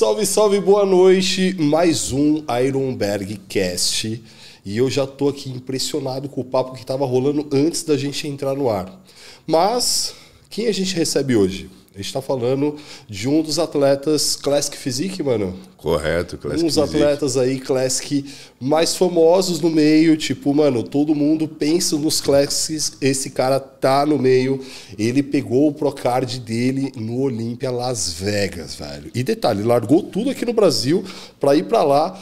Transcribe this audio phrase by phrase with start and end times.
[0.00, 1.54] Salve, salve, boa noite.
[1.58, 4.24] Mais um Ironberg Cast.
[4.64, 8.26] E eu já tô aqui impressionado com o papo que tava rolando antes da gente
[8.26, 8.98] entrar no ar.
[9.46, 10.14] Mas
[10.48, 11.68] quem a gente recebe hoje?
[12.00, 12.76] A gente tá falando
[13.06, 15.54] de um dos atletas Classic Physique, mano.
[15.76, 16.96] Correto, Classic Uns Physique.
[16.96, 18.24] atletas aí Classic
[18.58, 24.18] mais famosos no meio, tipo, mano, todo mundo pensa nos Classics, esse cara tá no
[24.18, 24.64] meio.
[24.98, 29.10] Ele pegou o Procard dele no Olímpia Las Vegas, velho.
[29.14, 31.04] E detalhe, largou tudo aqui no Brasil
[31.38, 32.18] pra ir pra lá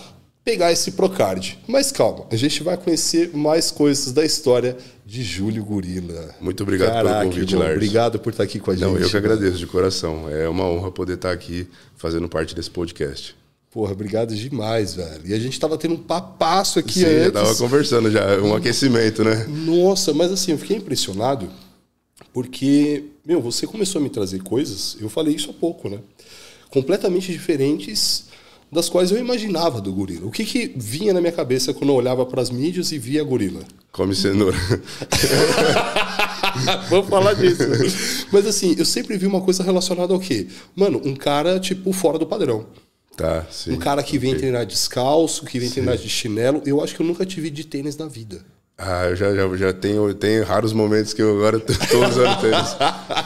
[0.48, 1.58] pegar esse Procard.
[1.66, 6.34] Mas calma, a gente vai conhecer mais coisas da história de Júlio Gorila.
[6.40, 7.76] Muito obrigado Caraca, pelo convite, irmão, Lars.
[7.76, 8.84] Obrigado por estar aqui com a gente.
[8.84, 10.26] Não, eu que agradeço de coração.
[10.30, 13.36] É uma honra poder estar aqui fazendo parte desse podcast.
[13.70, 15.20] Porra, obrigado demais, velho.
[15.26, 17.24] E a gente tava tendo um papasso aqui Sim, antes.
[17.24, 19.44] já tava conversando já, um aquecimento, né?
[19.46, 21.50] Nossa, mas assim, eu fiquei impressionado
[22.32, 25.98] porque, meu, você começou a me trazer coisas, eu falei isso há pouco, né?
[26.70, 28.27] Completamente diferentes
[28.70, 30.26] das quais eu imaginava do gorila.
[30.26, 33.24] O que, que vinha na minha cabeça quando eu olhava para as mídias e via
[33.24, 33.62] gorila?
[33.92, 34.56] Come cenoura.
[36.88, 37.62] Vamos falar disso.
[38.30, 40.46] Mas assim, eu sempre vi uma coisa relacionada ao quê?
[40.76, 42.66] Mano, um cara, tipo, fora do padrão.
[43.16, 43.72] Tá, sim.
[43.72, 46.62] Um cara que vem treinar descalço, que vem treinar de chinelo.
[46.64, 48.44] Eu acho que eu nunca tive de tênis na vida.
[48.76, 52.40] Ah, eu já, já, já tenho, tenho raros momentos que eu agora tô tô usando
[52.40, 52.76] tênis.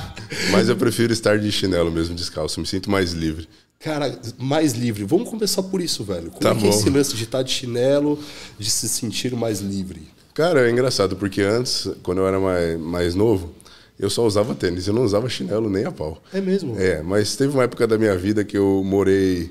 [0.51, 2.59] Mas eu prefiro estar de chinelo mesmo, descalço.
[2.59, 3.47] Me sinto mais livre.
[3.83, 5.05] Cara, mais livre.
[5.05, 6.31] Vamos começar por isso, velho.
[6.31, 8.19] Como Tá é que é esse lance de estar de chinelo,
[8.59, 10.03] de se sentir mais livre?
[10.35, 13.53] Cara, é engraçado, porque antes, quando eu era mais, mais novo,
[13.99, 16.23] eu só usava tênis, eu não usava chinelo nem a pau.
[16.33, 16.79] É mesmo?
[16.81, 19.51] É, mas teve uma época da minha vida que eu morei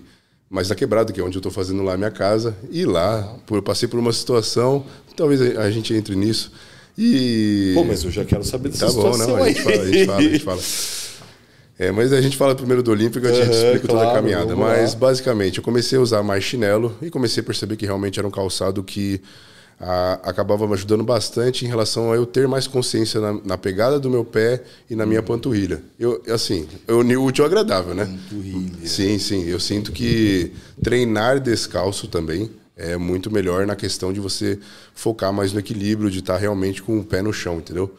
[0.49, 3.35] mais na quebrada, que é onde eu estou fazendo lá a minha casa, e lá,
[3.49, 4.85] eu passei por uma situação,
[5.15, 6.51] talvez a, a gente entre nisso,
[6.97, 7.71] e...
[7.75, 9.53] Pô, mas eu já quero saber dessa Tá bom, situação não, a aí.
[9.53, 10.61] gente fala, a gente fala, a gente fala.
[11.81, 14.21] É, mas a gente fala primeiro do Olímpico, a gente Aham, explica toda a claro,
[14.21, 14.55] caminhada.
[14.55, 18.27] Mas basicamente, eu comecei a usar mais chinelo e comecei a perceber que realmente era
[18.27, 19.19] um calçado que
[19.79, 23.99] ah, acabava me ajudando bastante em relação a eu ter mais consciência na, na pegada
[23.99, 24.61] do meu pé
[24.91, 25.81] e na minha panturrilha.
[25.99, 28.05] Eu, assim, eu uni o útil ao agradável, né?
[28.05, 28.85] Panturrilha.
[28.87, 29.49] Sim, sim.
[29.49, 30.51] Eu sinto que
[30.83, 34.59] treinar descalço também é muito melhor na questão de você
[34.93, 37.91] focar mais no equilíbrio, de estar realmente com o pé no chão, entendeu?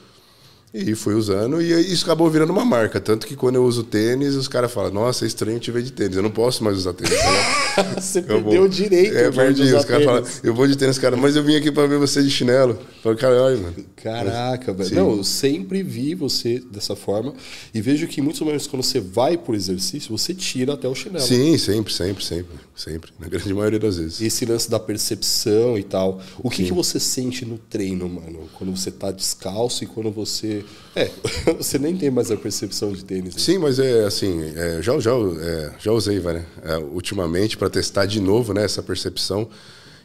[0.75, 2.99] E fui usando, e isso acabou virando uma marca.
[2.99, 5.93] Tanto que quando eu uso tênis, os caras falam, nossa, é estranho te ver de
[5.93, 6.17] tênis.
[6.17, 7.13] Eu não posso mais usar tênis.
[7.97, 9.63] Você Eu perdeu vou- o direito É, perdi.
[9.75, 12.23] Os caras falam, eu vou de tênis, cara, mas eu vim aqui pra ver você
[12.23, 12.79] de chinelo.
[13.03, 13.75] Falei, caralho, mano.
[13.97, 14.95] Caraca, velho.
[14.95, 17.35] Não, eu sempre vi você dessa forma
[17.75, 21.25] e vejo que muitos momentos quando você vai por exercício, você tira até o chinelo.
[21.25, 22.57] Sim, sempre, sempre, sempre.
[22.75, 23.11] Sempre.
[23.21, 24.21] Na grande maioria das vezes.
[24.21, 26.21] Esse lance da percepção e tal.
[26.39, 28.49] O que, que você sente no treino, mano?
[28.59, 30.62] Quando você tá descalço e quando você.
[30.95, 31.11] É,
[31.57, 33.35] você nem tem mais a percepção de tênis.
[33.35, 33.41] né?
[33.41, 38.07] Sim, mas é assim, é, já, já, é, já usei vai, é, ultimamente para testar
[38.07, 39.49] de novo né, essa percepção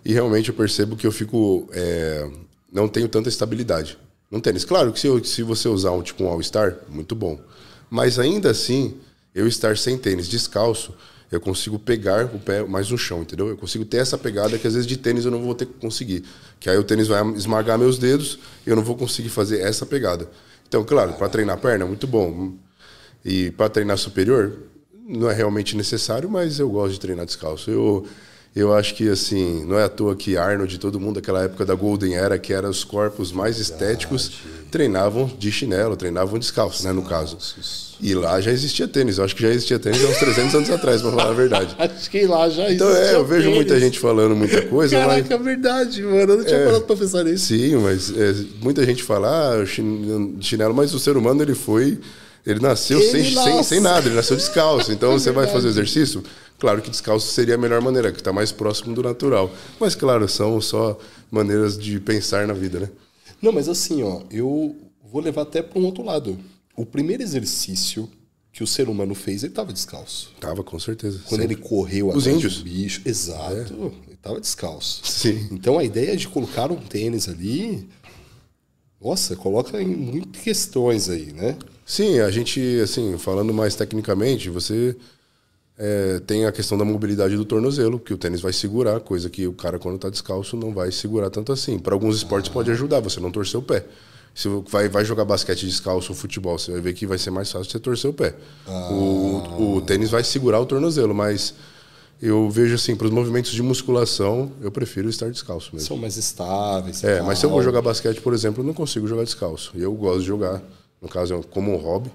[0.03, 1.67] e realmente eu percebo que eu fico.
[1.73, 2.29] é,
[2.71, 3.97] não tenho tanta estabilidade
[4.29, 4.65] no tênis.
[4.65, 7.39] Claro que se, se você usar um tipo um All-Star, muito bom.
[7.89, 8.95] Mas ainda assim,
[9.33, 10.93] eu estar sem tênis, descalço,
[11.31, 13.49] eu consigo pegar o pé mais no chão, entendeu?
[13.49, 15.73] Eu consigo ter essa pegada que às vezes de tênis eu não vou ter que
[15.73, 16.23] conseguir.
[16.59, 19.85] Que aí o tênis vai esmagar meus dedos e eu não vou conseguir fazer essa
[19.85, 20.29] pegada.
[20.67, 22.53] Então, claro, para treinar perna, muito bom.
[23.23, 24.57] E para treinar superior,
[25.07, 27.71] não é realmente necessário, mas eu gosto de treinar descalço.
[27.71, 28.05] Eu,
[28.59, 31.65] eu acho que, assim, não é à toa que Arnold e todo mundo daquela época
[31.65, 34.31] da Golden Era, que eram os corpos mais estéticos,
[34.71, 37.37] treinavam de chinelo, treinavam descalço, né, no caso.
[38.01, 39.17] E lá já existia tênis.
[39.17, 41.75] Eu acho que já existia tênis há uns 300 anos atrás, para falar a verdade.
[41.79, 43.55] Acho que lá já Então, é, eu vejo tênis.
[43.55, 45.07] muita gente falando muita coisa, mas...
[45.27, 46.17] Caraca, é verdade, mano.
[46.33, 47.45] Eu não tinha parado pra pensar nisso.
[47.47, 49.27] Sim, mas é, muita gente fala
[49.61, 51.97] ah, chin- chinelo, mas o ser humano ele foi.
[52.45, 53.63] Ele nasceu Ele sem, sem, nasce.
[53.69, 54.91] sem nada, ele nasceu descalço.
[54.93, 56.23] Então você vai fazer exercício?
[56.59, 59.51] Claro que descalço seria a melhor maneira, que está mais próximo do natural.
[59.79, 60.97] Mas claro, são só
[61.29, 62.89] maneiras de pensar na vida, né?
[63.41, 66.37] Não, mas assim, ó, eu vou levar até para um outro lado.
[66.75, 68.09] O primeiro exercício
[68.51, 70.31] que o ser humano fez, ele tava descalço.
[70.39, 71.19] Tava, com certeza.
[71.27, 71.55] Quando Sempre.
[71.55, 72.55] ele correu Os atrás índios.
[72.55, 72.57] É.
[72.57, 75.01] do bicho, exato, ele tava descalço.
[75.03, 75.47] Sim.
[75.51, 77.87] Então a ideia de colocar um tênis ali,
[78.99, 81.55] nossa, coloca em muitas questões aí, né?
[81.85, 84.95] Sim, a gente, assim, falando mais tecnicamente, você
[85.77, 89.45] é, tem a questão da mobilidade do tornozelo, que o tênis vai segurar, coisa que
[89.45, 91.77] o cara, quando está descalço, não vai segurar tanto assim.
[91.77, 93.85] Para alguns esportes pode ajudar, você não torcer o pé.
[94.33, 97.51] Se vai, vai jogar basquete descalço ou futebol, você vai ver que vai ser mais
[97.51, 98.35] fácil você torcer o pé.
[98.67, 101.53] O, o tênis vai segurar o tornozelo, mas
[102.21, 105.87] eu vejo assim, para os movimentos de musculação, eu prefiro estar descalço mesmo.
[105.87, 107.03] São mais estáveis.
[107.03, 109.71] É, mas se eu vou jogar basquete, por exemplo, eu não consigo jogar descalço.
[109.75, 110.61] E eu gosto de jogar,
[111.01, 112.11] no caso, é como um hobby.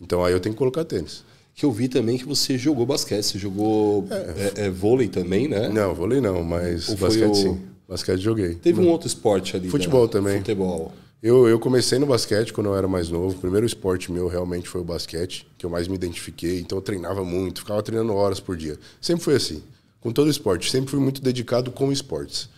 [0.00, 1.24] Então aí eu tenho que colocar tênis.
[1.60, 3.22] Que eu vi também que você jogou basquete.
[3.22, 4.64] Você jogou é.
[4.64, 5.68] É, vôlei também, né?
[5.68, 7.34] Não, vôlei não, mas Ou basquete o...
[7.34, 7.60] sim.
[7.86, 8.54] Basquete joguei.
[8.54, 9.68] Teve um outro esporte ali.
[9.68, 10.08] Futebol né?
[10.10, 10.38] também.
[10.38, 10.90] Futebol.
[11.22, 13.36] Eu, eu comecei no basquete quando eu era mais novo.
[13.36, 16.60] O primeiro esporte meu realmente foi o basquete, que eu mais me identifiquei.
[16.60, 18.78] Então eu treinava muito, ficava treinando horas por dia.
[18.98, 19.62] Sempre foi assim.
[20.00, 20.70] Com todo esporte.
[20.70, 22.48] Sempre fui muito dedicado com esportes.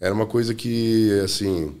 [0.00, 1.74] Era uma coisa que, assim.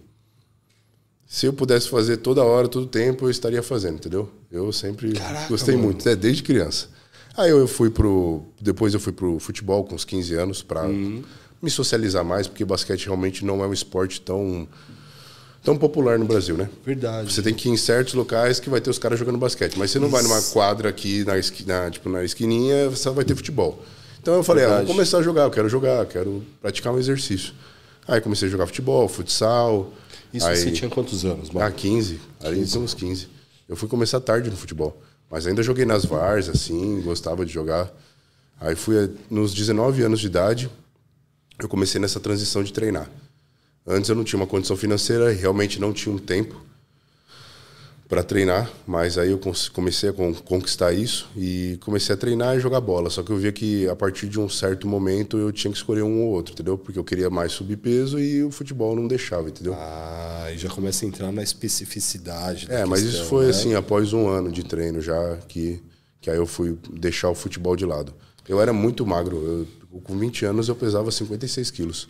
[1.26, 4.30] Se eu pudesse fazer toda hora, todo tempo, eu estaria fazendo, entendeu?
[4.50, 5.88] Eu sempre Caraca, gostei mano.
[5.88, 6.14] muito, né?
[6.14, 6.88] desde criança.
[7.36, 8.42] Aí eu fui pro.
[8.60, 11.22] Depois eu fui pro futebol com uns 15 anos para uhum.
[11.60, 14.66] me socializar mais, porque basquete realmente não é um esporte tão
[15.66, 16.70] tão popular no Brasil, né?
[16.84, 17.30] Verdade.
[17.30, 19.90] Você tem que ir em certos locais que vai ter os caras jogando basquete, mas
[19.90, 20.16] você não Isso.
[20.16, 23.82] vai numa quadra aqui na, esquina, tipo, na esquininha, você vai ter futebol.
[24.22, 26.98] Então eu falei, ah, vou começar a jogar, eu quero jogar, eu quero praticar um
[26.98, 27.52] exercício.
[28.06, 29.92] Aí comecei a jogar futebol, futsal.
[30.36, 30.56] Isso aí...
[30.56, 31.66] você tinha quantos anos, mano?
[31.66, 32.20] Ah, 15.
[32.42, 33.28] Ali tinha uns 15.
[33.68, 35.00] Eu fui começar tarde no futebol.
[35.30, 37.92] Mas ainda joguei nas VARs, assim, gostava de jogar.
[38.60, 40.70] Aí fui nos 19 anos de idade,
[41.58, 43.10] eu comecei nessa transição de treinar.
[43.86, 46.65] Antes eu não tinha uma condição financeira, realmente não tinha um tempo
[48.08, 49.40] para treinar, mas aí eu
[49.72, 53.10] comecei a conquistar isso e comecei a treinar e jogar bola.
[53.10, 56.02] Só que eu via que a partir de um certo momento eu tinha que escolher
[56.02, 56.78] um ou outro, entendeu?
[56.78, 59.74] Porque eu queria mais subir peso e o futebol não deixava, entendeu?
[59.76, 62.68] Ah, e já começa a entrar na especificidade.
[62.70, 63.50] É, mas questão, isso foi né?
[63.50, 65.82] assim após um ano de treino já que
[66.20, 68.12] que aí eu fui deixar o futebol de lado.
[68.48, 72.08] Eu era muito magro, eu, com 20 anos eu pesava 56 quilos.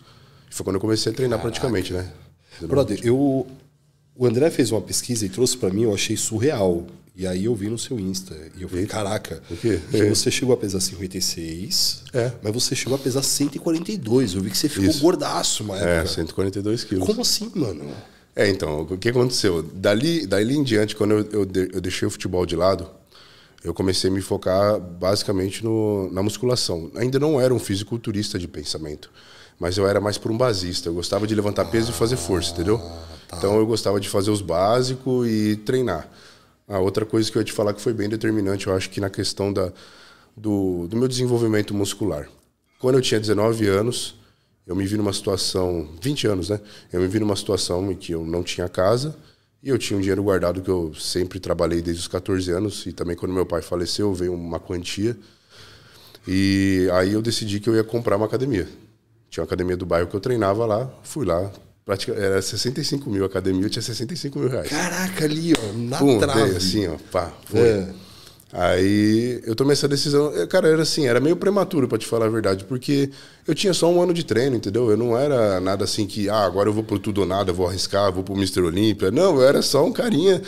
[0.49, 1.59] Foi quando eu comecei a treinar Caraca.
[1.59, 2.11] praticamente, né?
[2.61, 3.45] Brother, eu,
[4.17, 6.85] o André fez uma pesquisa e trouxe para mim, eu achei surreal.
[7.15, 8.35] E aí eu vi no seu Insta.
[8.55, 8.93] E eu falei, Eita.
[8.93, 9.79] caraca, o quê?
[9.89, 10.09] Que é.
[10.09, 12.31] você chegou a pesar 56, é.
[12.43, 14.35] mas você chegou a pesar 142.
[14.35, 15.01] Eu vi que você ficou Isso.
[15.01, 15.89] gordaço uma época.
[15.89, 17.05] É, 142 quilos.
[17.05, 17.85] Como assim, mano?
[18.35, 19.63] É, então, o que aconteceu?
[19.63, 22.87] Dali, dali em diante, quando eu, eu, eu deixei o futebol de lado,
[23.63, 26.91] eu comecei a me focar basicamente no, na musculação.
[26.95, 29.09] Ainda não era um fisiculturista de pensamento
[29.59, 30.89] mas eu era mais por um basista.
[30.89, 32.79] Eu gostava de levantar peso ah, e fazer força, entendeu?
[33.27, 33.37] Tá.
[33.37, 36.09] Então eu gostava de fazer os básicos e treinar.
[36.67, 38.99] A outra coisa que eu ia te falar que foi bem determinante, eu acho que
[38.99, 39.71] na questão da,
[40.35, 42.29] do, do meu desenvolvimento muscular.
[42.79, 44.15] Quando eu tinha 19 anos,
[44.65, 46.59] eu me vi numa situação, 20 anos, né?
[46.91, 49.15] Eu me vi numa situação em que eu não tinha casa
[49.63, 52.93] e eu tinha um dinheiro guardado que eu sempre trabalhei desde os 14 anos e
[52.93, 55.17] também quando meu pai faleceu veio uma quantia.
[56.27, 58.67] E aí eu decidi que eu ia comprar uma academia.
[59.29, 61.49] Tinha uma academia do bairro que eu treinava lá, fui lá.
[61.87, 64.67] Praticamente, era 65 mil a academia, eu tinha 65 mil reais.
[64.67, 66.49] Caraca, ali, ó, na Pum, trave.
[66.49, 67.61] Dei, assim, ó, pá, foi.
[67.61, 67.87] É.
[68.51, 70.33] Aí eu tomei essa decisão.
[70.49, 73.09] Cara, era assim, era meio prematuro, para te falar a verdade, porque
[73.47, 74.91] eu tinha só um ano de treino, entendeu?
[74.91, 77.65] Eu não era nada assim que, ah, agora eu vou pro tudo ou nada, vou
[77.65, 78.63] arriscar, vou pro Mr.
[78.63, 79.09] Olímpia.
[79.09, 80.41] Não, eu era só um carinha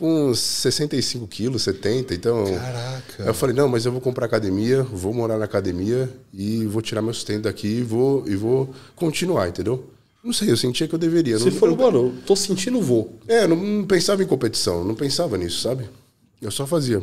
[0.00, 2.44] com 65 quilos, 70, então...
[2.44, 3.22] Caraca!
[3.22, 7.02] eu falei, não, mas eu vou comprar academia, vou morar na academia e vou tirar
[7.02, 9.88] meu sustento daqui e vou, e vou continuar, entendeu?
[10.22, 11.38] Não sei, eu sentia que eu deveria.
[11.38, 13.18] Você não, falou, não, mano, tô sentindo, vou.
[13.26, 15.88] É, não, não pensava em competição, não pensava nisso, sabe?
[16.40, 17.02] Eu só fazia.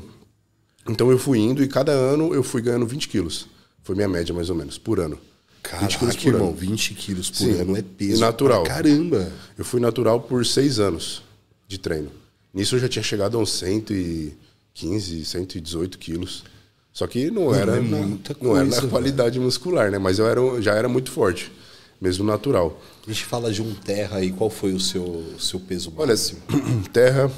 [0.87, 3.47] Então eu fui indo e cada ano eu fui ganhando 20 quilos.
[3.83, 5.19] Foi minha média, mais ou menos, por ano.
[5.61, 6.57] Caraca, 20 quilos por irmão, ano.
[6.57, 8.21] 20 quilos por Sim, ano é peso.
[8.21, 8.63] Natural.
[8.63, 9.31] caramba!
[9.57, 11.21] Eu fui natural por seis anos
[11.67, 12.11] de treino.
[12.53, 16.43] Nisso eu já tinha chegado a uns 115, 118 quilos.
[16.91, 19.97] Só que não, era, é na, não coisa, era na qualidade muscular, né?
[19.97, 21.51] Mas eu era, já era muito forte,
[21.99, 22.81] mesmo natural.
[23.05, 26.41] A gente fala de um terra aí, qual foi o seu, seu peso máximo?
[26.47, 27.31] Olha, terra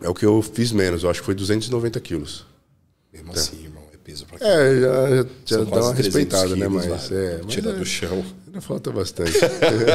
[0.00, 2.44] é o que eu fiz menos, eu acho que foi 290 quilos.
[3.12, 6.66] Mesmo assim, irmão, é peso pra É, já, já dá uma respeitada, né?
[6.66, 8.24] Mas, é, Tira é, do chão.
[8.46, 9.32] Ainda falta bastante.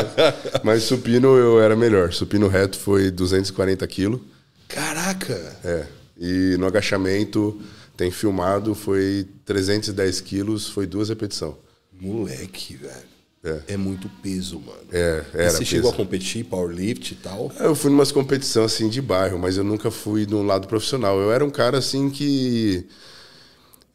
[0.63, 2.13] Mas supino eu era melhor.
[2.13, 4.22] Supino reto foi 240 quilos.
[4.68, 5.34] Caraca!
[5.63, 5.86] É.
[6.20, 7.60] E no agachamento,
[7.96, 11.56] tem filmado, foi 310 quilos, foi duas repetições.
[12.00, 13.17] Moleque, velho.
[13.48, 13.74] É.
[13.74, 14.80] é muito peso, mano.
[14.92, 15.48] É, era.
[15.48, 15.66] E você peso.
[15.66, 17.52] chegou a competir, powerlift e tal?
[17.60, 21.20] Eu fui numas competições assim de bairro, mas eu nunca fui de um lado profissional.
[21.20, 22.86] Eu era um cara assim que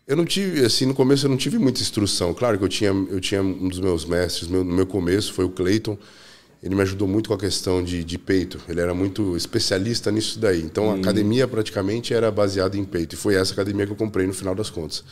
[0.06, 2.34] eu não tive, assim, no começo eu não tive muita instrução.
[2.34, 5.44] Claro que eu tinha, eu tinha um dos meus mestres, meu, no meu começo foi
[5.44, 5.96] o Clayton.
[6.62, 8.60] Ele me ajudou muito com a questão de, de peito.
[8.68, 10.62] Ele era muito especialista nisso daí.
[10.62, 11.00] Então a hum.
[11.00, 13.14] academia praticamente era baseada em peito.
[13.14, 15.02] E foi essa academia que eu comprei no final das contas.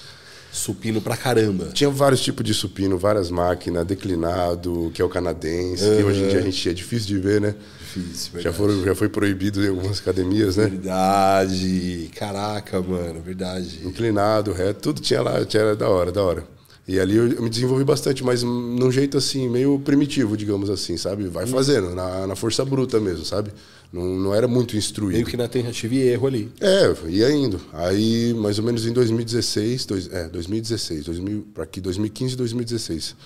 [0.52, 1.70] Supino pra caramba.
[1.72, 5.96] Tinha vários tipos de supino, várias máquinas, declinado, que é o canadense, uhum.
[5.96, 7.54] que hoje em dia a gente é difícil de ver, né?
[7.78, 10.66] Difícil, já, foram, já foi proibido em algumas academias, né?
[10.66, 12.10] Verdade.
[12.16, 13.80] Caraca, mano, verdade.
[13.84, 16.44] Inclinado, reto, tudo tinha lá, tinha da hora, da hora.
[16.88, 20.96] E ali eu, eu me desenvolvi bastante, mas num jeito assim, meio primitivo, digamos assim,
[20.96, 21.28] sabe?
[21.28, 23.52] Vai fazendo, na, na força bruta mesmo, sabe?
[23.92, 25.14] Não, não era muito instruído.
[25.14, 26.52] Meio que na tentativa e erro ali.
[26.60, 27.60] É, ia indo.
[27.72, 33.16] Aí, mais ou menos em 2016, dois, é, 2016, 2000, para aqui, 2015 e 2016,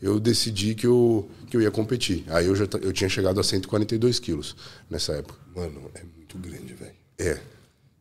[0.00, 2.24] eu decidi que eu, que eu ia competir.
[2.28, 4.56] Aí eu já eu tinha chegado a 142 quilos
[4.88, 5.38] nessa época.
[5.54, 6.92] Mano, é muito grande, velho.
[7.18, 7.38] É.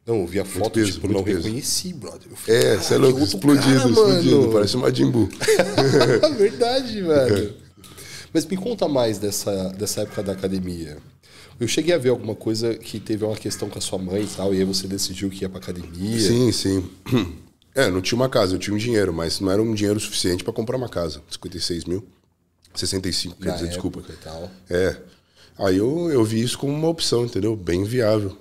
[0.05, 1.43] Não, eu vi a foto, peso, tipo, muito não peso.
[1.43, 2.27] reconheci, brother.
[2.35, 5.29] Falei, É, "Caralho, você é louco, explodido, cara, explodido, mano." parece um Majin Buu.
[6.37, 7.53] Verdade, velho.
[8.33, 10.97] Mas me conta mais dessa, dessa época da academia.
[11.59, 14.27] Eu cheguei a ver alguma coisa que teve uma questão com a sua mãe e
[14.27, 16.19] tal, e aí você decidiu que ia pra academia.
[16.19, 16.89] Sim, sim.
[17.75, 20.43] É, não tinha uma casa, eu tinha um dinheiro, mas não era um dinheiro suficiente
[20.43, 21.23] para comprar uma casa.
[21.27, 22.05] 56 mil.
[22.75, 23.99] 65, quer na dizer, desculpa.
[23.99, 24.49] e.
[24.69, 24.95] É.
[25.57, 27.55] Aí eu, eu vi isso como uma opção, entendeu?
[27.55, 28.37] Bem viável.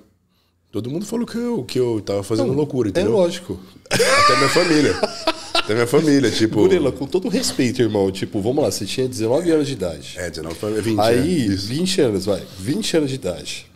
[0.71, 3.13] Todo mundo falou que eu, que eu tava fazendo loucura, É entendeu?
[3.13, 3.59] lógico.
[3.91, 4.95] Até minha família.
[5.65, 6.61] Até minha família, tipo.
[6.61, 10.15] Murila, com todo respeito, irmão, tipo, vamos lá, você tinha 19 anos de idade.
[10.17, 11.01] É, 19 pra 20.
[11.01, 11.69] Aí, é, isso.
[11.69, 12.43] 20 anos, vai.
[12.59, 13.73] 20 anos de idade.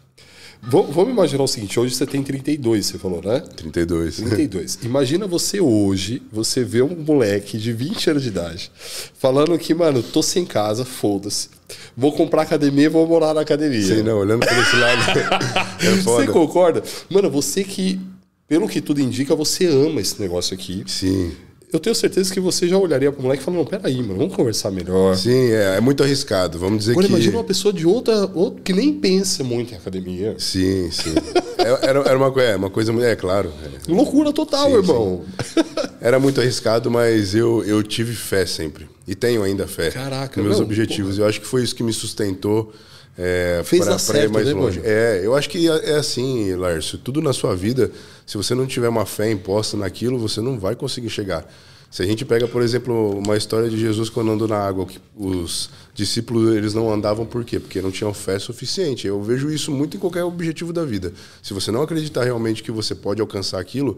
[0.68, 3.40] Vamos imaginar o seguinte, hoje você tem 32, você falou, né?
[3.56, 4.16] 32.
[4.16, 4.78] 32.
[4.82, 8.72] Imagina você hoje, você vê um moleque de 20 anos de idade
[9.16, 11.50] falando que, mano, tô sem casa, foda-se.
[11.96, 13.86] Vou comprar academia, vou morar na academia.
[13.86, 15.02] Sei não, olhando por esse lado.
[15.80, 16.32] é Você foda.
[16.32, 16.82] concorda?
[17.08, 18.00] Mano, você que,
[18.48, 20.82] pelo que tudo indica, você ama esse negócio aqui.
[20.88, 21.32] Sim.
[21.72, 24.34] Eu tenho certeza que você já olharia pro moleque e falaria, não, peraí, mano, vamos
[24.36, 25.16] conversar melhor.
[25.16, 26.58] Sim, é, é muito arriscado.
[26.58, 27.12] Vamos dizer Agora que.
[27.12, 30.36] imagina uma pessoa de outra, outra que nem pensa muito em academia.
[30.38, 31.12] Sim, sim.
[31.58, 33.04] É, Era, era uma, é, uma coisa muito.
[33.04, 33.52] É, claro.
[33.88, 33.92] é.
[33.92, 35.24] Loucura total, Sim, irmão.
[36.00, 38.86] Era muito arriscado, mas eu, eu tive fé sempre.
[39.08, 41.18] E tenho ainda fé Caraca, nos meus não, objetivos.
[41.18, 42.72] Eu acho que foi isso que me sustentou.
[43.18, 44.78] É, Fez pra- pra ir certo, mais né, longe.
[44.78, 44.88] mano?
[44.90, 46.98] É, eu acho que é é assim, Lárcio.
[46.98, 47.90] Tudo na sua vida,
[48.26, 51.48] se você não tiver uma fé imposta naquilo, você não vai conseguir chegar.
[51.90, 54.98] Se a gente pega, por exemplo, uma história de Jesus quando andou na água, que
[55.16, 57.60] os discípulos eles não andavam por quê?
[57.60, 59.06] Porque não tinham fé suficiente.
[59.06, 61.12] Eu vejo isso muito em qualquer objetivo da vida.
[61.42, 63.96] Se você não acreditar realmente que você pode alcançar aquilo,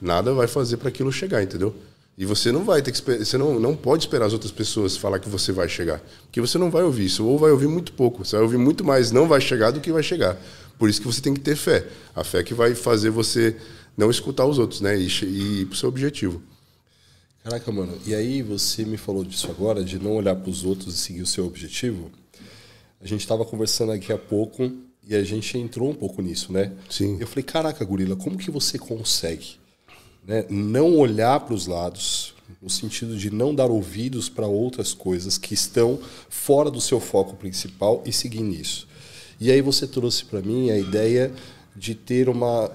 [0.00, 1.74] nada vai fazer para aquilo chegar, entendeu?
[2.18, 5.18] E você não vai ter que você não, não pode esperar as outras pessoas falar
[5.18, 8.24] que você vai chegar, porque você não vai ouvir isso, ou vai ouvir muito pouco.
[8.24, 10.36] Você vai ouvir muito mais não vai chegar do que vai chegar.
[10.80, 11.86] Por isso que você tem que ter fé.
[12.16, 13.54] A fé que vai fazer você
[13.94, 14.98] não escutar os outros, né?
[14.98, 16.42] E, e ir pro seu objetivo.
[17.44, 17.98] Caraca, mano.
[18.06, 21.26] E aí você me falou disso agora, de não olhar pros outros e seguir o
[21.26, 22.10] seu objetivo.
[22.98, 24.72] A gente tava conversando aqui há pouco
[25.06, 26.72] e a gente entrou um pouco nisso, né?
[26.88, 27.18] Sim.
[27.20, 29.58] Eu falei, caraca, gorila, como que você consegue
[30.26, 35.36] né, não olhar para os lados, no sentido de não dar ouvidos para outras coisas
[35.36, 38.88] que estão fora do seu foco principal e seguir nisso?
[39.40, 41.32] E aí você trouxe para mim a ideia
[41.74, 42.70] de ter uma,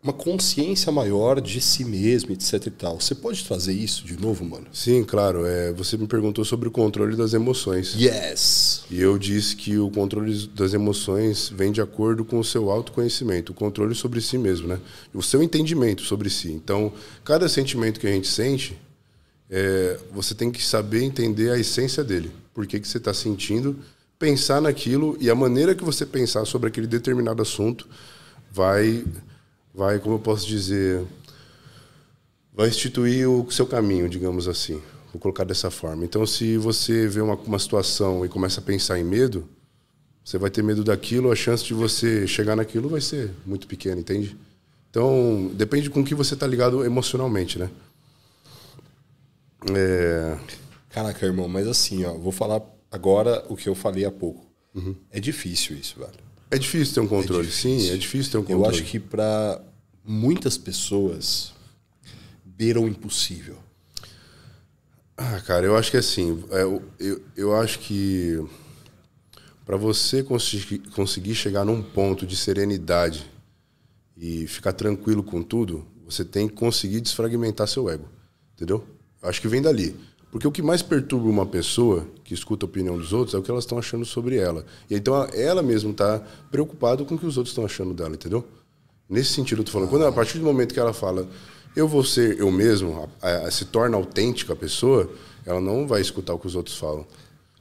[0.00, 3.00] uma consciência maior de si mesmo, etc e tal.
[3.00, 4.66] Você pode trazer isso de novo, mano?
[4.72, 5.44] Sim, claro.
[5.44, 7.96] É, você me perguntou sobre o controle das emoções.
[7.96, 8.84] Yes!
[8.88, 13.50] E eu disse que o controle das emoções vem de acordo com o seu autoconhecimento,
[13.50, 14.78] o controle sobre si mesmo, né?
[15.12, 16.52] O seu entendimento sobre si.
[16.52, 16.92] Então,
[17.24, 18.78] cada sentimento que a gente sente,
[19.50, 22.30] é, você tem que saber entender a essência dele.
[22.54, 23.76] Por que, que você está sentindo,
[24.18, 27.88] pensar naquilo e a maneira que você pensar sobre aquele determinado assunto
[28.50, 29.04] vai,
[29.74, 31.04] vai, como eu posso dizer,
[32.52, 34.82] vai instituir o seu caminho, digamos assim.
[35.12, 36.04] Vou colocar dessa forma.
[36.04, 39.48] Então, se você vê uma, uma situação e começa a pensar em medo,
[40.24, 44.00] você vai ter medo daquilo, a chance de você chegar naquilo vai ser muito pequena,
[44.00, 44.36] entende?
[44.90, 47.70] Então, depende com que você está ligado emocionalmente, né?
[49.74, 50.38] É,
[50.90, 54.46] Caraca, irmão, mas assim, ó, vou falar agora o que eu falei há pouco.
[55.10, 56.12] É difícil isso, velho.
[56.50, 57.80] é difícil ter um controle, difícil.
[57.80, 58.62] sim, é difícil ter um controle.
[58.62, 59.60] Eu acho que para
[60.04, 61.52] muitas pessoas
[62.44, 63.56] beira o impossível.
[65.16, 68.40] Ah, cara, eu acho que assim, é, eu, eu, eu acho que
[69.66, 73.28] para você conseguir, conseguir chegar num ponto de serenidade
[74.16, 78.08] e ficar tranquilo com tudo, você tem que conseguir desfragmentar seu ego,
[78.54, 78.84] entendeu?
[79.20, 79.94] Eu acho que vem dali.
[80.30, 83.42] Porque o que mais perturba uma pessoa que escuta a opinião dos outros é o
[83.42, 84.64] que elas estão achando sobre ela.
[84.90, 88.14] E então ela- ela mesma está preocupada com o que os outros estão achando dela,
[88.14, 88.44] entendeu?
[89.08, 89.88] Nesse sentido, eu tô falando.
[89.88, 91.26] Quando, a partir do momento que ela fala,
[91.74, 95.10] eu vou ser eu mesmo, a- a- se torna autêntica a pessoa,
[95.46, 97.06] ela não vai escutar o que os outros falam.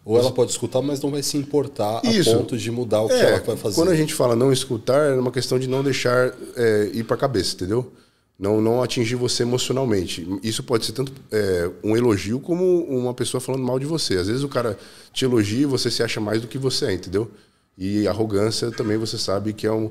[0.03, 2.31] Ou ela pode escutar, mas não vai se importar Isso.
[2.31, 3.75] a ponto de mudar o que É, ela vai fazer.
[3.75, 7.15] Quando a gente fala não escutar, é uma questão de não deixar é, ir para
[7.15, 7.91] a cabeça, entendeu?
[8.39, 10.27] Não, não atingir você emocionalmente.
[10.43, 14.17] Isso pode ser tanto é, um elogio como uma pessoa falando mal de você.
[14.17, 14.77] Às vezes o cara
[15.11, 17.31] te elogia e você se acha mais do que você é, entendeu?
[17.75, 19.89] E arrogância também você sabe que é um,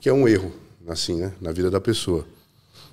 [0.00, 0.50] que é um erro,
[0.88, 1.32] assim, né?
[1.40, 2.26] Na vida da pessoa.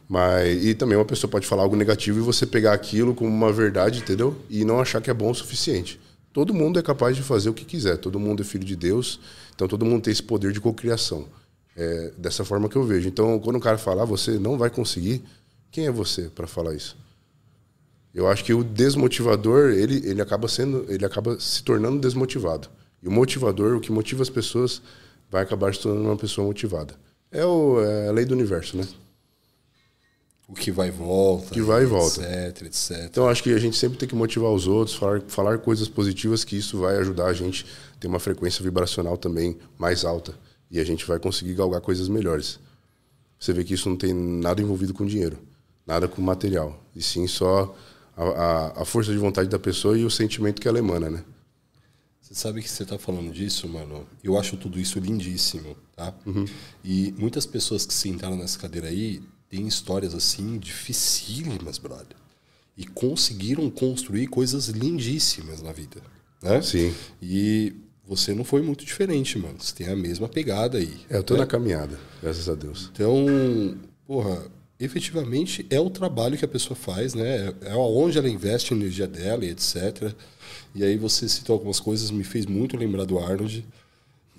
[0.10, 3.54] Mas, e também uma pessoa pode falar algo negativo e você pegar aquilo como uma
[3.54, 4.36] verdade, entendeu?
[4.50, 5.98] E não achar que é bom o suficiente.
[6.34, 9.22] Todo mundo é capaz de fazer o que quiser, todo mundo é filho de Deus,
[9.56, 11.28] então todo mundo tem esse poder de cocriação.
[11.76, 13.08] É dessa forma que eu vejo.
[13.08, 15.24] Então, quando o cara falar, você não vai conseguir,
[15.72, 16.98] quem é você para falar isso?
[18.14, 22.68] Eu acho que o desmotivador, ele, ele acaba sendo, ele acaba se tornando desmotivado.
[23.02, 24.82] E o motivador, o que motiva as pessoas,
[25.30, 26.94] vai acabar se tornando uma pessoa motivada.
[27.32, 28.86] É, o, é a lei do universo, né?
[30.46, 31.54] O que vai e volta.
[31.54, 32.22] Que vai e volta.
[32.22, 33.06] Etc, etc.
[33.10, 36.44] Então acho que a gente sempre tem que motivar os outros, falar, falar coisas positivas,
[36.44, 40.34] que isso vai ajudar a gente a ter uma frequência vibracional também mais alta.
[40.72, 42.58] E a gente vai conseguir galgar coisas melhores.
[43.38, 45.38] Você vê que isso não tem nada envolvido com dinheiro,
[45.86, 46.82] nada com material.
[46.96, 47.76] E sim só
[48.16, 51.24] a, a, a força de vontade da pessoa e o sentimento que ela emana, né?
[52.22, 54.08] Você sabe que você está falando disso, mano?
[54.24, 56.14] Eu acho tudo isso lindíssimo, tá?
[56.26, 56.46] Uhum.
[56.82, 62.16] E muitas pessoas que sentaram nessa cadeira aí têm histórias assim dificílimas, brother.
[62.78, 66.02] E conseguiram construir coisas lindíssimas na vida,
[66.42, 66.62] né?
[66.62, 66.96] Sim.
[67.22, 67.76] E
[68.12, 69.56] você não foi muito diferente, mano.
[69.58, 70.94] Você tem a mesma pegada aí.
[71.10, 71.40] É, eu tô né?
[71.40, 72.90] na caminhada, graças a Deus.
[72.94, 73.26] Então,
[74.06, 74.44] porra,
[74.78, 77.54] efetivamente é o trabalho que a pessoa faz, né?
[77.62, 80.12] É onde ela investe a energia dela e etc.
[80.76, 83.66] E aí você citou algumas coisas, me fez muito lembrar do Arnold.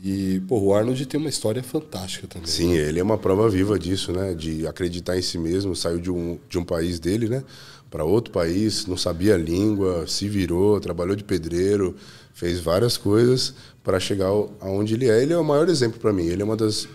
[0.05, 2.49] E, pô, o Arnold tem uma história fantástica também.
[2.49, 4.35] Sim, ele é uma prova viva disso, né?
[4.35, 7.43] De acreditar em si mesmo, saiu de um, de um país dele, né?
[7.91, 11.97] Para outro país, não sabia a língua, se virou, trabalhou de pedreiro,
[12.35, 14.29] fez várias coisas para chegar
[14.61, 15.23] aonde ele é.
[15.23, 16.27] Ele é o maior exemplo para mim.
[16.27, 16.89] Ele é uma das,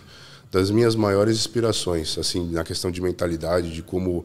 [0.50, 4.24] das minhas maiores inspirações, assim, na questão de mentalidade, de como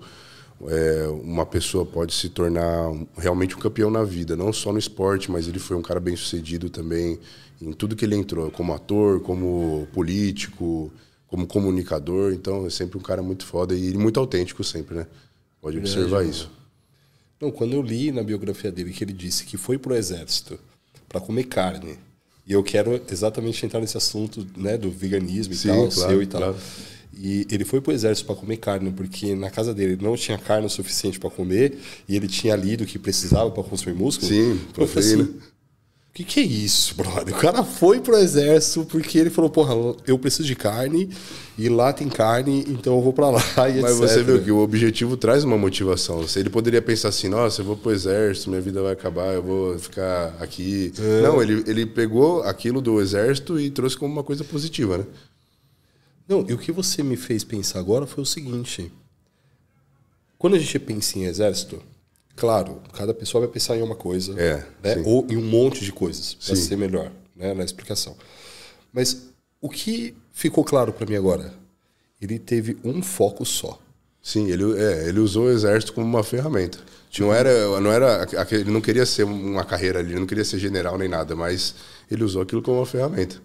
[0.68, 5.32] é, uma pessoa pode se tornar realmente um campeão na vida, não só no esporte,
[5.32, 7.20] mas ele foi um cara bem sucedido também
[7.62, 10.92] em tudo que ele entrou, como ator, como político,
[11.28, 12.34] como comunicador.
[12.34, 15.08] Então é sempre um cara muito foda e muito autêntico sempre, né?
[15.62, 16.52] Pode observar isso.
[17.40, 20.60] Não, quando eu li na biografia dele que ele disse que foi pro exército
[21.14, 21.96] para comer carne.
[22.46, 26.22] E eu quero exatamente entrar nesse assunto, né, do veganismo e Sim, tal, claro, seu
[26.24, 26.42] e tal.
[26.42, 26.58] Claro.
[27.16, 30.66] E ele foi pro exército para comer carne, porque na casa dele não tinha carne
[30.66, 31.78] o suficiente para comer,
[32.10, 34.28] e ele tinha lido que precisava para construir músculo.
[34.28, 35.24] Sim, proteína.
[35.24, 35.36] Assim,
[36.14, 37.36] o que, que é isso, brother?
[37.36, 39.74] O cara foi pro exército porque ele falou, porra,
[40.06, 41.10] eu preciso de carne
[41.58, 44.10] e lá tem carne, então eu vou para lá e Mas etc.
[44.10, 46.24] você viu que o objetivo traz uma motivação.
[46.36, 49.80] Ele poderia pensar assim, nossa, eu vou pro exército, minha vida vai acabar, eu vou
[49.80, 50.94] ficar aqui.
[51.00, 51.22] É.
[51.24, 55.06] Não, ele, ele pegou aquilo do exército e trouxe como uma coisa positiva, né?
[56.28, 58.92] Não, e o que você me fez pensar agora foi o seguinte.
[60.38, 61.82] Quando a gente pensa em exército,
[62.36, 65.04] Claro, cada pessoa vai pensar em uma coisa, é, né?
[65.06, 67.54] ou em um monte de coisas, para ser melhor né?
[67.54, 68.16] na explicação.
[68.92, 69.30] Mas
[69.62, 71.54] o que ficou claro para mim agora?
[72.22, 73.80] Ele teve um foco só.
[74.22, 76.80] Sim, ele, é, ele usou o exército como uma ferramenta.
[77.20, 80.58] Não era, não era, ele não queria ser uma carreira ali, ele não queria ser
[80.58, 81.76] general nem nada, mas
[82.10, 83.38] ele usou aquilo como uma ferramenta.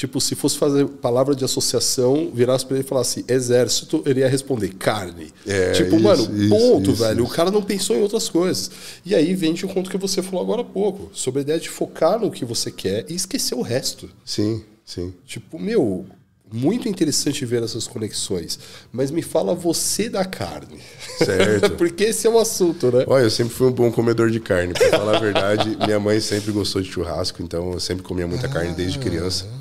[0.00, 4.28] Tipo, se fosse fazer palavra de associação, virasse pra ele e falasse exército, ele ia
[4.30, 5.30] responder carne.
[5.46, 7.22] É, tipo, isso, mano, isso, ponto, isso, velho.
[7.22, 8.70] O cara não pensou em outras coisas.
[9.04, 11.60] E aí vem de um conto que você falou agora há pouco, sobre a ideia
[11.60, 14.08] de focar no que você quer e esquecer o resto.
[14.24, 15.12] Sim, sim.
[15.26, 16.06] Tipo, meu,
[16.50, 18.58] muito interessante ver essas conexões.
[18.90, 20.80] Mas me fala você da carne.
[21.18, 21.72] Certo.
[21.76, 23.04] Porque esse é o assunto, né?
[23.06, 24.72] Olha, eu sempre fui um bom comedor de carne.
[24.72, 28.46] Pra falar a verdade, minha mãe sempre gostou de churrasco, então eu sempre comia muita
[28.46, 29.59] ah, carne desde criança.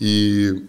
[0.00, 0.62] E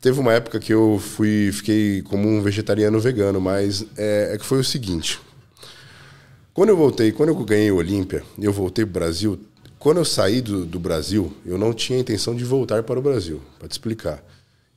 [0.00, 4.44] teve uma época que eu fui, fiquei como um vegetariano vegano, mas é, é que
[4.44, 5.20] foi o seguinte.
[6.52, 9.40] Quando eu voltei, quando eu ganhei o Olímpia, eu voltei para o Brasil.
[9.78, 13.40] Quando eu saí do, do Brasil, eu não tinha intenção de voltar para o Brasil,
[13.58, 14.22] para te explicar.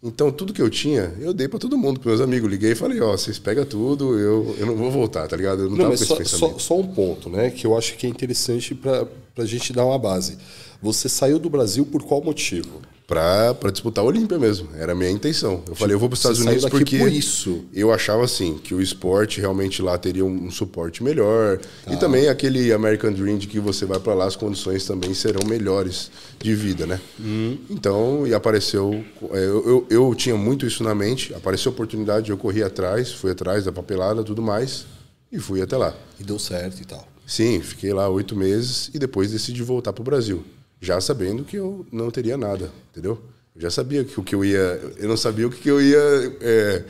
[0.01, 2.49] Então, tudo que eu tinha, eu dei para todo mundo, para meus amigos.
[2.49, 5.63] Liguei e falei, ó, oh, vocês pegam tudo, eu, eu não vou voltar, tá ligado?
[5.63, 8.09] Eu não, não mas só, só, só, um ponto, né, que eu acho que é
[8.09, 10.37] interessante para a gente dar uma base.
[10.81, 12.81] Você saiu do Brasil por qual motivo?
[13.07, 14.67] Para disputar a Olímpia mesmo.
[14.75, 15.63] Era a minha intenção.
[15.65, 17.63] Eu falei, eu vou para os Estados Unidos porque por isso.
[17.73, 21.93] eu achava assim que o esporte realmente lá teria um, um suporte melhor tá.
[21.93, 25.47] e também aquele American Dream de que você vai para lá as condições também serão
[25.47, 26.99] melhores de vida, né?
[27.17, 27.57] Hum.
[27.69, 31.33] Então e apareceu, é, eu, eu, eu, tinha muito isso na mente.
[31.33, 34.85] Apareceu a oportunidade, eu corri atrás, fui atrás da papelada, tudo mais
[35.31, 35.95] e fui até lá.
[36.19, 37.07] E deu certo e tal.
[37.25, 40.43] Sim, fiquei lá oito meses e depois decidi voltar para o Brasil
[40.79, 43.19] já sabendo que eu não teria nada, entendeu?
[43.55, 44.79] Eu já sabia que o que eu ia.
[44.97, 45.97] Eu não sabia o que eu ia
[46.41, 46.83] é,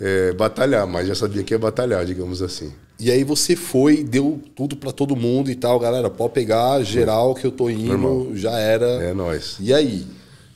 [0.00, 2.72] é, batalhar, mas já sabia que ia batalhar, digamos assim.
[2.98, 7.34] E aí você foi, deu tudo para todo mundo e tal, galera, pode pegar geral
[7.34, 8.34] que eu tô indo, Normal.
[8.34, 8.86] já era.
[8.86, 9.58] É nós.
[9.60, 10.06] E aí?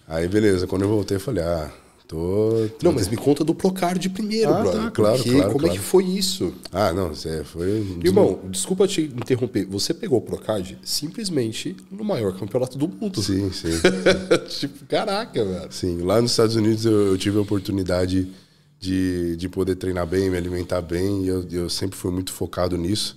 [0.09, 1.71] Aí beleza, quando eu voltei eu falei, ah,
[2.11, 2.87] Tô, tô...
[2.89, 4.83] Não, mas me conta do Procard primeiro, Ah, brother.
[4.83, 5.81] tá, claro, porque claro, como é claro.
[5.81, 6.53] que foi isso?
[6.73, 7.87] Ah, não, Zé, foi.
[8.03, 9.65] Irmão, desculpa te interromper.
[9.67, 13.23] Você pegou o Procard simplesmente no maior campeonato do mundo.
[13.23, 13.69] Sim, sim.
[14.59, 15.69] tipo, caraca, velho.
[15.71, 18.27] Sim, lá nos Estados Unidos eu, eu tive a oportunidade
[18.81, 22.77] de, de poder treinar bem, me alimentar bem, e eu, eu sempre fui muito focado
[22.77, 23.17] nisso.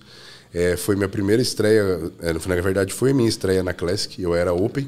[0.54, 4.54] É, foi minha primeira estreia, é, na verdade foi minha estreia na Classic, eu era
[4.54, 4.88] Open,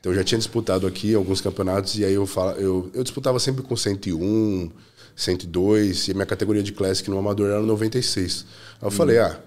[0.00, 3.38] então eu já tinha disputado aqui alguns campeonatos, e aí eu, fala, eu, eu disputava
[3.38, 4.70] sempre com 101,
[5.14, 8.46] 102, e a minha categoria de Classic no Amador era 96.
[8.80, 9.38] Aí eu falei, ah,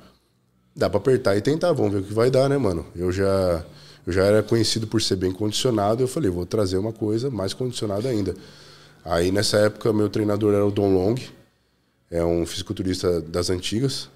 [0.76, 2.86] dá pra apertar e tentar, vamos ver o que vai dar, né, mano?
[2.96, 3.66] Eu já,
[4.06, 7.52] eu já era conhecido por ser bem condicionado, eu falei, vou trazer uma coisa mais
[7.54, 8.36] condicionada ainda.
[9.04, 11.16] Aí nessa época meu treinador era o Don Long,
[12.12, 14.08] é um fisiculturista das antigas,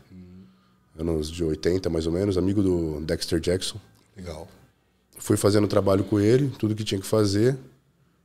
[0.97, 3.79] anos de 80 mais ou menos, amigo do Dexter Jackson.
[4.15, 4.47] Legal.
[5.17, 7.57] Fui fazendo trabalho com ele, tudo que tinha que fazer.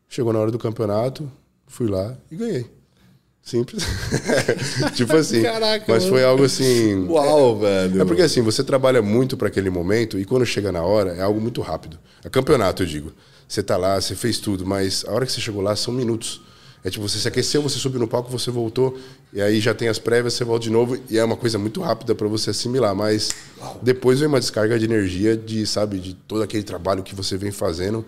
[0.09, 1.31] Chegou na hora do campeonato,
[1.67, 2.71] fui lá e ganhei.
[3.43, 3.85] Simples.
[4.95, 5.43] tipo assim.
[5.43, 7.07] Caraca, mas foi algo assim.
[7.09, 8.01] Uau, velho.
[8.01, 11.23] É porque assim, você trabalha muito para aquele momento e quando chega na hora é
[11.23, 11.99] algo muito rápido.
[12.23, 13.13] É campeonato, eu digo.
[13.49, 16.41] Você tá lá, você fez tudo, mas a hora que você chegou lá são minutos.
[16.85, 18.99] É tipo, você se aqueceu, você subiu no palco, você voltou,
[19.33, 21.81] e aí já tem as prévias, você volta de novo, e é uma coisa muito
[21.81, 23.31] rápida para você assimilar, mas
[23.81, 27.53] depois vem uma descarga de energia de, sabe, de todo aquele trabalho que você vem
[27.53, 28.05] fazendo.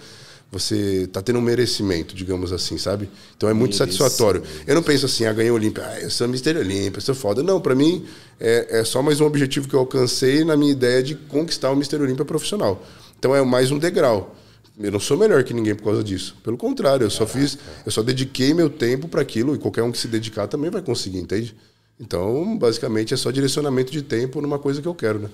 [0.50, 3.08] Você tá tendo um merecimento, digamos assim, sabe?
[3.36, 4.40] Então é muito satisfatório.
[4.64, 6.56] Eu não penso assim, ah, ganhei o Olímpia, ah, eu sou Mr.
[6.58, 7.42] Olímpia, eu sou foda.
[7.42, 8.06] Não, para mim
[8.38, 11.74] é, é só mais um objetivo que eu alcancei na minha ideia de conquistar o
[11.74, 11.96] Mr.
[11.96, 12.84] Olímpia profissional.
[13.18, 14.36] Então é mais um degrau.
[14.78, 16.36] Eu não sou melhor que ninguém por causa disso.
[16.42, 17.56] Pelo contrário, eu só fiz,
[17.86, 20.82] eu só dediquei meu tempo para aquilo e qualquer um que se dedicar também vai
[20.82, 21.54] conseguir, entende?
[21.98, 25.30] Então, basicamente é só direcionamento de tempo numa coisa que eu quero, né?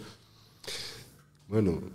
[1.48, 1.90] Mano,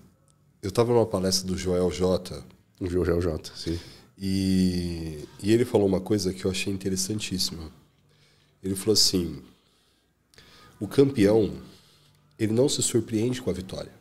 [0.62, 2.44] eu tava numa palestra do Joel J.
[2.80, 3.80] O Jorge J, sim.
[4.18, 7.72] E, e ele falou uma coisa que eu achei interessantíssima.
[8.64, 9.42] Ele falou assim:
[10.80, 11.54] o campeão,
[12.38, 13.92] ele não se surpreende com a vitória.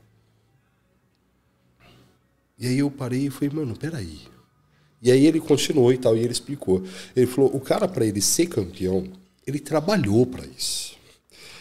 [2.59, 4.21] E aí eu parei e falei, mano, peraí.
[5.05, 6.83] E aí ele continuou e tal, e ele explicou.
[7.15, 9.05] Ele falou: o cara, para ele ser campeão,
[9.47, 10.97] ele trabalhou para isso.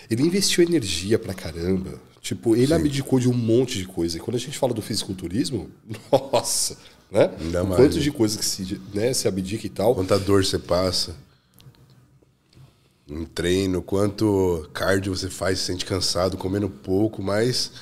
[0.09, 1.99] Ele investiu energia pra caramba.
[2.21, 4.15] Tipo, ele abdicou de um monte de coisa.
[4.15, 5.69] E quando a gente fala do fisiculturismo,
[6.09, 6.77] nossa,
[7.11, 7.31] né?
[7.37, 8.01] Ainda mais, quanto né?
[8.01, 9.93] de coisa que se, né, se abdica e tal.
[9.93, 11.13] Quanta dor você passa
[13.09, 17.73] em treino, quanto cardio você faz, se sente cansado, comendo pouco, mas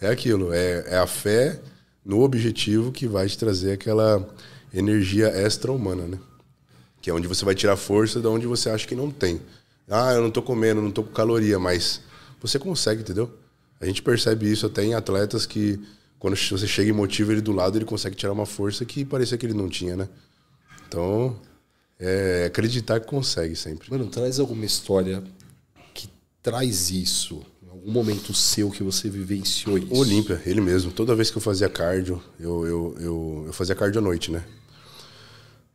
[0.00, 1.60] é aquilo, é, é a fé
[2.04, 4.28] no objetivo que vai te trazer aquela
[4.72, 6.18] energia extra-humana, né?
[7.00, 9.40] Que é onde você vai tirar força de onde você acha que não tem.
[9.88, 12.00] Ah, eu não tô comendo, não tô com caloria, mas
[12.40, 13.30] você consegue, entendeu?
[13.80, 15.80] A gente percebe isso até em atletas que
[16.18, 19.38] quando você chega e motiva ele do lado, ele consegue tirar uma força que parecia
[19.38, 20.08] que ele não tinha, né?
[20.86, 21.40] Então,
[21.98, 23.90] é acreditar que consegue sempre.
[23.90, 25.24] Mano, traz alguma história
[25.94, 26.08] que
[26.42, 27.42] traz isso.
[27.90, 29.92] Algum momento seu que você vivenciou isso.
[29.92, 30.92] Olímpia, ele mesmo.
[30.92, 34.44] Toda vez que eu fazia cardio, eu, eu, eu, eu fazia cardio à noite, né?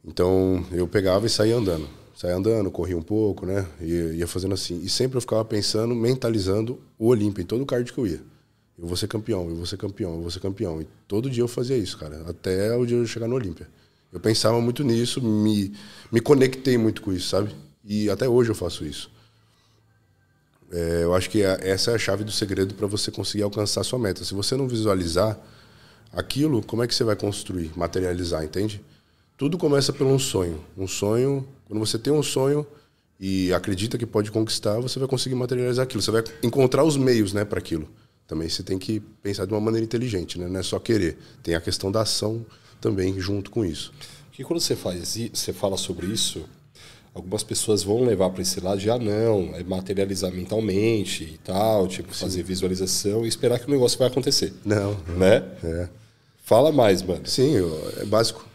[0.01, 1.85] Então eu pegava e saía andando.
[2.15, 3.67] Saía andando, corria um pouco, né?
[3.81, 4.79] E ia fazendo assim.
[4.81, 8.21] E sempre eu ficava pensando, mentalizando o Olímpia em todo o cardio que eu ia.
[8.79, 10.81] Eu vou ser campeão, eu vou ser campeão, eu vou ser campeão.
[10.81, 12.23] E todo dia eu fazia isso, cara.
[12.29, 13.67] Até o dia eu chegar no Olímpia.
[14.13, 15.73] Eu pensava muito nisso, me,
[16.09, 17.53] me conectei muito com isso, sabe?
[17.83, 19.11] E até hoje eu faço isso.
[20.77, 23.81] É, eu acho que a- essa é a chave do segredo para você conseguir alcançar
[23.85, 24.25] sua meta.
[24.25, 25.39] Se você não visualizar
[26.11, 28.81] aquilo, como é que você vai construir, materializar, entende?
[29.37, 30.61] Tudo começa por um sonho.
[30.77, 32.67] Um sonho, quando você tem um sonho
[33.17, 36.01] e acredita que pode conquistar, você vai conseguir materializar aquilo.
[36.01, 37.87] Você vai encontrar os meios, né, para aquilo.
[38.27, 40.47] Também você tem que pensar de uma maneira inteligente, né?
[40.47, 41.17] Não é só querer.
[41.43, 42.45] Tem a questão da ação
[42.81, 43.93] também junto com isso.
[44.27, 46.43] Porque quando você faz você fala sobre isso,
[47.15, 52.13] algumas pessoas vão levar para esse lado ah não, é materializar mentalmente e tal, tipo
[52.13, 55.43] fazer visualização e esperar que o negócio vai acontecer, Não, né?
[55.63, 55.87] é.
[56.43, 57.25] Fala mais, mano.
[57.25, 57.55] Sim,
[57.99, 58.45] é básico.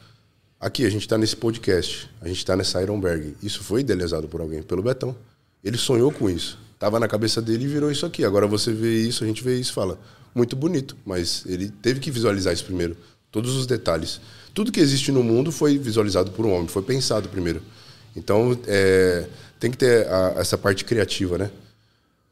[0.61, 3.35] Aqui, a gente está nesse podcast, a gente está nessa Ironberg.
[3.43, 5.17] Isso foi idealizado por alguém, pelo Betão.
[5.65, 6.57] Ele sonhou com isso.
[6.79, 8.25] Tava na cabeça dele e virou isso aqui.
[8.25, 9.99] Agora você vê isso, a gente vê isso e fala,
[10.33, 10.97] muito bonito.
[11.05, 12.97] Mas ele teve que visualizar isso primeiro.
[13.33, 14.21] Todos os detalhes.
[14.55, 17.61] Tudo que existe no mundo foi visualizado por um homem, foi pensado primeiro.
[18.17, 19.27] Então, é,
[19.59, 21.51] tem que ter a- essa parte criativa, né?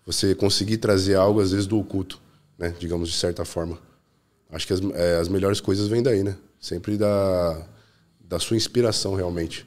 [0.07, 2.21] Você conseguir trazer algo, às vezes, do oculto,
[2.59, 2.75] né?
[2.79, 3.79] Digamos, de certa forma.
[4.51, 6.37] Acho que as, é, as melhores coisas vêm daí, né?
[6.61, 7.63] Sempre da,
[8.29, 9.67] da sua inspiração, realmente.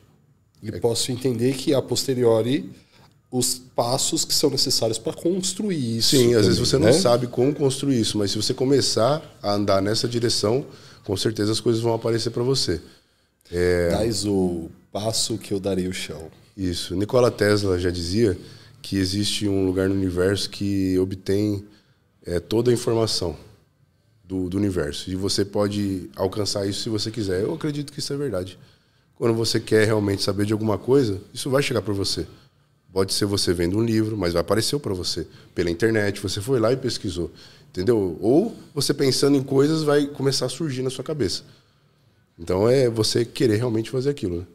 [0.62, 2.70] E posso entender que a posteriori
[3.32, 6.18] os passos que são necessários para construir isso.
[6.18, 6.91] Sim, às vezes também, você não né?
[6.93, 10.66] sabe como construir isso, mas se você começar a andar nessa direção,
[11.05, 12.82] com certeza as coisas vão aparecer para você.
[13.49, 13.89] É,
[14.26, 16.29] o passo que eu darei o chão.
[16.55, 16.95] Isso.
[16.95, 18.37] Nikola Tesla já dizia
[18.81, 21.63] que existe um lugar no universo que obtém
[22.25, 23.37] é, toda a informação
[24.23, 25.09] do, do, universo.
[25.09, 27.41] E você pode alcançar isso se você quiser.
[27.41, 28.59] Eu acredito que isso é verdade.
[29.15, 32.25] Quando você quer realmente saber de alguma coisa, isso vai chegar para você.
[32.91, 35.25] Pode ser você vendo um livro, mas vai aparecer para você
[35.55, 36.19] pela internet.
[36.19, 37.31] Você foi lá e pesquisou,
[37.69, 38.17] entendeu?
[38.19, 41.43] Ou você pensando em coisas vai começar a surgir na sua cabeça.
[42.37, 44.39] Então é você querer realmente fazer aquilo.
[44.39, 44.45] Né?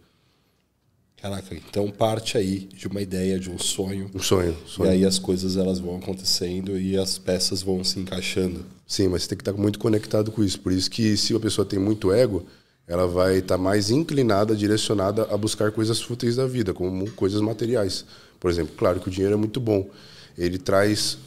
[1.20, 4.10] Caraca, então parte aí de uma ideia, de um sonho.
[4.14, 4.90] Um sonho, sonho.
[4.90, 8.64] E aí as coisas elas vão acontecendo e as peças vão se encaixando.
[8.86, 10.60] Sim, mas você tem que estar muito conectado com isso.
[10.60, 12.46] Por isso que se a pessoa tem muito ego,
[12.86, 18.04] ela vai estar mais inclinada, direcionada a buscar coisas fúteis da vida, como coisas materiais.
[18.38, 19.88] Por exemplo, claro que o dinheiro é muito bom.
[20.36, 21.18] Ele traz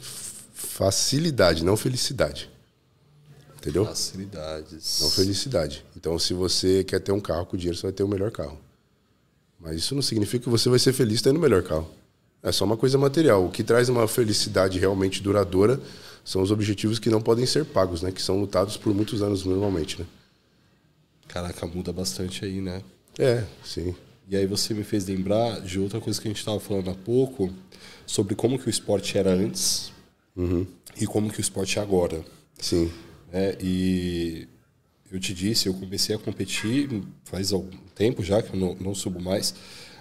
[0.54, 2.48] facilidade, não felicidade.
[3.58, 3.84] Entendeu?
[3.84, 5.00] Facilidades.
[5.02, 5.84] Não felicidade.
[5.94, 8.58] Então, se você quer ter um carro com dinheiro, você vai ter o melhor carro.
[9.60, 11.88] Mas isso não significa que você vai ser feliz tendo o melhor carro.
[12.42, 13.44] É só uma coisa material.
[13.44, 15.78] O que traz uma felicidade realmente duradoura
[16.24, 18.10] são os objetivos que não podem ser pagos, né?
[18.10, 20.06] Que são lutados por muitos anos normalmente, né?
[21.28, 22.82] Caraca, muda bastante aí, né?
[23.18, 23.94] É, sim.
[24.28, 26.94] E aí você me fez lembrar de outra coisa que a gente estava falando há
[26.94, 27.52] pouco,
[28.06, 29.92] sobre como que o esporte era antes
[30.36, 30.66] uhum.
[31.00, 32.24] e como que o esporte é agora.
[32.58, 32.90] Sim.
[33.32, 34.48] É, e
[35.10, 38.94] eu te disse, eu comecei a competir faz algum tempo já, que eu não, não
[38.94, 39.54] subo mais,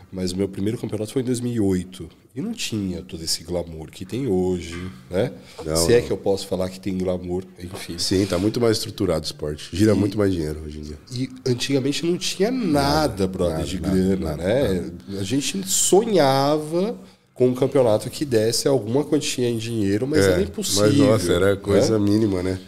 [0.10, 2.10] mas o meu primeiro campeonato foi em 2008.
[2.34, 5.34] E não tinha todo esse glamour que tem hoje, né?
[5.66, 7.98] Não, Se é que eu posso falar que tem glamour, enfim.
[7.98, 9.70] Sim, tá muito mais estruturado o esporte.
[9.74, 10.98] Gira e, muito mais dinheiro hoje em dia.
[11.12, 14.92] E antigamente não tinha nada, nada brother, nada, de grana, nada, né?
[15.20, 16.98] A gente sonhava
[17.34, 20.88] com um campeonato que desse alguma quantia em dinheiro, mas é, era impossível.
[20.88, 22.06] Mas, nossa, era coisa né?
[22.06, 22.60] mínima, né?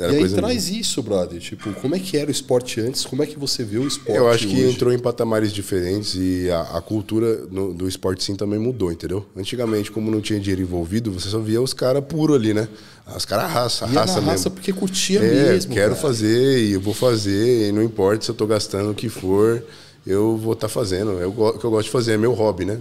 [0.00, 0.80] Era e aí traz minha.
[0.80, 1.38] isso, brother.
[1.38, 3.04] Tipo, como é que era o esporte antes?
[3.04, 4.70] Como é que você vê o esporte Eu acho que hoje?
[4.74, 9.26] entrou em patamares diferentes e a, a cultura no, do esporte sim também mudou, entendeu?
[9.36, 12.66] Antigamente, como não tinha dinheiro envolvido, você só via os caras puro ali, né?
[13.14, 14.50] Os caras raça, Ia raça na raça mesmo.
[14.52, 15.74] porque curtia é, mesmo.
[15.74, 16.00] quero cara.
[16.00, 19.62] fazer e eu vou fazer, e não importa se eu tô gastando o que for,
[20.06, 21.20] eu vou estar tá fazendo.
[21.20, 22.78] É o que eu gosto de fazer, é meu hobby, né?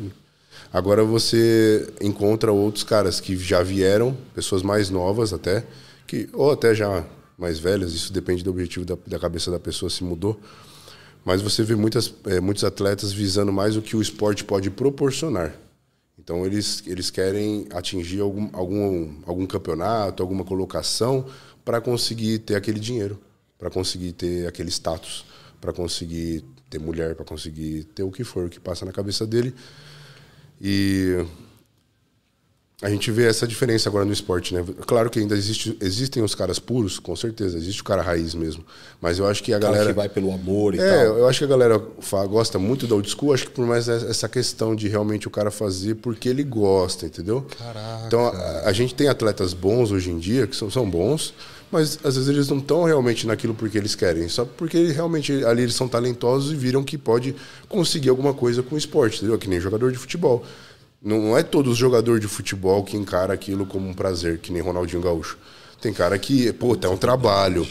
[0.72, 5.64] Agora você encontra outros caras que já vieram, pessoas mais novas até,
[6.10, 7.06] que ou até já
[7.38, 10.40] mais velhas, isso depende do objetivo da, da cabeça da pessoa se mudou.
[11.24, 15.54] Mas você vê muitas, é, muitos atletas visando mais o que o esporte pode proporcionar.
[16.18, 21.26] Então eles, eles querem atingir algum, algum, algum campeonato, alguma colocação
[21.64, 23.20] para conseguir ter aquele dinheiro,
[23.58, 25.26] para conseguir ter aquele status,
[25.62, 29.26] para conseguir ter mulher, para conseguir ter o que for, o que passa na cabeça
[29.28, 29.54] dele.
[30.62, 31.24] E
[32.82, 34.64] a gente vê essa diferença agora no esporte, né?
[34.88, 38.64] Claro que ainda existe, existem os caras puros, com certeza, existe o cara raiz mesmo.
[39.02, 39.88] Mas eu acho que a galera.
[39.88, 41.18] que vai pelo amor e é, tal.
[41.18, 41.82] eu acho que a galera
[42.30, 45.52] gosta muito da old school, acho que por mais essa questão de realmente o cara
[45.52, 47.46] fazer porque ele gosta, entendeu?
[47.58, 48.08] Caraca.
[48.08, 51.34] Então a, a gente tem atletas bons hoje em dia, que são, são bons,
[51.70, 55.64] mas às vezes eles não estão realmente naquilo porque eles querem, só porque realmente ali
[55.64, 57.36] eles são talentosos e viram que pode
[57.68, 59.38] conseguir alguma coisa com o esporte, entendeu?
[59.38, 60.46] Que nem jogador de futebol.
[61.02, 65.02] Não é todo jogador de futebol que encara aquilo como um prazer, que nem Ronaldinho
[65.02, 65.38] Gaúcho.
[65.82, 67.66] Tem cara que, pô, é um trabalho.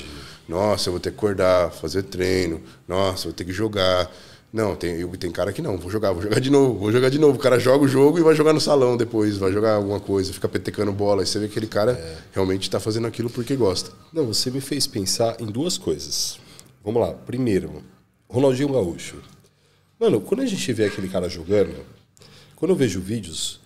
[0.49, 2.62] Nossa, eu vou ter que acordar, fazer treino.
[2.87, 4.11] Nossa, vou ter que jogar.
[4.51, 7.18] Não, tem, tem cara que não, vou jogar, vou jogar de novo, vou jogar de
[7.18, 7.37] novo.
[7.37, 10.33] O cara joga o jogo e vai jogar no salão depois, vai jogar alguma coisa,
[10.33, 11.20] fica petecando bola.
[11.20, 12.16] Aí você vê que aquele cara é.
[12.33, 13.91] realmente está fazendo aquilo porque gosta.
[14.11, 16.39] Não, você me fez pensar em duas coisas.
[16.83, 17.12] Vamos lá.
[17.12, 17.83] Primeiro,
[18.26, 19.16] Ronaldinho Gaúcho.
[20.01, 21.74] Mano, quando a gente vê aquele cara jogando,
[22.59, 23.61] quando eu vejo vídeos,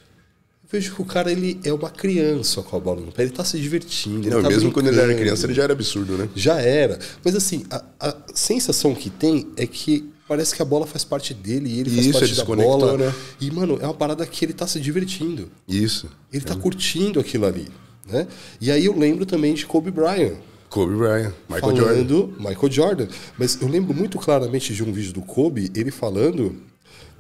[0.63, 3.33] eu vejo que o cara ele é uma criança com a bola no pé, ele
[3.33, 4.29] tá se divertindo.
[4.29, 6.29] Não, tá mesmo quando ele era criança, ele já era absurdo, né?
[6.37, 6.99] Já era.
[7.25, 11.33] Mas assim, a, a sensação que tem é que parece que a bola faz parte
[11.33, 12.99] dele e ele faz Isso, parte ele da bola.
[12.99, 13.15] Né?
[13.41, 15.49] E, mano, é uma parada que ele tá se divertindo.
[15.67, 16.07] Isso.
[16.31, 16.59] Ele tá é.
[16.59, 17.69] curtindo aquilo ali.
[18.07, 18.29] Né?
[18.61, 20.35] E aí eu lembro também de Kobe Bryant.
[20.69, 22.29] Kobe Bryant, Michael falando Jordan.
[22.39, 23.09] Michael Jordan.
[23.39, 26.61] Mas eu lembro muito claramente de um vídeo do Kobe, ele falando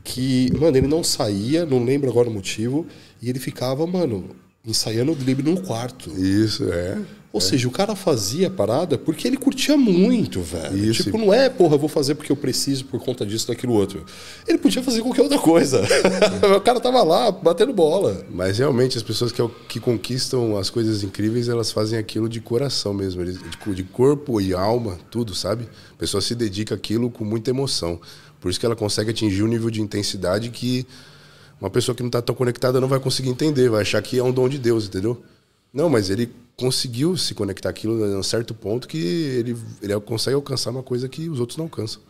[0.04, 2.86] que, mano, ele não saía, não lembro agora o motivo,
[3.20, 4.30] e ele ficava, mano,
[4.64, 6.10] ensaiando o drible no quarto.
[6.18, 6.98] Isso, é.
[7.32, 7.42] Ou é.
[7.42, 10.76] seja, o cara fazia a parada porque ele curtia muito, velho.
[10.76, 11.04] Isso.
[11.04, 14.04] Tipo, não é, porra, vou fazer porque eu preciso por conta disso, daquilo outro.
[14.46, 15.82] Ele podia fazer qualquer outra coisa.
[16.56, 18.26] o cara tava lá, batendo bola.
[18.30, 22.92] Mas realmente, as pessoas que, que conquistam as coisas incríveis, elas fazem aquilo de coração
[22.92, 25.66] mesmo, de corpo e alma, tudo, sabe?
[25.94, 27.98] A pessoa se dedica àquilo com muita emoção.
[28.42, 30.84] Por isso que ela consegue atingir um nível de intensidade que
[31.60, 34.22] uma pessoa que não está tão conectada não vai conseguir entender, vai achar que é
[34.22, 35.22] um dom de Deus, entendeu?
[35.72, 40.34] Não, mas ele conseguiu se conectar aquilo a um certo ponto que ele, ele consegue
[40.34, 42.02] alcançar uma coisa que os outros não alcançam.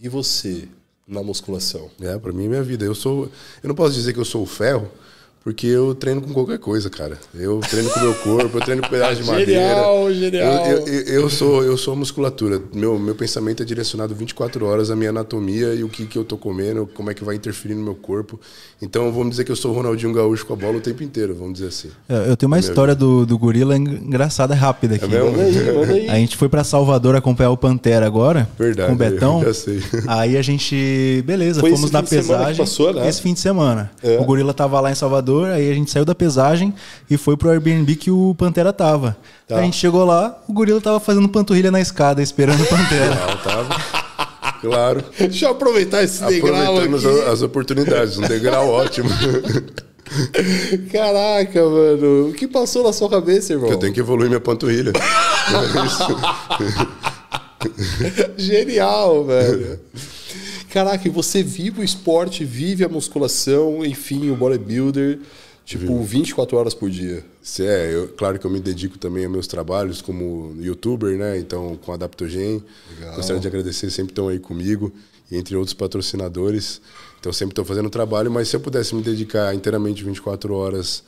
[0.00, 0.66] E você,
[1.06, 1.90] na musculação?
[2.00, 2.84] É, pra mim é minha vida.
[2.84, 3.30] Eu sou.
[3.62, 4.90] Eu não posso dizer que eu sou o ferro,
[5.44, 7.18] porque eu treino com qualquer coisa, cara.
[7.34, 9.52] Eu treino com o meu corpo, eu treino com pedaço de madeira.
[9.52, 10.66] Genial, genial.
[10.66, 12.62] Eu, eu, eu, sou, eu sou musculatura.
[12.72, 16.24] Meu, meu pensamento é direcionado 24 horas à minha anatomia e o que, que eu
[16.24, 18.38] tô comendo, como é que vai interferir no meu corpo.
[18.80, 21.34] Então, vamos dizer que eu sou o Ronaldinho Gaúcho com a bola o tempo inteiro,
[21.34, 21.88] vamos dizer assim.
[22.08, 25.04] É, eu tenho uma história do, do gorila engraçada, rápida aqui.
[25.04, 25.30] É mesmo?
[25.32, 26.08] Manda aí, manda aí.
[26.08, 29.38] A gente foi pra Salvador acompanhar o Pantera agora, Verdade, com o Betão.
[29.40, 29.82] eu já sei.
[30.06, 32.56] Aí a gente, beleza, Foi fomos na pesagem.
[32.56, 33.08] passou, né?
[33.08, 33.90] Esse fim de semana.
[34.02, 34.18] É.
[34.18, 36.74] O gorila tava lá em Salvador, aí a gente saiu da pesagem
[37.10, 39.16] e foi pro Airbnb que o Pantera tava.
[39.48, 39.58] Tá.
[39.58, 43.14] A gente chegou lá, o gorila tava fazendo panturrilha na escada, esperando o Pantera.
[43.14, 44.02] Ah, tava.
[44.60, 45.04] Claro.
[45.18, 47.30] Deixa eu aproveitar esse degrau Aproveitando as, aqui.
[47.30, 48.18] as oportunidades.
[48.18, 49.08] Um degrau ótimo.
[50.92, 52.28] Caraca, mano.
[52.28, 53.70] O que passou na sua cabeça, irmão?
[53.70, 54.92] eu tenho que evoluir minha panturrilha.
[58.36, 59.80] Genial, velho.
[60.72, 65.18] Caraca, você vive o esporte, vive a musculação, enfim, o bodybuilder,
[65.66, 67.22] tipo, 24 horas por dia.
[67.60, 71.36] É, eu, claro que eu me dedico também a meus trabalhos como youtuber, né?
[71.36, 72.64] Então, com a Adaptogen.
[72.98, 73.16] Legal.
[73.16, 74.90] Gostaria de agradecer, sempre estão aí comigo,
[75.30, 76.80] e entre outros patrocinadores.
[77.20, 81.04] Então, sempre estou fazendo trabalho, mas se eu pudesse me dedicar inteiramente 24 horas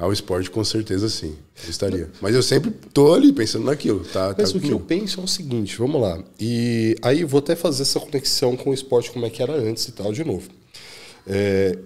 [0.00, 1.34] ao esporte, com certeza sim,
[1.64, 2.10] eu estaria.
[2.20, 4.34] Mas eu sempre tô ali pensando naquilo, tá?
[4.36, 6.22] Mas tá o que eu penso é o seguinte, vamos lá.
[6.38, 9.86] E aí vou até fazer essa conexão com o esporte como é que era antes
[9.88, 10.48] e tal de novo.
[11.26, 11.78] É...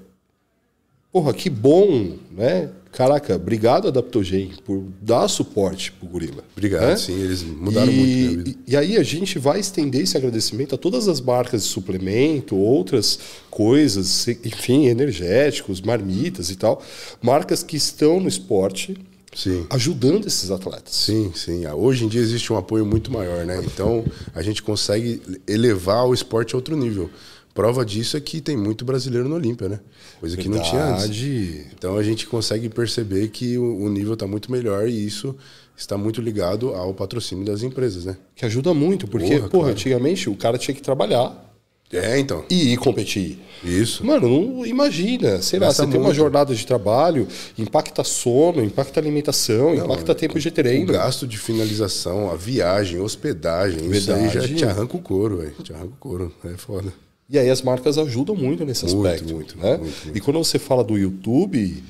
[1.12, 2.70] Porra, que bom, né?
[2.90, 6.44] Caraca, obrigado Adaptogen por dar suporte pro gorila.
[6.56, 6.96] Obrigado, né?
[6.96, 8.58] sim, eles mudaram e, muito vida.
[8.66, 12.54] E, e aí a gente vai estender esse agradecimento a todas as marcas de suplemento,
[12.56, 13.18] outras
[13.50, 16.82] coisas, enfim, energéticos, marmitas e tal,
[17.20, 18.96] marcas que estão no esporte
[19.34, 19.66] Sim.
[19.70, 20.94] ajudando esses atletas.
[20.94, 21.64] Sim, sim.
[21.64, 23.62] Ah, Hoje em dia existe um apoio muito maior, né?
[23.64, 24.04] Então
[24.34, 27.10] a gente consegue elevar o esporte a outro nível.
[27.54, 29.80] Prova disso é que tem muito brasileiro no Olímpia, né?
[30.20, 31.08] Coisa que não tinha antes.
[31.16, 31.66] Verdade.
[31.76, 35.36] Então a gente consegue perceber que o, o nível está muito melhor e isso
[35.76, 38.16] está muito ligado ao patrocínio das empresas, né?
[38.34, 41.54] Que ajuda muito, porque, Porra, porra, antigamente o cara tinha que trabalhar
[41.92, 42.42] É, então.
[42.48, 43.38] e ir competir.
[43.62, 44.04] Isso.
[44.06, 46.16] Mano, não imagina, sei lá, Gasta você tem uma muito.
[46.16, 47.28] jornada de trabalho,
[47.58, 50.86] impacta sono, impacta alimentação, impacta tempo de O treino.
[50.92, 54.54] gasto de finalização, a viagem, hospedagem, isso aí já Verdade.
[54.54, 55.52] te arranca o couro, velho.
[55.62, 56.32] Te arranca o couro.
[56.44, 56.92] É foda.
[57.32, 59.32] E aí as marcas ajudam muito nesse Muito, aspecto.
[59.34, 59.78] muito, né?
[59.78, 60.18] muito, muito.
[60.18, 61.82] E quando você fala do YouTube,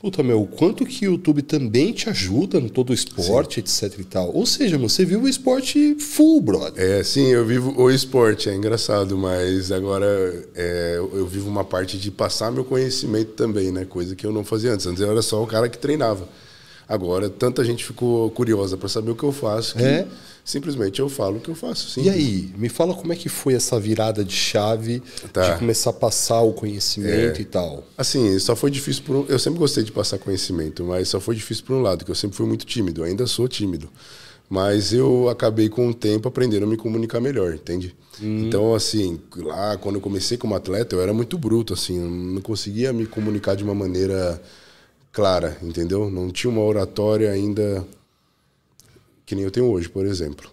[0.00, 3.92] puta meu, o quanto que o YouTube também te ajuda no todo o esporte, etc
[3.98, 4.34] e tal.
[4.34, 6.82] Ou seja, você viu o esporte full, brother.
[6.82, 10.06] É, sim, eu vivo o esporte, é engraçado, mas agora
[10.54, 13.84] é, eu eu vivo uma parte de passar meu conhecimento também, né?
[13.84, 14.86] Coisa que eu não fazia antes.
[14.86, 16.26] Antes eu era só o cara que treinava.
[16.88, 20.06] Agora, tanta gente ficou curiosa para saber o que eu faço que É?
[20.46, 21.90] Simplesmente eu falo o que eu faço.
[21.90, 22.04] Sim.
[22.04, 25.50] E aí, me fala como é que foi essa virada de chave Tá.
[25.52, 27.82] de começar a passar o conhecimento e tal.
[27.98, 29.26] Assim, só foi difícil por um...
[29.28, 32.14] Eu sempre gostei de passar conhecimento, mas só foi difícil por um lado, que eu
[32.14, 33.90] sempre fui muito tímido, ainda sou tímido.
[34.48, 37.96] Mas eu acabei com o tempo aprendendo a me comunicar melhor, entende?
[38.22, 42.92] Então, assim, lá quando eu comecei como atleta, eu era muito bruto, assim, não conseguia
[42.92, 44.40] me comunicar de uma maneira
[45.12, 46.08] clara, entendeu?
[46.08, 47.84] Não tinha uma oratória ainda
[49.26, 50.50] que nem eu tenho hoje, por exemplo.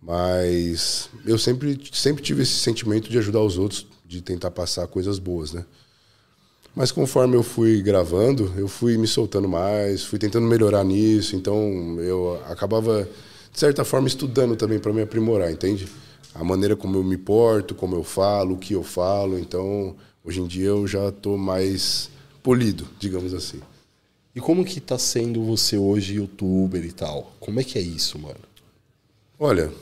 [0.00, 5.18] Mas eu sempre, sempre tive esse sentimento de ajudar os outros, de tentar passar coisas
[5.18, 5.64] boas, né?
[6.76, 11.96] Mas conforme eu fui gravando, eu fui me soltando mais, fui tentando melhorar nisso, então
[12.00, 13.08] eu acabava,
[13.50, 15.88] de certa forma, estudando também para me aprimorar, entende?
[16.34, 20.40] A maneira como eu me porto, como eu falo, o que eu falo, então hoje
[20.40, 22.10] em dia eu já estou mais
[22.42, 23.60] polido, digamos assim.
[24.34, 27.32] E como que tá sendo você hoje, youtuber e tal?
[27.38, 28.40] Como é que é isso, mano?
[29.38, 29.72] Olha,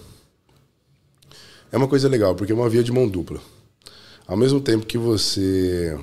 [1.71, 3.41] é uma coisa legal, porque é uma via de mão dupla.
[4.27, 5.99] Ao mesmo tempo que você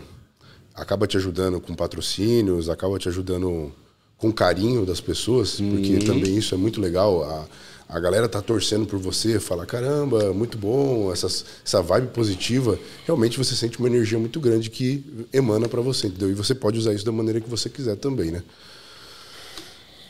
[0.74, 3.72] acaba te ajudando com patrocínios, acaba te ajudando
[4.18, 7.24] com carinho das pessoas, porque também isso é muito legal.
[7.24, 7.48] A,
[7.90, 12.78] a galera tá torcendo por você, fala, caramba, muito bom, essas, essa vibe positiva.
[13.04, 16.30] Realmente você sente uma energia muito grande que emana para você, entendeu?
[16.30, 18.44] E você pode usar isso da maneira que você quiser também, né?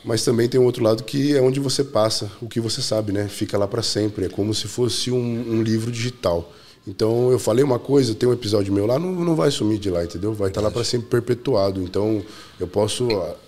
[0.03, 3.13] Mas também tem um outro lado que é onde você passa o que você sabe,
[3.13, 3.29] né?
[3.29, 4.25] Fica lá para sempre.
[4.25, 6.53] É como se fosse um, um livro digital.
[6.85, 9.89] Então eu falei uma coisa, tem um episódio meu lá, não, não vai sumir de
[9.89, 10.33] lá, entendeu?
[10.33, 11.81] Vai estar lá para sempre perpetuado.
[11.81, 12.21] Então
[12.59, 13.07] eu posso,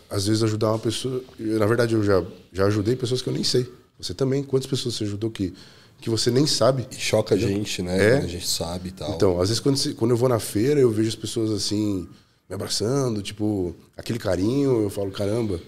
[0.09, 1.21] às vezes, ajudar uma pessoa.
[1.37, 2.23] Na verdade, eu já,
[2.53, 3.80] já ajudei pessoas que eu nem sei.
[4.01, 4.43] Você também.
[4.43, 5.53] Quantas pessoas você ajudou que,
[5.99, 6.87] que você nem sabe?
[6.91, 8.15] E choca a gente, né?
[8.15, 8.17] É.
[8.17, 9.11] A gente sabe e tal.
[9.13, 12.07] Então, às vezes quando, quando eu vou na feira, eu vejo as pessoas assim,
[12.49, 15.59] me abraçando, tipo, aquele carinho, eu falo, caramba,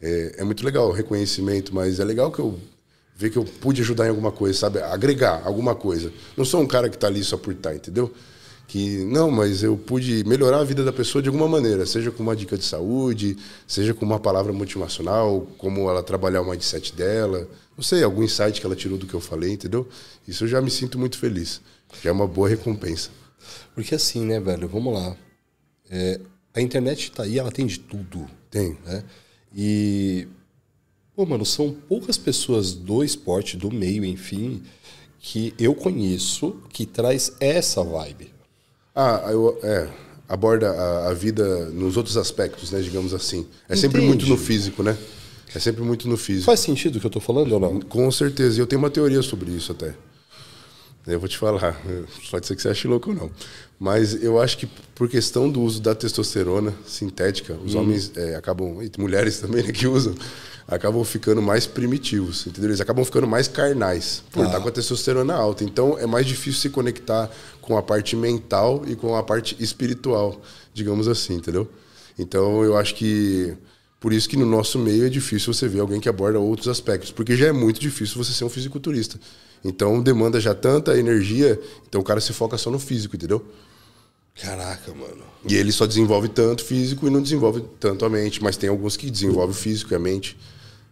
[0.00, 2.58] é, é muito legal o reconhecimento, mas é legal que eu
[3.20, 4.80] ver que eu pude ajudar em alguma coisa, sabe?
[4.80, 6.10] Agregar alguma coisa.
[6.34, 8.10] Não sou um cara que está ali só por estar, entendeu?
[8.70, 12.22] Que não, mas eu pude melhorar a vida da pessoa de alguma maneira, seja com
[12.22, 17.48] uma dica de saúde, seja com uma palavra motivacional, como ela trabalhar o mindset dela,
[17.76, 19.88] não sei, algum insight que ela tirou do que eu falei, entendeu?
[20.26, 21.60] Isso eu já me sinto muito feliz.
[22.00, 23.10] Já é uma boa recompensa.
[23.74, 25.16] Porque assim, né, velho, vamos lá.
[25.90, 26.20] É,
[26.54, 28.30] a internet tá aí, ela tem de tudo.
[28.48, 28.78] Tem.
[28.86, 29.02] Né?
[29.52, 30.28] E
[31.16, 34.62] Pô, mano, são poucas pessoas do esporte, do meio, enfim,
[35.18, 38.38] que eu conheço que traz essa vibe.
[39.00, 39.88] Ah, eu, é,
[40.28, 43.46] aborda a, a, vida nos outros aspectos, né, digamos assim.
[43.66, 43.80] É Entende.
[43.80, 44.94] sempre muito no físico, né?
[45.54, 46.44] É sempre muito no físico.
[46.44, 47.80] Faz sentido o que eu tô falando ou não?
[47.80, 48.58] Com certeza.
[48.58, 49.94] E eu tenho uma teoria sobre isso até.
[51.12, 51.80] Eu vou te falar.
[52.30, 53.30] Pode ser que você ache louco ou não.
[53.78, 57.80] Mas eu acho que por questão do uso da testosterona sintética, os hum.
[57.80, 60.14] homens é, acabam, e mulheres também né, que usam,
[60.68, 62.70] acabam ficando mais primitivos, entendeu?
[62.70, 64.46] Eles acabam ficando mais carnais, por ah.
[64.46, 65.64] estar com a testosterona alta.
[65.64, 67.30] Então é mais difícil se conectar
[67.60, 70.40] com a parte mental e com a parte espiritual,
[70.74, 71.68] digamos assim, entendeu?
[72.18, 73.56] Então eu acho que
[73.98, 77.10] por isso que no nosso meio é difícil você ver alguém que aborda outros aspectos,
[77.10, 79.18] porque já é muito difícil você ser um fisiculturista.
[79.64, 83.44] Então demanda já tanta energia, então o cara se foca só no físico, entendeu?
[84.40, 85.22] Caraca, mano.
[85.46, 88.96] E ele só desenvolve tanto físico e não desenvolve tanto a mente, mas tem alguns
[88.96, 90.36] que desenvolvem o físico e a mente.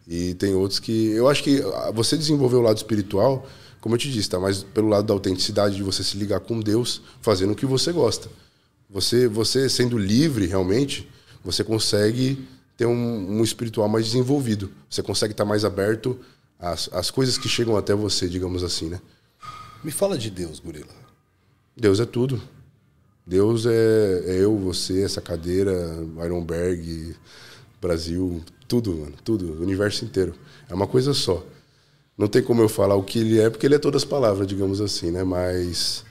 [0.06, 1.10] E tem outros que.
[1.10, 1.62] Eu acho que
[1.94, 3.46] você desenvolver o lado espiritual,
[3.80, 6.60] como eu te disse, tá mais pelo lado da autenticidade, de você se ligar com
[6.60, 8.28] Deus, fazendo o que você gosta.
[8.90, 11.08] Você, você sendo livre realmente,
[11.44, 12.46] você consegue
[12.76, 14.70] ter um, um espiritual mais desenvolvido.
[14.88, 16.18] Você consegue estar mais aberto
[16.58, 19.00] às, às coisas que chegam até você, digamos assim, né?
[19.82, 20.88] Me fala de Deus, Gorila.
[21.76, 22.40] Deus é tudo.
[23.24, 25.72] Deus é, é eu, você, essa cadeira,
[26.24, 27.14] Ironberg,
[27.80, 30.34] Brasil, tudo, mano, tudo, o universo inteiro.
[30.68, 31.44] É uma coisa só.
[32.16, 34.46] Não tem como eu falar o que ele é, porque ele é todas as palavras,
[34.46, 35.22] digamos assim, né?
[35.22, 36.04] Mas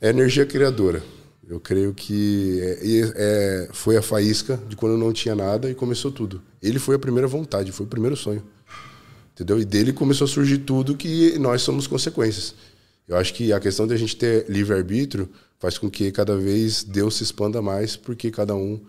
[0.00, 1.02] é energia criadora.
[1.48, 2.78] Eu creio que é,
[3.16, 6.42] é, foi a faísca de quando não tinha nada e começou tudo.
[6.62, 8.42] Ele foi a primeira vontade, foi o primeiro sonho.
[9.36, 9.60] Entendeu?
[9.60, 12.54] E dele começou a surgir tudo que nós somos consequências.
[13.06, 15.28] Eu acho que a questão de a gente ter livre-arbítrio
[15.58, 18.80] faz com que cada vez Deus se expanda mais, porque cada um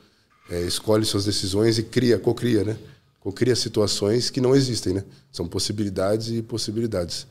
[0.49, 2.77] é, escolhe suas decisões e cria, cocria, né?
[3.19, 5.03] Cocria situações que não existem, né?
[5.33, 7.27] São possibilidades e possibilidades.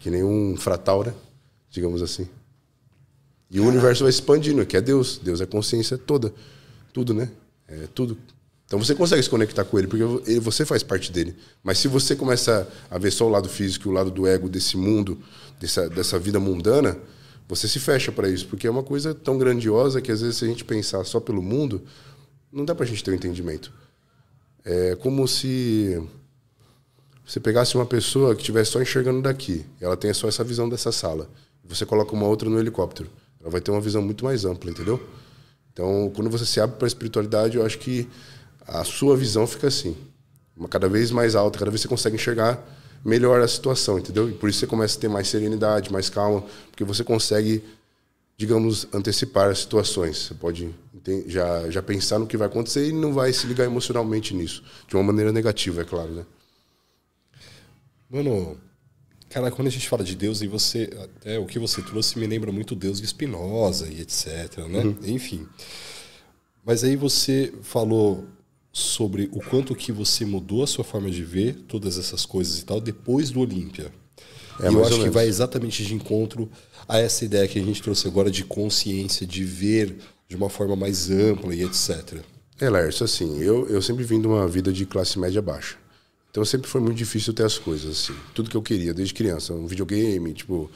[0.00, 1.14] Que nem um fratal, né?
[1.70, 2.28] Digamos assim.
[3.48, 5.16] E o universo vai expandindo, que é Deus.
[5.22, 6.34] Deus é consciência toda.
[6.92, 7.30] Tudo, né?
[7.68, 8.18] É tudo.
[8.68, 10.04] Então você consegue se conectar com ele, porque
[10.40, 11.34] você faz parte dele.
[11.64, 14.76] Mas se você começa a ver só o lado físico o lado do ego desse
[14.76, 15.18] mundo,
[15.58, 16.94] dessa, dessa vida mundana,
[17.48, 20.44] você se fecha para isso, porque é uma coisa tão grandiosa que às vezes se
[20.44, 21.80] a gente pensar só pelo mundo,
[22.52, 23.72] não dá para a gente ter um entendimento.
[24.62, 25.98] É como se
[27.26, 30.92] você pegasse uma pessoa que estivesse só enxergando daqui, ela tenha só essa visão dessa
[30.92, 31.30] sala,
[31.64, 33.08] você coloca uma outra no helicóptero,
[33.40, 35.02] ela vai ter uma visão muito mais ampla, entendeu?
[35.72, 38.06] Então, quando você se abre para a espiritualidade, eu acho que
[38.68, 39.96] a sua visão fica assim,
[40.56, 42.62] uma cada vez mais alta, cada vez você consegue enxergar
[43.04, 44.28] melhor a situação, entendeu?
[44.28, 47.62] E por isso você começa a ter mais serenidade, mais calma, porque você consegue
[48.38, 50.16] digamos, antecipar as situações.
[50.16, 50.72] Você pode
[51.26, 54.62] já, já pensar no que vai acontecer e não vai se ligar emocionalmente nisso.
[54.86, 56.24] De uma maneira negativa, é claro, né?
[58.08, 58.56] Mano,
[59.28, 62.28] cara, quando a gente fala de Deus, e você, até o que você trouxe me
[62.28, 64.84] lembra muito Deus de Spinoza e etc, né?
[64.84, 64.96] Uhum.
[65.02, 65.46] Enfim.
[66.64, 68.24] Mas aí você falou
[68.78, 72.64] sobre o quanto que você mudou a sua forma de ver todas essas coisas e
[72.64, 73.92] tal depois do Olímpia.
[74.60, 76.48] É, e eu acho que vai exatamente de encontro
[76.86, 79.98] a essa ideia que a gente trouxe agora de consciência, de ver
[80.28, 82.20] de uma forma mais ampla e etc.
[82.60, 85.76] É, Lércio, assim, eu, eu sempre vim de uma vida de classe média baixa.
[86.30, 88.14] Então sempre foi muito difícil ter as coisas, assim.
[88.32, 89.52] Tudo que eu queria, desde criança.
[89.52, 90.70] Um videogame, tipo...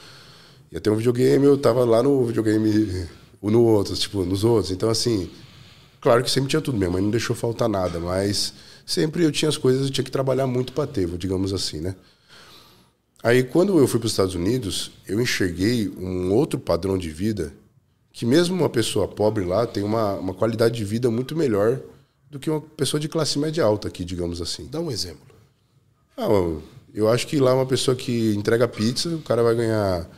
[0.73, 3.07] Ia ter um videogame, eu tava lá no videogame,
[3.43, 4.73] no outro, tipo, nos outros.
[4.73, 5.31] Então, assim...
[6.03, 8.53] Claro que sempre tinha tudo, minha mãe não deixou faltar nada, mas
[8.85, 11.95] sempre eu tinha as coisas, eu tinha que trabalhar muito para ter, digamos assim, né?
[13.23, 17.55] Aí, quando eu fui para os Estados Unidos, eu enxerguei um outro padrão de vida
[18.13, 21.81] que, mesmo uma pessoa pobre lá, tem uma, uma qualidade de vida muito melhor
[22.29, 24.67] do que uma pessoa de classe média alta aqui, digamos assim.
[24.69, 25.33] Dá um exemplo.
[26.17, 26.27] Ah,
[26.93, 30.11] eu acho que lá uma pessoa que entrega pizza, o cara vai ganhar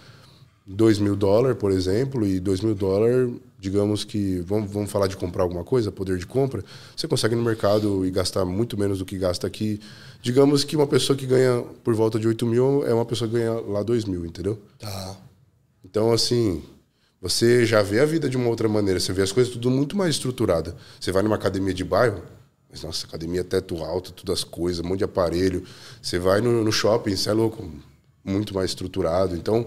[0.66, 3.30] 2 mil dólares, por exemplo, e 2 mil dólares
[3.65, 6.62] digamos que vamos, vamos falar de comprar alguma coisa, poder de compra,
[6.95, 9.81] você consegue no mercado e gastar muito menos do que gasta aqui.
[10.21, 13.37] Digamos que uma pessoa que ganha por volta de 8 mil é uma pessoa que
[13.39, 14.61] ganha lá 2 mil, entendeu?
[14.79, 15.17] Tá.
[15.83, 16.62] Então, assim,
[17.23, 19.97] você já vê a vida de uma outra maneira, você vê as coisas tudo muito
[19.97, 20.77] mais estruturada.
[21.01, 22.23] Você vai numa academia de bairro,
[22.71, 25.65] Mas, nossa, academia é teto alto, todas as coisas, um monte de aparelho.
[26.03, 27.67] Você vai no, no shopping, você é louco,
[28.23, 29.35] muito mais estruturado.
[29.35, 29.67] Então,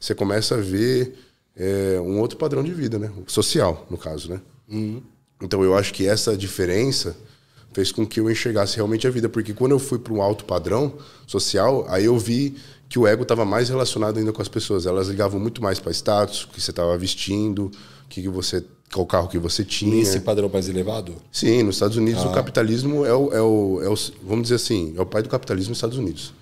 [0.00, 1.25] você começa a ver
[1.56, 3.10] é, um outro padrão de vida, né?
[3.26, 4.40] Social, no caso, né?
[4.68, 5.02] Uhum.
[5.42, 7.16] Então, eu acho que essa diferença
[7.72, 9.28] fez com que eu enxergasse realmente a vida.
[9.28, 10.94] Porque quando eu fui para um alto padrão
[11.26, 12.56] social, aí eu vi
[12.88, 14.86] que o ego estava mais relacionado ainda com as pessoas.
[14.86, 18.64] Elas ligavam muito mais para status, o que você estava vestindo, o que, que você,
[18.92, 19.94] qual carro que você tinha.
[19.94, 21.14] Nesse padrão mais elevado?
[21.30, 22.28] Sim, nos Estados Unidos ah.
[22.28, 25.28] o capitalismo é o, é, o, é o, vamos dizer assim, é o pai do
[25.28, 26.32] capitalismo nos Estados Unidos.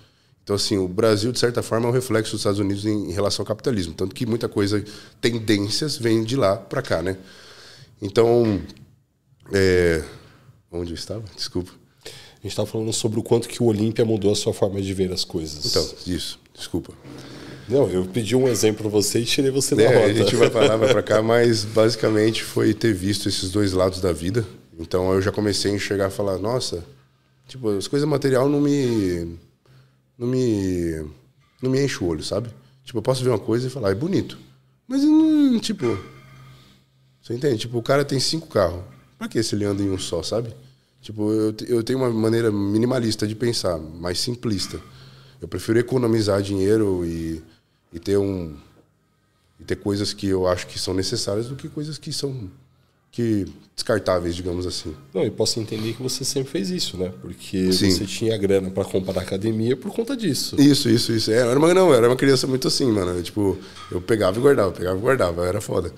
[0.45, 3.13] Então, assim, o Brasil, de certa forma, é um reflexo dos Estados Unidos em, em
[3.13, 3.95] relação ao capitalismo.
[3.95, 4.85] Tanto que muita coisa,
[5.21, 7.17] tendências, vem de lá para cá, né?
[8.01, 8.61] Então,
[9.53, 10.05] é,
[10.75, 11.23] Onde eu estava?
[11.37, 11.71] Desculpa.
[12.05, 14.93] A gente estava falando sobre o quanto que o Olímpia mudou a sua forma de
[14.93, 15.65] ver as coisas.
[15.65, 16.39] Então, isso.
[16.53, 16.93] Desculpa.
[17.69, 20.07] Não, eu pedi um exemplo para você e tirei você da é, rota.
[20.07, 24.01] A gente vai parar, vai para cá, mas basicamente foi ter visto esses dois lados
[24.01, 24.45] da vida.
[24.79, 26.85] Então eu já comecei a enxergar e falar, nossa,
[27.47, 29.39] tipo, as coisas material não me
[30.19, 31.05] não me
[31.62, 32.51] não me enche o olho, sabe?
[32.85, 34.39] Tipo, eu posso ver uma coisa e falar, é bonito.
[34.87, 35.99] Mas não, tipo,
[37.23, 37.59] você entende?
[37.59, 38.83] Tipo, o cara tem cinco carros.
[39.19, 40.55] Pra que se ele anda em um só, sabe?
[41.01, 44.81] Tipo, eu, eu tenho uma maneira minimalista de pensar, mais simplista.
[45.41, 47.43] Eu prefiro economizar dinheiro e,
[47.93, 48.57] e ter um
[49.61, 52.51] e ter coisas que eu acho que são necessárias do que coisas que são
[53.15, 53.47] que
[53.77, 54.93] descartáveis, digamos assim.
[55.12, 57.12] Não, e posso entender que você sempre fez isso, né?
[57.23, 57.91] Porque Sim.
[57.91, 60.57] você tinha grana para comprar academia por conta disso.
[60.61, 61.31] Isso, isso, isso.
[61.31, 63.12] É, era uma, não, era uma criança muito assim, mano.
[63.12, 63.57] Eu, tipo,
[63.91, 65.93] eu pegava e guardava, pegava e guardava, era foda.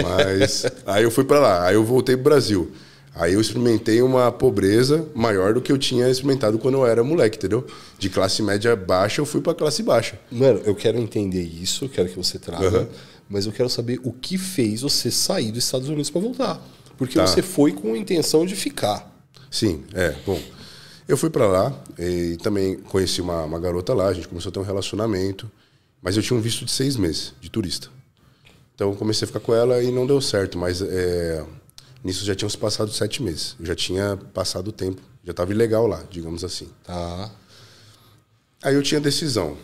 [0.00, 2.70] Mas aí eu fui para lá, aí eu voltei pro Brasil.
[3.14, 7.36] Aí eu experimentei uma pobreza maior do que eu tinha experimentado quando eu era moleque,
[7.36, 7.66] entendeu?
[7.98, 10.18] De classe média baixa, eu fui para classe baixa.
[10.30, 12.86] Mano, eu quero entender isso, quero que você traga, uhum.
[13.32, 16.62] Mas eu quero saber o que fez você sair dos Estados Unidos para voltar.
[16.98, 17.26] Porque tá.
[17.26, 19.10] você foi com a intenção de ficar.
[19.50, 20.14] Sim, é.
[20.26, 20.40] Bom,
[21.08, 24.52] eu fui para lá e também conheci uma, uma garota lá, a gente começou a
[24.52, 25.50] ter um relacionamento,
[26.00, 27.88] mas eu tinha um visto de seis meses de turista.
[28.74, 31.44] Então eu comecei a ficar com ela e não deu certo, mas é,
[32.04, 33.54] Nisso já tinham se passado sete meses.
[33.60, 35.00] Eu já tinha passado o tempo.
[35.24, 36.68] Já estava ilegal lá, digamos assim.
[36.82, 37.30] Tá.
[38.62, 39.56] Aí eu tinha decisão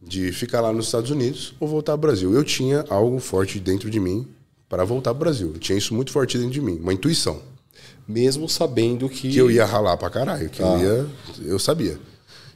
[0.00, 2.32] de ficar lá nos Estados Unidos ou voltar ao Brasil.
[2.32, 4.26] Eu tinha algo forte dentro de mim
[4.68, 5.52] para voltar ao Brasil.
[5.54, 7.40] Eu tinha isso muito forte dentro de mim, uma intuição.
[8.06, 9.30] Mesmo sabendo que.
[9.30, 10.64] Que eu ia ralar pra caralho, que tá.
[10.64, 11.06] eu ia.
[11.44, 11.98] Eu sabia.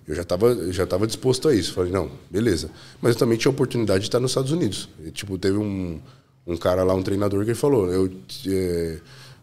[0.07, 1.75] Eu já estava já tava disposto a isso.
[1.75, 2.71] Falei, não, beleza.
[3.01, 4.89] Mas eu também tinha a oportunidade de estar nos Estados Unidos.
[5.05, 6.01] E, tipo, teve um,
[6.47, 8.11] um cara lá, um treinador, que ele falou: eu.
[8.49, 8.99] É,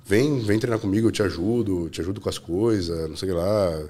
[0.06, 3.32] vem, vem treinar comigo, eu te ajudo, te ajudo com as coisas, não sei o
[3.32, 3.84] que lá.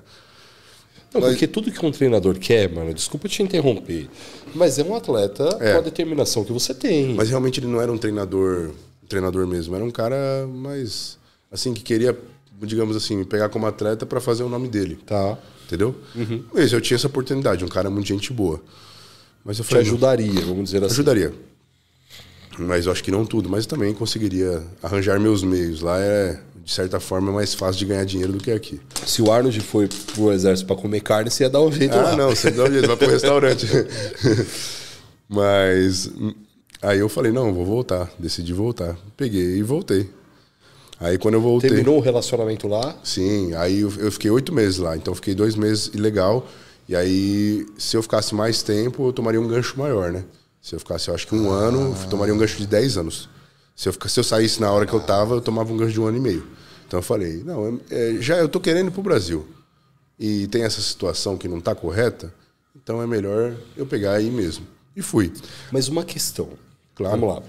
[1.14, 1.32] Não, mas...
[1.32, 4.08] porque tudo que um treinador quer, mano, desculpa te interromper,
[4.54, 5.74] mas é um atleta é.
[5.74, 7.16] com a determinação que você tem.
[7.16, 8.72] Mas realmente ele não era um treinador,
[9.04, 11.18] um treinador mesmo, era um cara mais
[11.52, 12.18] assim que queria,
[12.62, 15.00] digamos assim, pegar como atleta para fazer o nome dele.
[15.06, 15.38] Tá.
[15.66, 15.96] Entendeu?
[16.16, 16.44] Uhum.
[16.54, 18.62] Mas eu tinha essa oportunidade, um cara muito gente boa.
[19.44, 20.94] Mas eu falei, te ajudaria, vamos dizer assim.
[20.94, 21.34] Ajudaria
[22.60, 25.82] mas eu acho que não tudo, mas também conseguiria arranjar meus meios.
[25.82, 26.40] Lá é,
[26.70, 28.80] de certa forma, mais fácil de ganhar dinheiro do que aqui.
[29.04, 32.02] Se o Arnold foi pro exército para comer carne, você ia dar um jeito ah,
[32.04, 32.12] lá.
[32.12, 33.66] Ah, não, você dá um jeito, vai pro restaurante.
[35.28, 36.12] mas
[36.80, 38.96] aí eu falei, não, vou voltar, decidi voltar.
[39.18, 40.12] Peguei e voltei.
[41.00, 41.72] Aí quando eu voltei...
[41.72, 42.96] Terminou o relacionamento lá?
[43.04, 46.48] Sim, aí eu, eu fiquei oito meses lá, então fiquei dois meses ilegal.
[46.88, 50.24] E aí, se eu ficasse mais tempo, eu tomaria um gancho maior, né?
[50.62, 51.56] Se eu ficasse, eu acho que um ah.
[51.56, 53.28] ano, eu tomaria um gancho de 10 anos.
[53.76, 56.00] Se eu, se eu saísse na hora que eu tava, eu tomava um gancho de
[56.00, 56.59] um ano e meio.
[56.90, 59.46] Então eu falei, não, é, já eu tô querendo ir pro Brasil.
[60.20, 62.34] E tem essa situação que não tá correta,
[62.76, 64.66] então é melhor eu pegar aí mesmo.
[64.96, 65.32] E fui.
[65.72, 66.50] Mas uma questão.
[66.96, 67.20] Claro.
[67.20, 67.44] Vamos lá.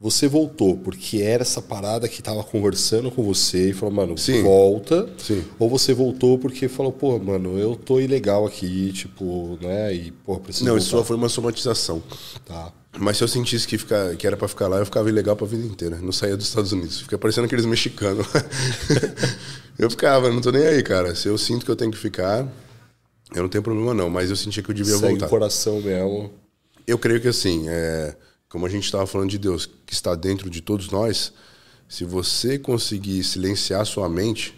[0.00, 4.44] Você voltou porque era essa parada que tava conversando com você e falou, mano, Sim.
[4.44, 5.08] volta.
[5.18, 5.42] Sim.
[5.58, 9.92] Ou você voltou porque falou, pô, mano, eu tô ilegal aqui, tipo, né?
[9.92, 10.64] E, pô, preciso.
[10.64, 10.82] Não, voltar.
[10.84, 12.00] isso só foi uma somatização.
[12.44, 12.72] Tá.
[12.98, 15.46] Mas se eu sentisse que, ficar, que era para ficar lá, eu ficava ilegal pra
[15.46, 15.98] vida inteira.
[16.00, 17.00] Não saía dos Estados Unidos.
[17.00, 18.26] Fica parecendo aqueles mexicanos.
[19.78, 21.14] eu ficava, não tô nem aí, cara.
[21.14, 22.46] Se eu sinto que eu tenho que ficar,
[23.34, 24.08] eu não tenho problema não.
[24.08, 25.26] Mas eu sentia que eu devia Segue voltar.
[25.26, 26.32] o coração mesmo.
[26.86, 28.16] Eu creio que assim, é
[28.48, 31.32] como a gente estava falando de Deus, que está dentro de todos nós,
[31.88, 34.54] se você conseguir silenciar sua mente,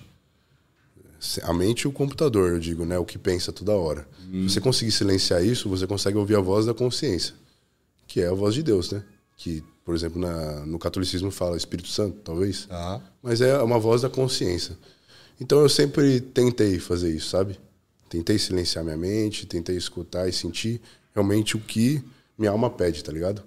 [1.42, 4.06] a mente e o computador, eu digo, né, o que pensa toda hora.
[4.32, 4.48] Hum.
[4.48, 7.34] Se você conseguir silenciar isso, você consegue ouvir a voz da consciência,
[8.08, 9.04] que é a voz de Deus, né?
[9.36, 12.66] Que, por exemplo, na, no catolicismo fala Espírito Santo, talvez.
[12.70, 13.00] Ah.
[13.22, 14.76] Mas é uma voz da consciência.
[15.40, 17.60] Então eu sempre tentei fazer isso, sabe?
[18.08, 20.80] Tentei silenciar minha mente, tentei escutar e sentir
[21.14, 22.02] realmente o que
[22.36, 23.44] minha alma pede, tá ligado?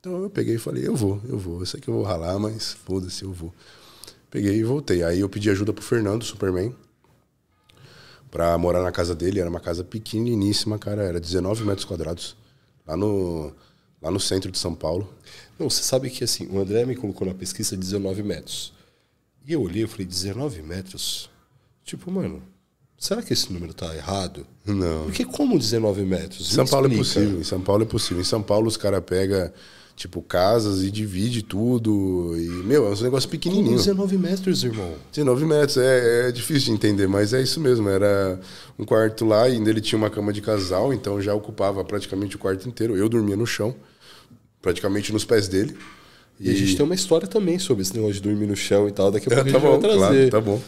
[0.00, 1.60] Então eu peguei e falei, eu vou, eu vou.
[1.60, 3.54] Eu sei que eu vou ralar, mas foda-se, eu vou.
[4.30, 5.02] Peguei e voltei.
[5.02, 6.74] Aí eu pedi ajuda pro Fernando, Superman.
[8.30, 9.40] pra morar na casa dele.
[9.40, 11.02] Era uma casa pequeniníssima, cara.
[11.02, 12.36] Era 19 metros quadrados.
[12.86, 13.52] Lá no,
[14.00, 15.12] lá no centro de São Paulo.
[15.58, 18.72] Não, você sabe que assim, o André me colocou na pesquisa 19 metros.
[19.46, 21.28] E eu olhei e falei, 19 metros?
[21.84, 22.42] Tipo, mano,
[22.98, 24.46] será que esse número tá errado?
[24.64, 25.04] Não.
[25.04, 26.52] Porque como 19 metros?
[26.52, 27.04] Em São Me Paulo é explica.
[27.20, 27.40] possível.
[27.40, 28.20] Em São Paulo é possível.
[28.20, 29.50] Em São Paulo os caras pegam,
[29.96, 32.34] tipo, casas e divide tudo.
[32.36, 33.76] E, meu, é um negócio Como pequenininho.
[33.76, 34.94] 19 metros, irmão?
[35.12, 37.88] 19 metros, é, é difícil de entender, mas é isso mesmo.
[37.88, 38.38] Era
[38.78, 42.36] um quarto lá e ainda ele tinha uma cama de casal, então já ocupava praticamente
[42.36, 42.96] o quarto inteiro.
[42.96, 43.74] Eu dormia no chão,
[44.62, 45.76] praticamente nos pés dele.
[46.38, 48.92] E, a gente tem uma história também sobre esse negócio de dormir no chão e
[48.92, 49.10] tal.
[49.10, 49.98] Daqui a pouco a tá gente bom, vai trazer.
[49.98, 50.60] claro, tá bom.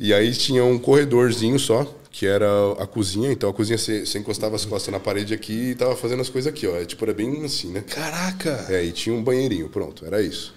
[0.00, 2.46] E aí tinha um corredorzinho só, que era
[2.78, 3.30] a cozinha.
[3.30, 6.30] Então a cozinha, você, você encostava as costas na parede aqui e tava fazendo as
[6.30, 6.76] coisas aqui, ó.
[6.76, 7.82] É, tipo, era bem assim, né?
[7.86, 8.66] Caraca!
[8.70, 10.54] É, e tinha um banheirinho, pronto, era isso.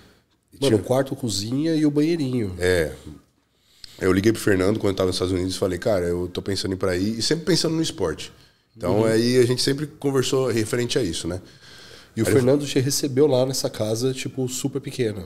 [0.53, 2.55] E Mano, tinha- o quarto, cozinha e o banheirinho.
[2.57, 2.93] É.
[3.99, 6.41] Eu liguei pro Fernando quando eu tava nos Estados Unidos e falei, cara, eu tô
[6.41, 8.31] pensando em ir pra aí, e sempre pensando no esporte.
[8.75, 9.05] Então Uhum.
[9.05, 11.41] aí a gente sempre conversou referente a isso, né?
[12.15, 15.25] E o Fernando te recebeu lá nessa casa, tipo, super pequena.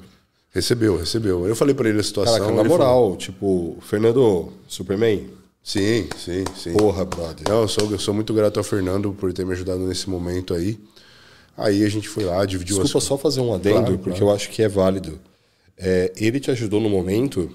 [0.52, 1.48] Recebeu, recebeu.
[1.48, 2.34] Eu falei pra ele a situação.
[2.40, 5.32] Caraca, na moral, tipo, Fernando, Superman, falou,
[5.62, 6.74] sim, sim, sim.
[6.74, 7.48] porra, brother.
[7.48, 10.54] Não, eu sou, eu sou muito grato ao Fernando por ter me ajudado nesse momento
[10.56, 10.80] aí.
[11.56, 14.32] Aí a gente foi lá, dividiu Desculpa as só fazer um adendo, Claro, porque claro.
[14.32, 15.20] eu acho que é válido.
[15.78, 17.52] É, ele te ajudou no momento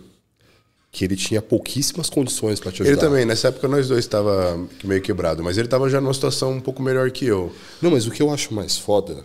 [0.94, 2.90] que ele tinha pouquíssimas condições pra te ajudar.
[2.92, 6.52] Ele também, nessa época nós dois tava meio quebrado, mas ele tava já numa situação
[6.52, 7.52] um pouco melhor que eu.
[7.82, 9.24] Não, mas o que eu acho mais foda,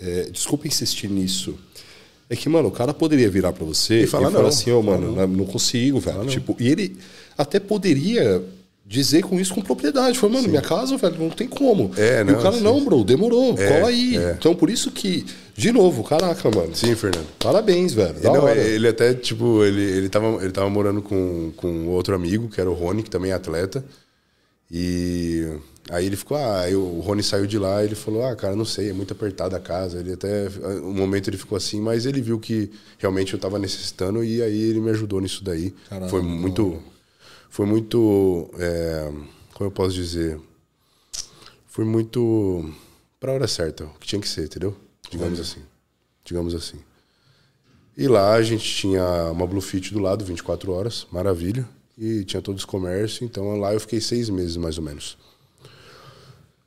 [0.00, 1.54] é, desculpa insistir nisso,
[2.28, 4.48] é que, mano, o cara poderia virar pra você E falar falar não.
[4.48, 5.26] assim, ô, mano, não.
[5.28, 6.26] não consigo, velho.
[6.26, 6.96] Tipo, e ele
[7.38, 8.42] até poderia
[8.84, 10.18] dizer com isso com propriedade.
[10.18, 11.92] Falou, mano, minha casa, velho, não tem como.
[11.96, 12.62] É, e não, o cara, sim.
[12.64, 14.16] não, bro, demorou, É, cola aí.
[14.16, 14.34] é.
[14.36, 15.24] Então, por isso que,
[15.56, 16.74] de novo, caraca, mano.
[16.74, 17.26] Sim, Fernando.
[17.38, 18.20] Parabéns, velho.
[18.20, 22.48] Da Não, ele até, tipo, ele, ele, tava, ele tava morando com, com outro amigo,
[22.48, 23.82] que era o Rony, que também é atleta.
[24.70, 25.46] E
[25.88, 28.54] aí ele ficou, ah, aí o Rony saiu de lá e ele falou, ah, cara,
[28.54, 29.98] não sei, é muito apertada a casa.
[29.98, 30.48] Ele até,
[30.82, 34.60] um momento ele ficou assim, mas ele viu que realmente eu tava necessitando e aí
[34.60, 35.72] ele me ajudou nisso daí.
[35.88, 36.10] Caralho.
[36.10, 36.82] Foi muito,
[37.48, 39.10] foi muito, é,
[39.54, 40.38] como eu posso dizer,
[41.66, 42.68] foi muito
[43.18, 44.76] pra hora certa, o que tinha que ser, entendeu?
[45.10, 45.62] Digamos assim,
[46.24, 46.78] digamos assim.
[47.96, 51.66] E lá a gente tinha uma Bluefit do lado, 24 horas, maravilha.
[51.96, 55.16] E tinha todos os comércios, então lá eu fiquei seis meses mais ou menos.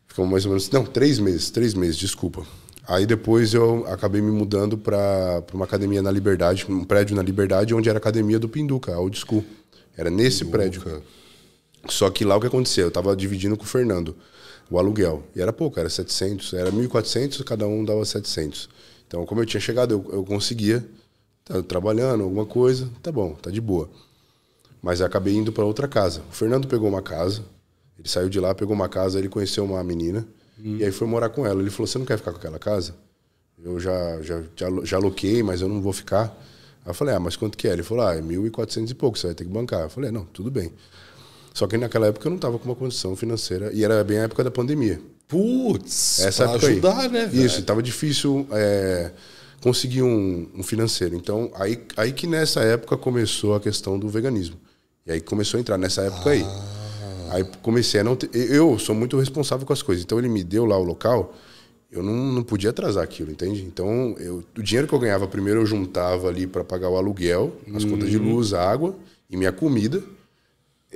[0.07, 0.69] Ficamos mais ou menos.
[0.71, 2.43] Não, três meses, três meses, desculpa.
[2.87, 7.75] Aí depois eu acabei me mudando para uma academia na Liberdade, um prédio na Liberdade,
[7.75, 9.45] onde era a academia do Pinduca, a Old School.
[9.95, 11.03] Era nesse prédio.
[11.87, 12.85] Só que lá o que aconteceu?
[12.87, 14.15] Eu tava dividindo com o Fernando
[14.69, 15.23] o aluguel.
[15.35, 16.53] E era pouco, era 700.
[16.53, 18.69] Era 1.400, cada um dava 700.
[19.07, 20.85] Então, como eu tinha chegado, eu, eu conseguia,
[21.43, 23.89] tá trabalhando, alguma coisa, tá bom, tá de boa.
[24.81, 26.21] Mas acabei indo para outra casa.
[26.29, 27.43] O Fernando pegou uma casa,
[27.97, 30.25] ele saiu de lá, pegou uma casa, ele conheceu uma menina,
[30.61, 31.61] e aí foi morar com ela.
[31.61, 32.93] Ele falou: Você não quer ficar com aquela casa?
[33.63, 36.25] Eu já, já, já, já aloquei, mas eu não vou ficar.
[36.85, 37.73] Aí eu falei: Ah, mas quanto que é?
[37.73, 39.81] Ele falou: Ah, é 1.400 e pouco, você vai ter que bancar.
[39.81, 40.71] Eu falei: Não, tudo bem.
[41.53, 44.23] Só que naquela época eu não estava com uma condição financeira, e era bem a
[44.23, 45.01] época da pandemia.
[45.27, 46.73] Putz, Essa pra época aí.
[46.73, 47.45] ajudar, né, velho?
[47.45, 49.11] Isso, estava difícil é,
[49.61, 51.15] conseguir um, um financeiro.
[51.15, 54.57] Então, aí, aí que nessa época começou a questão do veganismo.
[55.05, 56.45] E aí começou a entrar nessa época aí.
[57.31, 58.29] Aí comecei a não ter.
[58.33, 60.03] Eu sou muito responsável com as coisas.
[60.03, 61.35] Então, ele me deu lá o local,
[61.91, 63.61] eu não, não podia atrasar aquilo, entende?
[63.63, 67.53] Então, eu, o dinheiro que eu ganhava, primeiro eu juntava ali para pagar o aluguel,
[67.75, 68.95] as contas de luz, água
[69.29, 70.01] e minha comida.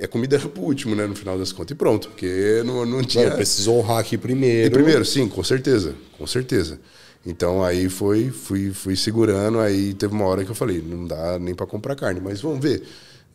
[0.02, 1.72] A comida pro último, né, no final das contas.
[1.72, 3.24] E pronto, porque não, não tinha.
[3.24, 4.66] Mano, precisou honrar aqui primeiro.
[4.66, 6.80] E primeiro, sim, com certeza, com certeza.
[7.24, 11.38] Então aí foi, fui, fui segurando, aí teve uma hora que eu falei, não dá
[11.38, 12.82] nem para comprar carne, mas vamos ver.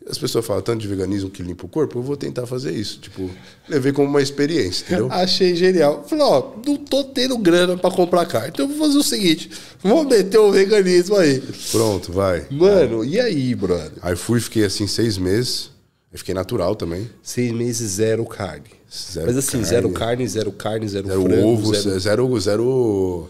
[0.08, 2.98] As pessoas falam tanto de veganismo que limpa o corpo, eu vou tentar fazer isso.
[3.00, 3.30] Tipo,
[3.68, 5.08] levei como uma experiência, entendeu?
[5.12, 6.04] Achei genial.
[6.08, 8.48] Falei, ó, não tô tendo grana pra comprar carne.
[8.48, 9.50] Então eu vou fazer o seguinte:
[9.82, 11.42] vou meter o veganismo aí.
[11.70, 12.46] Pronto, vai.
[12.50, 13.92] Mano, e aí, brother?
[14.00, 15.69] Aí fui, fiquei assim seis meses.
[16.12, 17.08] Aí fiquei natural também.
[17.22, 18.70] Seis meses, zero carne.
[18.92, 19.66] Zero Mas assim, carne.
[19.66, 23.28] zero carne, zero carne, zero, Zero frango, ovo, zero, zero, zero,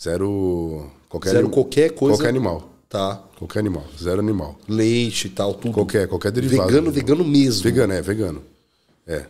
[0.00, 2.16] zero, qualquer, zero qualquer coisa.
[2.16, 2.70] Qualquer animal.
[2.88, 3.24] Tá.
[3.38, 3.84] Qualquer animal.
[4.00, 4.56] Zero animal.
[4.68, 5.74] Leite e tal, tudo.
[5.74, 6.68] Qualquer, qualquer derivado.
[6.68, 7.62] Vegano, vegano mesmo.
[7.64, 8.42] Vegano, é, vegano.
[9.06, 9.26] É.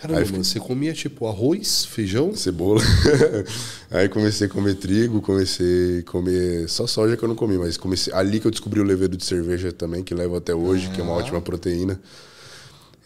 [0.00, 2.34] Caramba, mano, você comia tipo arroz, feijão?
[2.34, 2.82] Cebola.
[3.90, 7.76] Aí comecei a comer trigo, comecei a comer só soja que eu não comi, mas
[7.76, 11.00] comecei ali que eu descobri o levedo de cerveja também, que levo até hoje, que
[11.00, 11.98] é uma ótima proteína.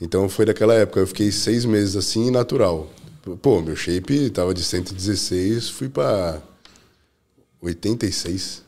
[0.00, 2.90] Então foi daquela época, eu fiquei seis meses assim, natural.
[3.40, 6.42] Pô, meu shape tava de 116, fui pra
[7.60, 8.62] 86.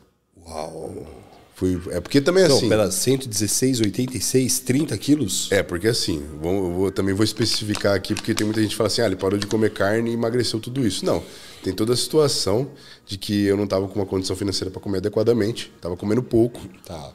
[0.45, 1.22] Uau.
[1.55, 2.67] Fui, é porque também Não, assim.
[2.67, 5.51] pera, 116, 86, 30 quilos?
[5.51, 8.87] É, porque assim, vou, vou- também vou especificar aqui, porque tem muita gente que fala
[8.87, 11.05] assim, ah, ele parou de comer carne e emagreceu tudo isso.
[11.05, 11.23] Não,
[11.63, 12.71] tem toda a situação
[13.05, 16.59] de que eu não estava com uma condição financeira para comer adequadamente, estava comendo pouco.
[16.85, 17.13] Tá.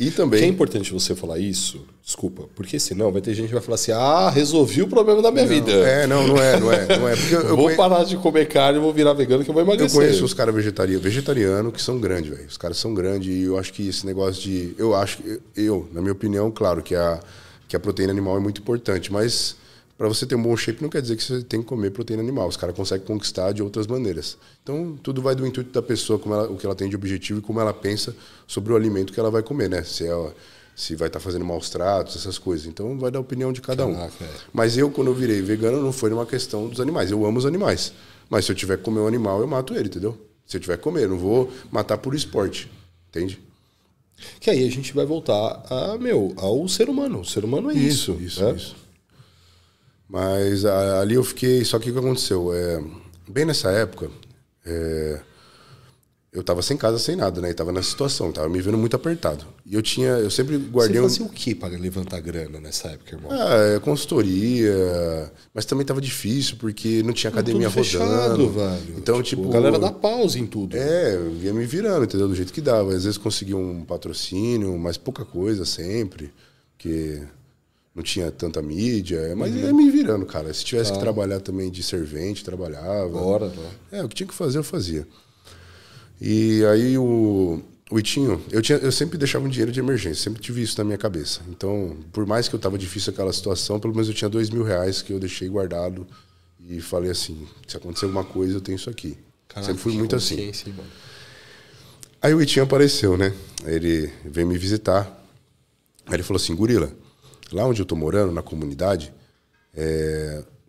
[0.00, 0.48] E Que é também...
[0.48, 4.30] importante você falar isso, desculpa, porque senão vai ter gente que vai falar assim: ah,
[4.30, 5.72] resolvi o problema da minha vida.
[5.72, 6.96] É, não, não é, não é.
[6.98, 9.42] Não é porque eu, eu vou conhe- parar de comer carne e vou virar vegano
[9.42, 9.98] que eu vou eu emagrecer.
[9.98, 12.46] conheço os caras vegetarianos vegetariano que são grandes, velho.
[12.46, 14.72] Os caras são grandes e eu acho que esse negócio de.
[14.78, 15.40] Eu acho que.
[15.56, 17.18] Eu, na minha opinião, claro que a,
[17.66, 19.56] que a proteína animal é muito importante, mas
[19.98, 22.22] para você ter um bom shape não quer dizer que você tem que comer proteína
[22.22, 22.46] animal.
[22.46, 24.38] Os caras conseguem conquistar de outras maneiras.
[24.62, 27.40] Então, tudo vai do intuito da pessoa, como ela, o que ela tem de objetivo
[27.40, 28.14] e como ela pensa
[28.46, 29.82] sobre o alimento que ela vai comer, né?
[29.82, 30.32] Se, ela,
[30.76, 32.64] se vai estar fazendo maus tratos, essas coisas.
[32.68, 33.94] Então, vai da opinião de cada um.
[33.96, 34.30] Caraca, é.
[34.52, 37.10] Mas eu, quando eu virei vegano, não foi numa questão dos animais.
[37.10, 37.92] Eu amo os animais.
[38.30, 40.16] Mas se eu tiver que comer um animal, eu mato ele, entendeu?
[40.46, 42.70] Se eu tiver que comer, eu não vou matar por esporte.
[43.08, 43.40] Entende?
[44.38, 47.22] Que aí a gente vai voltar a, meu, ao ser humano.
[47.22, 48.16] O ser humano é isso.
[48.20, 48.52] isso, né?
[48.52, 48.87] isso.
[50.08, 51.64] Mas a- ali eu fiquei.
[51.64, 52.52] Só que o que aconteceu?
[52.54, 52.82] É,
[53.28, 54.10] bem nessa época,
[54.64, 55.20] é,
[56.32, 57.50] eu tava sem casa, sem nada, né?
[57.50, 59.44] E tava nessa situação, tava me vendo muito apertado.
[59.66, 60.08] E eu tinha.
[60.10, 61.04] Eu sempre Você guardei um.
[61.04, 63.30] fazia o que para levantar grana nessa época, irmão?
[63.32, 68.50] Ah, é, consultoria, mas também tava difícil porque não tinha academia Tudo fechado, rodando.
[68.52, 68.94] velho.
[68.98, 70.76] Então, tipo, a galera dá pausa em tudo.
[70.76, 72.28] É, eu ia me virando, entendeu?
[72.28, 72.90] Do jeito que dava.
[72.94, 76.32] Às vezes conseguia um patrocínio, mas pouca coisa sempre,
[76.76, 77.22] porque
[77.98, 79.34] não tinha tanta mídia.
[79.36, 79.58] Mas Uhum.
[79.60, 80.52] ia me virando, cara.
[80.54, 80.96] Se tivesse Tá.
[80.96, 83.08] que trabalhar também de servente, trabalhava.
[83.08, 83.70] Bora, né?
[83.92, 85.06] É, o que tinha que fazer, eu fazia.
[86.20, 90.40] E aí o, o Itinho, eu, tinha, eu sempre deixava um dinheiro de emergência, sempre
[90.42, 91.40] tive isso na minha cabeça.
[91.48, 94.62] Então, por mais que eu tava difícil aquela situação, pelo menos eu tinha dois mil
[94.64, 96.06] reais que eu deixei guardado
[96.68, 99.16] e falei assim, se acontecer alguma coisa, eu tenho isso aqui.
[99.48, 100.52] Caraca, sempre fui muito assim.
[100.66, 100.88] mano?
[102.20, 103.32] Aí o Itinho apareceu, né?
[103.64, 105.06] Ele veio me visitar.
[106.06, 106.90] Aí ele falou assim, Gorila,
[107.52, 109.12] lá onde eu tô morando, na comunidade,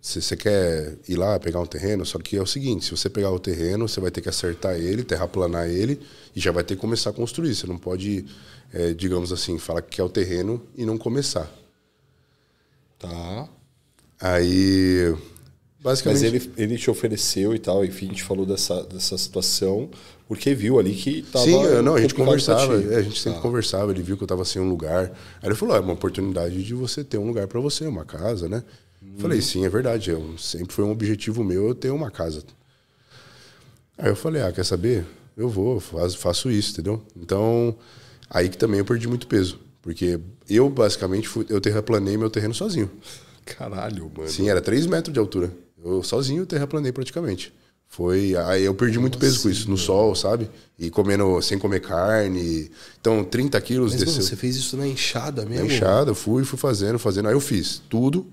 [0.02, 3.10] se você quer ir lá pegar um terreno, só que é o seguinte, se você
[3.10, 6.00] pegar o terreno, você vai ter que acertar ele, terraplanar ele
[6.36, 7.54] e já vai ter que começar a construir.
[7.54, 8.26] Você não pode,
[8.74, 11.52] eh, digamos assim, falar que quer o terreno e não começar.
[12.98, 13.50] Tá.
[14.22, 15.14] Aí,
[15.82, 16.24] basicamente...
[16.24, 19.90] Mas ele, ele te ofereceu e tal, enfim, a gente falou dessa, dessa situação,
[20.30, 21.44] porque viu ali que tava.
[21.44, 23.42] Sim, não, a gente conversava, é, a gente sempre Tá.
[23.42, 25.12] conversava, ele viu que eu tava sem um lugar.
[25.42, 28.06] Aí ele falou, "Ah, é uma oportunidade de você ter um lugar para você, uma
[28.06, 28.64] casa, né?
[29.18, 32.44] Falei, sim, é verdade, eu, sempre foi um objetivo meu eu ter uma casa.
[33.98, 35.06] Aí eu falei, ah, quer saber?
[35.36, 37.02] Eu vou, faz, faço isso, entendeu?
[37.18, 37.76] Então,
[38.30, 40.20] aí que também eu perdi muito peso, porque
[40.50, 42.90] eu basicamente fui, eu terraplanei meu terreno sozinho.
[43.46, 44.30] Caralho, mano.
[44.30, 45.52] Sim, era 3 metros de altura.
[45.84, 47.54] Eu sozinho terraplanei praticamente.
[47.90, 48.36] Foi.
[48.46, 50.50] Aí eu perdi muito peso com isso, no sol, sabe?
[50.78, 52.70] E comendo, sem comer carne.
[53.02, 54.24] Então, 30 quilos Mas, mano, desceu.
[54.30, 55.66] você fez isso na enxada Na mesmo?
[55.66, 57.28] enxada, fui, fui fazendo, fazendo.
[57.28, 58.28] Aí eu fiz tudo.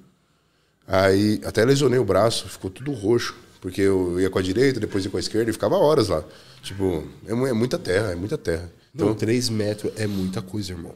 [0.87, 3.35] Aí até lesionei o braço, ficou tudo roxo.
[3.61, 6.23] Porque eu ia com a direita, depois ia com a esquerda e ficava horas lá.
[6.63, 8.71] Tipo, é, é muita terra, é muita terra.
[8.95, 10.95] Não, Então, 3 metros é muita coisa, irmão.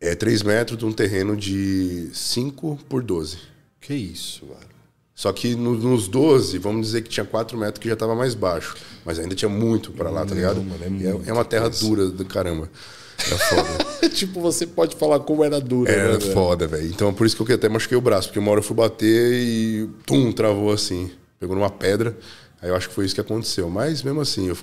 [0.00, 3.36] é 3 metros de um terreno de 5 por 12.
[3.80, 4.77] Que isso, mano.
[5.18, 8.34] Só que no- nos 12, vamos dizer que tinha 4 metros que já estava mais
[8.36, 8.76] baixo.
[9.04, 10.62] Mas ainda tinha muito para lá, tá ligado?
[10.62, 12.70] mano, é muita é, uma terra dura do caramba.
[13.18, 14.08] É foda.
[14.14, 16.32] tipo, você pode falar como era dura, Era né, velho?
[16.32, 16.86] foda, velho.
[16.86, 19.32] Então por isso que eu até machuquei o braço, porque uma hora eu fui bater
[19.34, 21.10] e tum, travou assim.
[21.40, 22.16] Pegou numa pedra.
[22.62, 23.68] Aí eu acho que foi isso que aconteceu.
[23.68, 24.56] Mas mesmo assim, eu,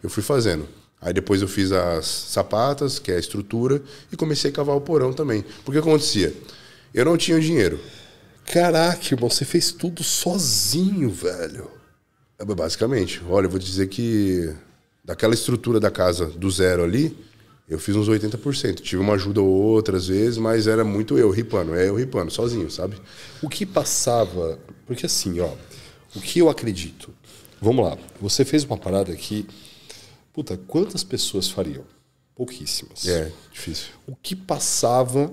[0.00, 0.68] eu fui fazendo.
[1.02, 3.82] Aí depois eu fiz as sapatas, que é a estrutura,
[4.12, 5.44] e comecei a cavar o porão também.
[5.64, 6.32] Porque o que acontecia?
[6.94, 7.80] Eu não tinha dinheiro.
[8.52, 11.70] Caraca, irmão, você fez tudo sozinho, velho.
[12.38, 13.22] É, Basicamente.
[13.28, 14.54] Olha, eu vou dizer que
[15.04, 17.14] daquela estrutura da casa do zero ali,
[17.68, 18.80] eu fiz uns 80%.
[18.80, 21.74] Tive uma ajuda ou outra às vezes, mas era muito eu ripando.
[21.74, 22.96] É eu ripando, sozinho, sabe?
[23.42, 24.58] O que passava.
[24.86, 25.52] Porque assim, ó.
[26.16, 27.14] O que eu acredito.
[27.60, 27.98] Vamos lá.
[28.18, 29.46] Você fez uma parada que.
[30.32, 31.84] Puta, quantas pessoas fariam?
[32.34, 33.06] Pouquíssimas.
[33.06, 33.88] É, difícil.
[34.06, 35.30] O que passava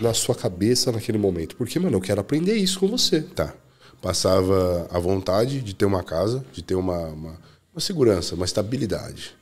[0.00, 1.56] na sua cabeça naquele momento?
[1.56, 3.20] Porque, mano, eu quero aprender isso com você.
[3.20, 3.54] Tá.
[4.00, 7.38] Passava a vontade de ter uma casa, de ter uma, uma,
[7.72, 9.34] uma segurança, uma estabilidade.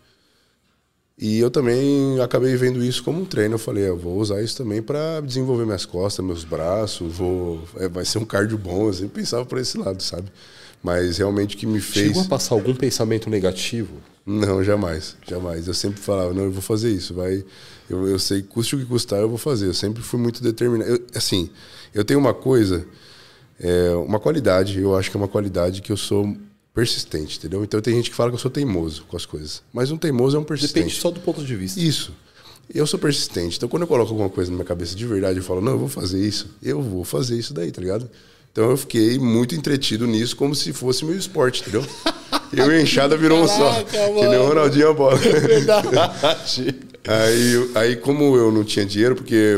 [1.21, 3.55] E eu também acabei vendo isso como um treino.
[3.55, 7.89] Eu falei, eu vou usar isso também para desenvolver minhas costas, meus braços, vou, é,
[7.89, 8.87] vai ser um cardio bom.
[8.87, 10.31] Eu sempre pensava por esse lado, sabe?
[10.81, 12.09] Mas realmente que me fez.
[12.09, 13.97] Chegou a passar algum pensamento negativo?
[14.25, 15.67] Não, jamais, jamais.
[15.67, 17.45] Eu sempre falava, não, eu vou fazer isso, vai.
[17.89, 19.67] Eu, eu sei, custe o que custar, eu vou fazer.
[19.67, 20.91] Eu sempre fui muito determinado.
[20.91, 21.51] Eu, assim,
[21.95, 22.87] eu tenho uma coisa,
[23.59, 26.37] é, uma qualidade, eu acho que é uma qualidade que eu sou
[26.75, 27.65] persistente, entendeu?
[27.65, 29.63] Então tem gente que fala que eu sou teimoso com as coisas.
[29.73, 30.85] Mas um teimoso é um persistente.
[30.85, 31.81] Depende só do ponto de vista.
[31.81, 32.13] Isso.
[32.73, 33.57] Eu sou persistente.
[33.57, 35.79] Então, quando eu coloco alguma coisa na minha cabeça de verdade, eu falo, não, eu
[35.79, 36.55] vou fazer isso.
[36.63, 38.09] Eu vou fazer isso daí, tá ligado?
[38.53, 41.85] Então, eu fiquei muito entretido nisso, como se fosse meu esporte, entendeu?
[42.53, 43.71] Eu e a enxada virou um só.
[43.73, 44.43] Caraca, Que nem mano.
[44.43, 45.17] o Ronaldinho a bola.
[45.17, 46.75] Verdade.
[47.07, 49.55] Aí, aí, como eu não tinha dinheiro, porque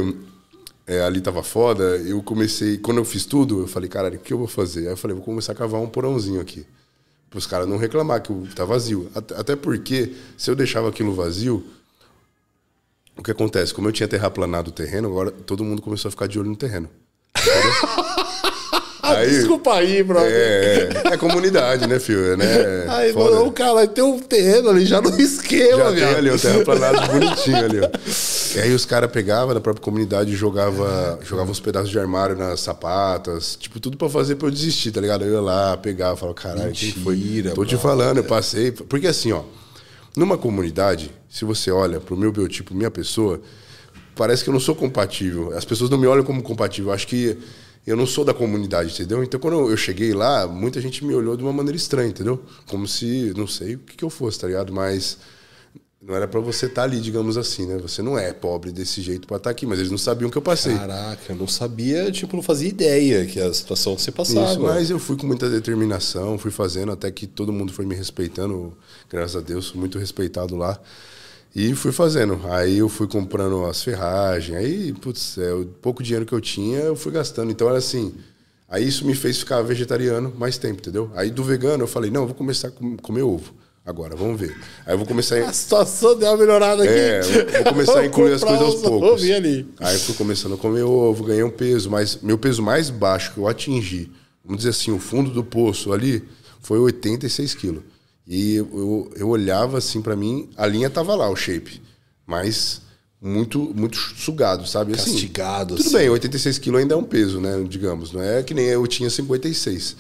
[0.87, 2.79] é, ali tava foda, eu comecei.
[2.79, 4.81] Quando eu fiz tudo, eu falei, caralho, o que eu vou fazer?
[4.81, 6.67] Aí eu falei, vou começar a cavar um porãozinho aqui.
[7.29, 9.09] Para os caras não reclamar que tá vazio.
[9.15, 11.65] Até, até porque, se eu deixava aquilo vazio,
[13.17, 13.73] o que acontece?
[13.73, 16.57] Como eu tinha terraplanado o terreno, agora todo mundo começou a ficar de olho no
[16.57, 16.89] terreno.
[19.03, 20.31] Aí- Desculpa aí, brother.
[20.31, 22.33] É, é, é comunidade, né, filho?
[22.33, 22.47] É, Né?
[22.89, 26.17] Aí, mano, o cara tem um terreno ali já no esquema, Já tem viado.
[26.17, 27.89] ali o terraplanado bonitinho ali, ó.
[28.53, 32.35] E aí os caras pegavam da própria comunidade e jogava, jogava uns pedaços de armário
[32.37, 35.25] nas sapatas, tipo, tudo pra fazer pra eu desistir, tá ligado?
[35.25, 37.45] Eu ia lá, pegava, falava, caralho, quem foi?
[37.55, 38.73] Tô te falando, eu passei.
[38.73, 39.43] Porque assim, ó,
[40.17, 43.41] numa comunidade, se você olha pro meu biotipo, minha pessoa,
[44.17, 45.57] parece que eu não sou compatível.
[45.57, 46.91] As pessoas não me olham como compatível.
[46.93, 47.39] Acho que
[47.87, 49.23] eu não sou da comunidade, entendeu?
[49.25, 52.43] Então, quando eu cheguei lá, muita gente me olhou de uma maneira estranha, entendeu?
[52.67, 54.73] Como se, não sei o que, que eu fosse, tá ligado?
[54.73, 55.19] Mas
[56.03, 57.77] não era pra você estar ali, digamos assim, né?
[57.79, 60.39] Você não é pobre desse jeito pra estar aqui, mas eles não sabiam o que
[60.39, 60.75] eu passei.
[60.75, 64.51] Caraca, eu não sabia, tipo, não fazia ideia que a situação que você passava.
[64.51, 67.95] Isso, mas eu fui com muita determinação, fui fazendo até que todo mundo foi me
[67.95, 68.77] respeitando,
[69.11, 70.81] graças a Deus, muito respeitado lá.
[71.55, 72.41] E fui fazendo.
[72.49, 76.79] Aí eu fui comprando as ferragens, aí, putz, é, o pouco dinheiro que eu tinha,
[76.81, 77.51] eu fui gastando.
[77.51, 78.15] Então era assim.
[78.69, 81.11] Aí isso me fez ficar vegetariano mais tempo, entendeu?
[81.17, 83.53] Aí do vegano eu falei, não, eu vou começar a com- comer ovo.
[83.85, 84.57] Agora, vamos ver.
[84.87, 85.49] Aí eu vou começar a.
[85.51, 86.93] A situação deu uma melhorada aqui.
[86.93, 89.23] É, vou começar a incluir as coisas aos os poucos.
[89.31, 89.67] ali.
[89.81, 93.33] Aí eu fui começando a comer ovo, ganhei um peso, mas meu peso mais baixo
[93.33, 94.09] que eu atingi,
[94.45, 96.23] vamos dizer assim, o fundo do poço ali,
[96.61, 97.83] foi 86 quilos.
[98.31, 101.83] E eu, eu, olhava assim pra mim, a linha tava lá, o shape,
[102.25, 102.81] mas
[103.21, 104.93] muito muito sugado, sabe?
[104.93, 105.97] Assim, Castigado, Tudo assim.
[105.97, 107.61] bem, 86 quilos ainda é um peso, né?
[107.69, 109.97] Digamos, não é que nem eu tinha 56.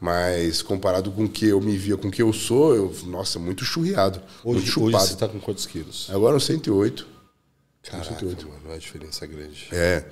[0.00, 3.40] Mas comparado com o que eu me via, com o que eu sou, eu, nossa,
[3.40, 5.04] muito churriado, muito Hoje, hoje chupado.
[5.04, 6.08] você tá com quantos quilos?
[6.12, 7.04] Agora um 108.
[7.82, 8.48] Caraca, 108.
[8.48, 9.68] mano, a diferença é grande.
[9.72, 10.04] É.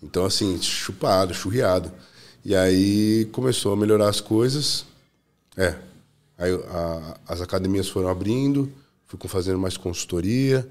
[0.00, 1.90] Então, assim, chupado, churriado.
[2.44, 4.84] E aí começou a melhorar as coisas.
[5.56, 5.87] É.
[6.38, 8.72] Aí a- as academias foram abrindo,
[9.06, 10.66] fui fazendo mais consultoria.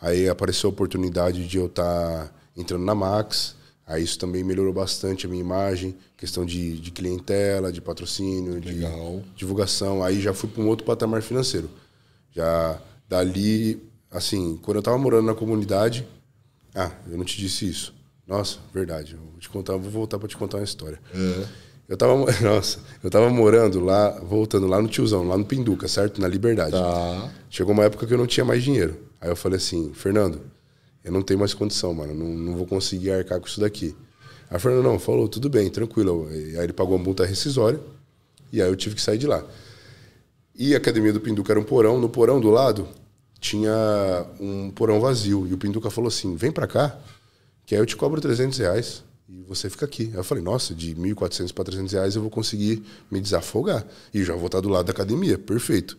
[0.00, 3.54] Aí apareceu a oportunidade de eu estar entrando na Max.
[3.86, 9.18] Aí isso também melhorou bastante a minha imagem, questão de, de clientela, de patrocínio, Legal.
[9.20, 10.02] de divulgação.
[10.02, 11.68] Aí já fui para um outro patamar financeiro.
[12.32, 16.06] Já dali, assim, quando eu tava morando na comunidade,
[16.74, 17.92] ah, eu não te disse isso.
[18.26, 19.14] Nossa, verdade.
[19.14, 21.00] Eu vou te contar, vou voltar para te contar uma história.
[21.90, 26.20] Eu tava, nossa, eu tava morando lá, voltando lá no tiozão, lá no Pinduca, certo?
[26.20, 26.70] Na Liberdade.
[26.70, 27.32] Tá.
[27.50, 28.96] Chegou uma época que eu não tinha mais dinheiro.
[29.20, 30.40] Aí eu falei assim, Fernando,
[31.04, 33.96] eu não tenho mais condição, mano, não, não vou conseguir arcar com isso daqui.
[34.48, 36.28] Aí o Fernando, não, falou, tudo bem, tranquilo.
[36.30, 37.80] Aí ele pagou uma multa rescisória
[38.52, 39.44] e aí eu tive que sair de lá.
[40.54, 41.98] E a academia do Pinduca era um porão.
[41.98, 42.86] No porão do lado
[43.40, 43.74] tinha
[44.38, 45.44] um porão vazio.
[45.48, 46.96] E o Pinduca falou assim: vem pra cá,
[47.66, 49.02] que aí eu te cobro 300 reais
[49.32, 50.08] e você fica aqui.
[50.12, 53.86] Aí eu falei: nossa, de 1.400 para 300 reais eu vou conseguir me desafogar.
[54.12, 55.38] E já vou estar do lado da academia.
[55.38, 55.96] Perfeito.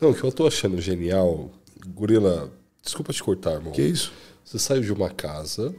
[0.00, 1.50] Não, o que eu tô achando genial,
[1.88, 2.52] Gorila,
[2.84, 3.72] desculpa te cortar, irmão.
[3.72, 4.12] Que isso?
[4.44, 5.74] Você saiu de uma casa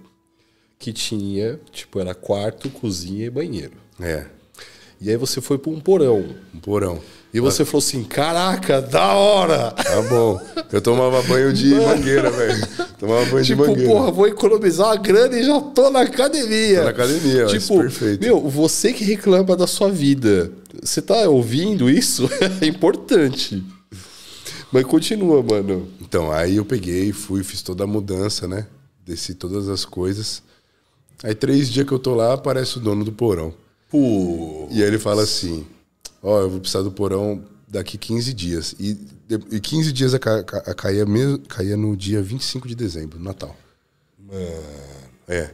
[0.80, 3.78] que tinha, tipo, era quarto, cozinha e banheiro.
[4.00, 4.28] É,
[5.00, 6.36] E aí você foi pra um porão.
[6.54, 7.02] um porão.
[7.34, 9.72] E você falou assim: caraca, da hora!
[9.72, 10.40] Tá bom.
[10.72, 12.68] Eu tomava banho de mangueira, velho.
[13.00, 13.92] Tomava banho Tipo, de mangueira.
[13.92, 16.78] porra, vou economizar uma grana e já tô na academia.
[16.80, 18.22] Tô na academia, ó, tipo, perfeito.
[18.24, 20.52] Meu, você que reclama da sua vida,
[20.82, 22.30] você tá ouvindo isso?
[22.62, 23.64] é importante.
[24.72, 25.88] Mas continua, mano.
[26.02, 28.68] Então, aí eu peguei, fui, fiz toda a mudança, né?
[29.06, 30.42] Desci todas as coisas.
[31.24, 33.54] Aí, três dias que eu tô lá, aparece o dono do porão.
[33.90, 34.68] Pô.
[34.72, 35.66] E aí ele fala assim:
[36.22, 38.76] Ó, eu vou precisar do porão daqui 15 dias.
[38.80, 38.98] E,
[39.52, 43.56] e 15 dias a, ca- a caía, mesmo, caía no dia 25 de dezembro, Natal.
[45.28, 45.52] É.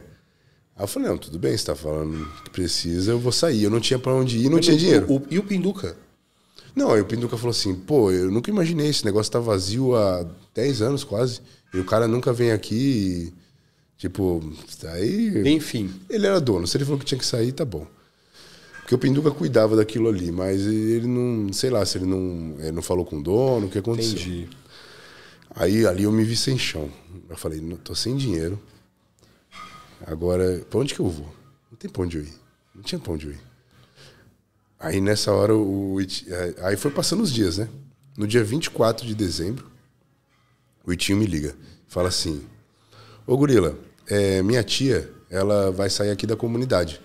[0.76, 3.62] Aí eu falei: Não, tudo bem, você tá falando que precisa, eu vou sair.
[3.64, 5.12] Eu não tinha pra onde ir, não tinha dinheiro.
[5.12, 5.96] O- e o Pinduca?
[6.74, 10.26] Não, aí o Pinduca falou assim, pô, eu nunca imaginei, esse negócio tá vazio há
[10.52, 11.40] 10 anos quase.
[11.72, 12.74] E o cara nunca vem aqui
[13.30, 13.32] e,
[13.96, 14.42] tipo,
[14.92, 15.48] aí...
[15.52, 15.88] Enfim.
[16.10, 17.86] Ele era dono, se ele falou que tinha que sair, tá bom.
[18.84, 22.72] Porque o Pinduca cuidava daquilo ali, mas ele não, sei lá, se ele não, ele
[22.72, 24.12] não falou com o dono, o que aconteceu.
[24.12, 24.48] Entendi.
[25.54, 26.90] Aí ali eu me vi sem chão.
[27.30, 28.60] Eu falei, não, tô sem dinheiro.
[30.06, 31.34] Agora, pra onde que eu vou?
[31.70, 32.34] Não tem pra onde eu ir.
[32.74, 33.40] Não tinha pra onde eu ir.
[34.78, 37.70] Aí nessa hora, o, é, aí foi passando os dias, né?
[38.18, 39.64] No dia 24 de dezembro,
[40.84, 41.56] o Itinho me liga.
[41.88, 42.44] Fala assim,
[43.26, 47.00] Ô, Gorila, é, minha tia, ela vai sair aqui da comunidade.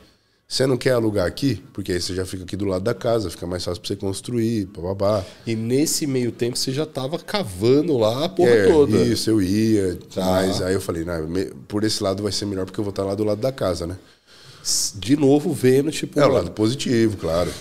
[0.51, 1.63] Você não quer alugar aqui?
[1.71, 3.95] Porque aí você já fica aqui do lado da casa, fica mais fácil pra você
[3.95, 5.23] construir, babá.
[5.45, 8.97] E nesse meio tempo você já tava cavando lá a porra É, toda.
[8.97, 9.95] Isso, eu ia.
[10.11, 10.25] Tá.
[10.25, 12.89] Mas aí eu falei, não, me- por esse lado vai ser melhor porque eu vou
[12.89, 13.95] estar lá do lado da casa, né?
[14.95, 17.53] De novo vendo, tipo, É o lado positivo, claro.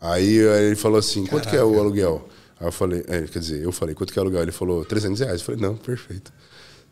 [0.00, 2.26] Aí, ele falou assim, quanto que é o aluguel?
[2.58, 4.40] Aí eu falei, é, quer dizer, eu falei, quanto que é o aluguel?
[4.42, 5.40] Ele falou, 300 reais.
[5.40, 6.32] Eu falei, não, perfeito.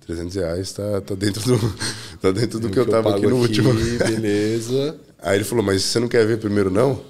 [0.06, 1.74] 300 reais tá, tá dentro do,
[2.20, 3.72] tá dentro do que eu tava aqui no último.
[3.98, 4.96] beleza.
[5.22, 7.00] Aí ele falou, mas você não quer ver primeiro, não?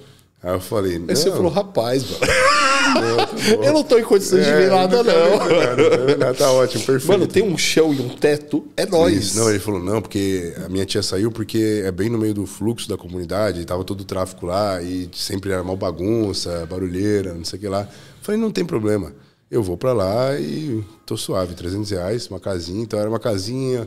[0.43, 1.05] Aí eu falei, não.
[1.09, 3.63] Aí você falou, rapaz, mano.
[3.63, 5.47] eu não tô em condições de É, ver nada, quero não.
[5.47, 7.07] ver nada, não ver nada, tá ótimo, perfeito.
[7.07, 9.27] Mano, tem um chão e um teto, é nóis.
[9.27, 9.37] Isso.
[9.37, 12.45] Não, ele falou, não, porque a minha tia saiu porque é bem no meio do
[12.45, 17.45] fluxo da comunidade, tava todo o tráfico lá e sempre era mal bagunça, barulheira, não
[17.45, 17.87] sei o que lá.
[18.21, 19.13] Falei, não tem problema.
[19.51, 22.81] Eu vou pra lá e tô suave, 300 reais, uma casinha.
[22.81, 23.85] Então era uma casinha,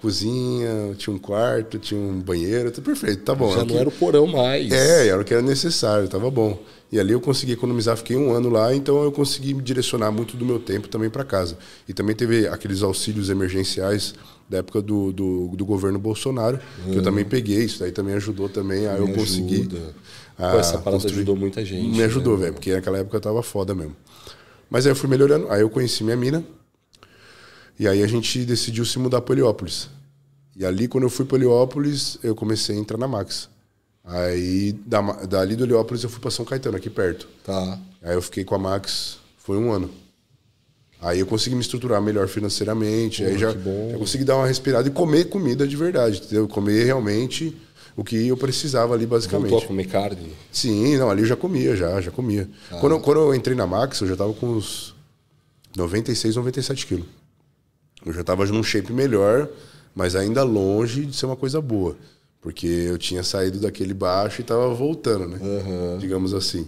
[0.00, 3.52] cozinha, tinha um quarto, tinha um banheiro, tudo perfeito, tá bom.
[3.52, 4.70] Já Aqui- não era o porão mais.
[4.72, 6.60] é, era o que era necessário, tava bom.
[6.90, 10.44] E ali eu consegui economizar, fiquei um ano lá, então eu consegui direcionar muito do
[10.44, 11.56] meu tempo também para casa.
[11.88, 14.14] E também teve aqueles auxílios emergenciais
[14.48, 16.60] da época do, do, do governo Bolsonaro,
[16.90, 19.60] que eu também peguei, isso daí também ajudou também a eu Me conseguir.
[19.62, 19.94] ajuda.
[20.38, 21.14] a Pô, essa parada construir.
[21.14, 21.88] ajudou muita gente.
[21.96, 22.42] Me ajudou, né?
[22.42, 23.96] velho, porque naquela época eu tava foda mesmo.
[24.72, 26.42] Mas aí eu fui melhorando, aí eu conheci minha mina,
[27.78, 29.90] e aí a gente decidiu se mudar para Heliópolis.
[30.56, 33.50] E ali, quando eu fui para Heliópolis, eu comecei a entrar na Max.
[34.02, 37.28] Aí, da, dali do Heliópolis, eu fui para São Caetano, aqui perto.
[37.44, 37.78] Tá.
[38.02, 39.90] Aí eu fiquei com a Max, foi um ano.
[41.02, 44.90] Aí eu consegui me estruturar melhor financeiramente, aí já, já consegui dar uma respirada e
[44.90, 46.48] comer comida de verdade, entendeu?
[46.48, 47.54] Comer realmente
[47.96, 49.50] o que eu precisava ali, basicamente.
[49.50, 50.32] Voltou a comer carne.
[50.50, 52.48] Sim, não, ali eu já comia, já, já comia.
[52.80, 54.94] Quando, eu- quando eu entrei na Max, eu já tava com uns
[55.76, 57.06] 96, 97 quilos.
[58.04, 59.48] Eu já tava num shape melhor,
[59.94, 61.96] mas ainda longe de ser uma coisa boa.
[62.40, 65.38] Porque eu tinha saído daquele baixo e tava voltando, né?
[66.00, 66.66] Digamos assim.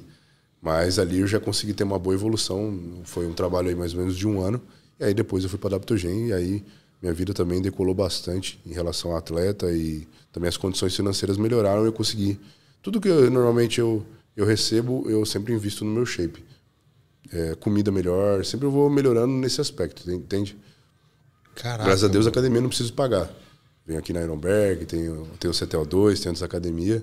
[0.62, 2.78] Mas ali eu já consegui ter uma boa evolução.
[3.04, 4.60] Foi um trabalho aí mais ou menos de um ano.
[5.00, 6.64] E aí depois eu fui para Adaptogen e aí
[7.02, 11.84] minha vida também decolou bastante em relação ao atleta e também as condições financeiras melhoraram
[11.84, 12.38] e eu consegui.
[12.82, 14.04] Tudo que eu- normalmente eu,
[14.36, 16.44] eu recebo, eu sempre invisto no meu shape.
[17.32, 20.56] É, comida melhor, sempre eu vou melhorando nesse aspecto, entende?
[21.54, 21.84] Caraca.
[21.84, 23.30] Graças a Deus a academia não preciso pagar.
[23.86, 27.02] Venho aqui na Ironberg, tenho, tenho o CTL2, tenho essa academia.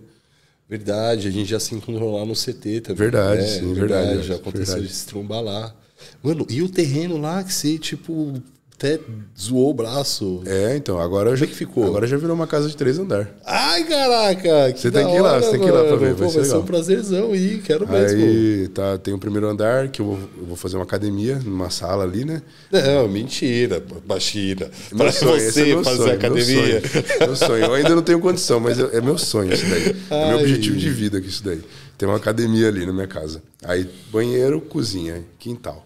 [0.70, 2.98] Verdade, a gente já se encontrou lá no CT também.
[2.98, 3.48] Verdade, né?
[3.48, 4.88] sim, verdade, Já aconteceu verdade.
[4.88, 5.76] de se trombar lá.
[6.24, 8.42] Mano, e o terreno lá que você, tipo,
[8.82, 9.00] até
[9.40, 10.42] zoou o braço?
[10.44, 11.86] É, então, agora já que ficou?
[11.86, 13.30] Agora já virou uma casa de três andar.
[13.46, 14.76] Ai, caraca!
[14.76, 16.30] Você tem que ir lá, hora, você tem que ir lá pra ver, vai Pô,
[16.30, 18.24] ser vai ser um prazerzão ir, quero mesmo.
[18.24, 21.70] Aí tá, tem o primeiro andar, que eu vou, eu vou fazer uma academia numa
[21.70, 22.42] sala ali, né?
[22.72, 24.72] Não, mentira, baixina.
[24.92, 26.82] Meu Pra sonho, esse você é meu fazer sonho, academia.
[26.82, 27.66] Meu sonho, meu sonho.
[27.66, 29.96] Eu ainda não tenho condição, mas é, é meu sonho isso daí.
[30.10, 30.44] É meu Ai.
[30.44, 31.62] objetivo de vida que isso daí.
[32.00, 33.44] Tem uma academia ali na minha casa.
[33.64, 35.86] Aí banheiro, cozinha, quintal.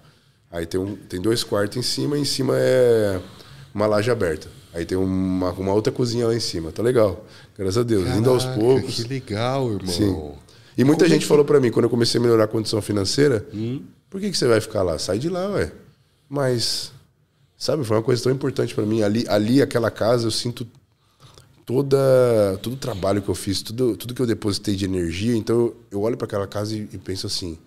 [0.51, 3.19] Aí tem, um, tem dois quartos em cima, e em cima é
[3.73, 4.47] uma laje aberta.
[4.73, 6.71] Aí tem uma, uma outra cozinha lá em cima.
[6.71, 7.25] Tá legal.
[7.57, 8.07] Graças a Deus.
[8.09, 8.95] Indo aos Caraca, poucos.
[8.95, 9.93] Que legal, irmão.
[9.93, 10.31] Sim.
[10.77, 13.81] E muita gente falou pra mim, quando eu comecei a melhorar a condição financeira, Hum?
[14.09, 14.99] por que, que você vai ficar lá?
[14.99, 15.71] Sai de lá, ué.
[16.27, 16.91] Mas,
[17.57, 19.01] sabe, foi uma coisa tão importante pra mim.
[19.01, 20.67] Ali, ali, aquela casa, eu sinto
[21.65, 21.97] toda,
[22.61, 25.35] todo o trabalho que eu fiz, tudo, tudo que eu depositei de energia.
[25.35, 27.57] Então, eu, olho pra aquela casa e, e penso assim,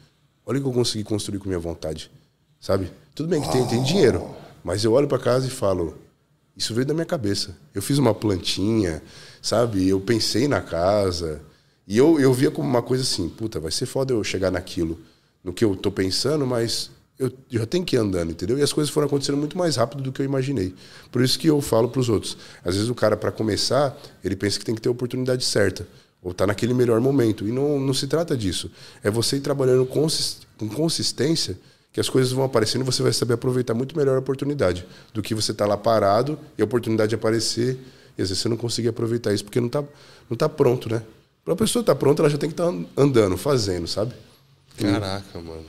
[0.46, 2.10] olha o que eu consegui construir com minha vontade,
[2.60, 2.90] sabe?
[3.14, 4.28] Tudo bem que tem, tem dinheiro,
[4.62, 5.96] mas eu olho pra casa e falo,
[6.56, 7.56] isso veio da minha cabeça.
[7.74, 9.02] Eu fiz uma plantinha,
[9.40, 9.88] sabe?
[9.88, 11.40] Eu pensei na casa.
[11.86, 14.98] E eu, eu via como uma coisa assim, puta, vai ser foda eu chegar naquilo,
[15.42, 18.58] no que eu tô pensando, mas eu já tenho que ir andando, entendeu?
[18.58, 20.74] E as coisas foram acontecendo muito mais rápido do que eu imaginei.
[21.10, 22.36] Por isso que eu falo pros outros.
[22.64, 25.86] Às vezes o cara, para começar, ele pensa que tem que ter a oportunidade certa.
[26.22, 27.46] Ou tá naquele melhor momento.
[27.48, 28.70] E não, não se trata disso.
[29.02, 31.58] É você ir trabalhando consis- com consistência
[31.98, 35.20] que as coisas vão aparecendo e você vai saber aproveitar muito melhor a oportunidade do
[35.20, 37.76] que você tá lá parado e a oportunidade aparecer
[38.16, 39.82] e às vezes você não conseguir aproveitar isso porque não tá,
[40.30, 41.02] não tá pronto, né?
[41.44, 44.14] Para a pessoa estar pronta, ela já tem que estar andando, fazendo, sabe?
[44.76, 45.64] Caraca, mano.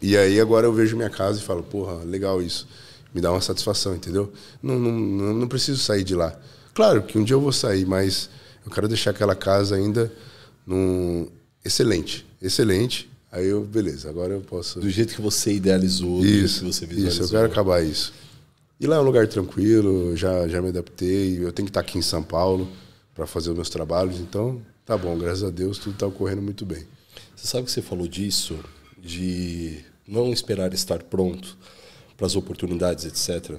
[0.00, 2.68] E aí agora eu vejo minha casa e falo, porra, legal isso.
[3.12, 4.32] Me dá uma satisfação, entendeu?
[4.62, 6.32] Não, não, não, não preciso sair de lá.
[6.74, 8.30] Claro que um dia eu vou sair, mas
[8.64, 10.12] eu quero deixar aquela casa ainda
[10.64, 11.26] num...
[11.64, 12.24] excelente.
[12.40, 13.10] Excelente.
[13.32, 14.78] Aí eu, beleza, agora eu posso.
[14.78, 17.24] Do jeito que você idealizou, do Isso, jeito que você isso, visualizou.
[17.24, 18.12] eu quero acabar isso.
[18.78, 21.38] E lá é um lugar tranquilo, já, já me adaptei.
[21.42, 22.68] Eu tenho que estar aqui em São Paulo
[23.14, 26.66] para fazer os meus trabalhos, então tá bom, graças a Deus tudo está ocorrendo muito
[26.66, 26.84] bem.
[27.34, 28.58] Você sabe que você falou disso,
[29.00, 31.56] de não esperar estar pronto
[32.16, 33.56] para as oportunidades, etc.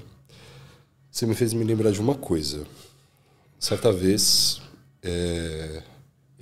[1.12, 2.64] Você me fez me lembrar de uma coisa.
[3.60, 4.62] Certa vez,
[5.02, 5.82] é,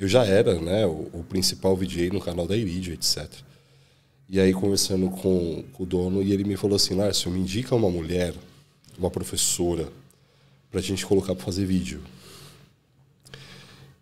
[0.01, 3.31] eu já era né, o, o, principal VJ no canal da Iridio, etc.
[4.27, 7.75] E aí, conversando com, com, o dono, e ele me falou assim: Lárcio, me indica
[7.75, 8.33] uma mulher,
[8.97, 9.87] uma professora,
[10.71, 12.01] para a gente colocar para fazer vídeo.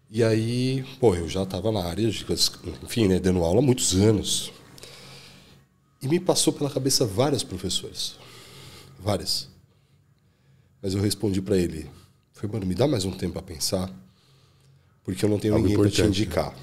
[0.10, 2.26] E aí, pô, eu já estava na área, de,
[2.82, 4.54] enfim, né, dando aula há muitos anos.
[6.02, 8.16] E me passou pela cabeça várias professoras.
[8.98, 9.50] Várias.
[10.82, 11.90] Mas eu respondi para ele:
[12.32, 13.94] foi, mano, me dá mais um tempo para pensar,
[15.04, 16.52] porque eu não tenho Algo ninguém para te indicar.
[16.52, 16.58] Né?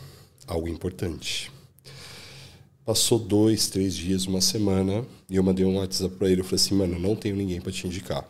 [0.46, 1.50] Algo importante.
[2.84, 6.40] Passou dois, três dias, uma semana, e eu mandei um WhatsApp para ele.
[6.40, 8.24] Eu falei assim, mano, não tenho ninguém para te indicar.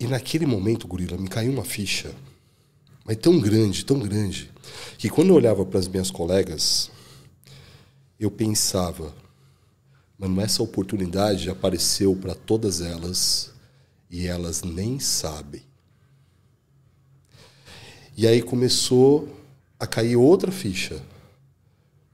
[0.00, 2.14] E naquele momento, Gorila, me caiu uma ficha
[3.04, 4.50] mas tão grande, tão grande,
[4.96, 6.90] que quando eu olhava para as minhas colegas,
[8.18, 9.12] eu pensava,
[10.16, 13.50] mano, essa oportunidade apareceu para todas elas
[14.08, 15.62] e elas nem sabem.
[18.22, 19.28] E aí começou
[19.80, 21.02] a cair outra ficha.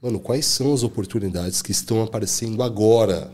[0.01, 3.31] Mano, quais são as oportunidades que estão aparecendo agora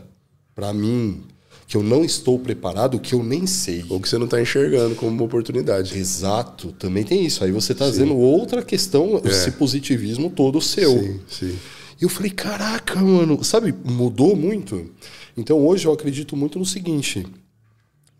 [0.54, 1.22] para mim,
[1.66, 3.82] que eu não estou preparado, que eu nem sei.
[3.88, 5.96] Ou que você não está enxergando como uma oportunidade.
[5.96, 7.42] Exato, também tem isso.
[7.42, 9.28] Aí você está fazendo outra questão, é.
[9.28, 11.00] esse positivismo todo seu.
[11.00, 11.58] Sim, sim.
[11.98, 14.90] E eu falei, caraca, mano, sabe, mudou muito.
[15.34, 17.26] Então hoje eu acredito muito no seguinte: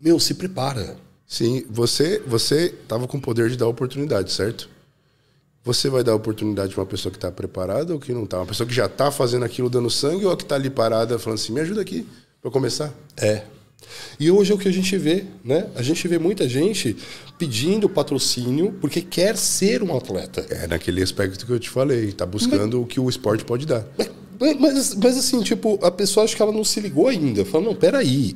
[0.01, 0.97] meu, se prepara.
[1.27, 4.69] Sim, você você estava com o poder de dar oportunidade, certo?
[5.65, 8.37] Você vai dar oportunidade para uma pessoa que está preparada ou que não está?
[8.37, 11.37] Uma pessoa que já está fazendo aquilo dando sangue ou que está ali parada falando
[11.37, 12.07] assim, me ajuda aqui
[12.41, 12.93] para começar?
[13.17, 13.43] É.
[14.17, 15.67] E hoje é o que a gente vê, né?
[15.75, 16.95] A gente vê muita gente
[17.37, 20.45] pedindo patrocínio porque quer ser um atleta.
[20.49, 23.65] É naquele aspecto que eu te falei, tá buscando mas, o que o esporte pode
[23.65, 23.85] dar.
[24.39, 27.43] Mas, mas, mas, assim, tipo, a pessoa acha que ela não se ligou ainda.
[27.43, 28.35] Fala, não, peraí.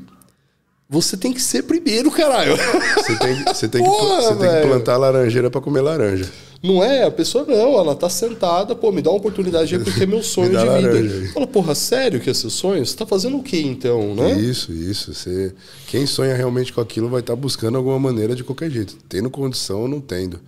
[0.91, 2.53] Você tem que ser primeiro, caralho.
[2.95, 6.29] Você tem, você tem, Porra, que, você tem que plantar laranjeira para comer laranja.
[6.61, 7.05] Não é?
[7.05, 10.21] A pessoa não, ela tá sentada, pô, me dá uma oportunidade aí porque é meu
[10.21, 11.31] sonho de vida.
[11.33, 12.85] Fala, porra, sério que é seu sonho?
[12.85, 14.33] Você tá fazendo o quê então, né?
[14.33, 15.13] Isso, isso.
[15.13, 15.55] Você,
[15.87, 18.97] quem sonha realmente com aquilo vai estar tá buscando alguma maneira de qualquer jeito.
[19.07, 20.41] Tendo condição ou não tendo.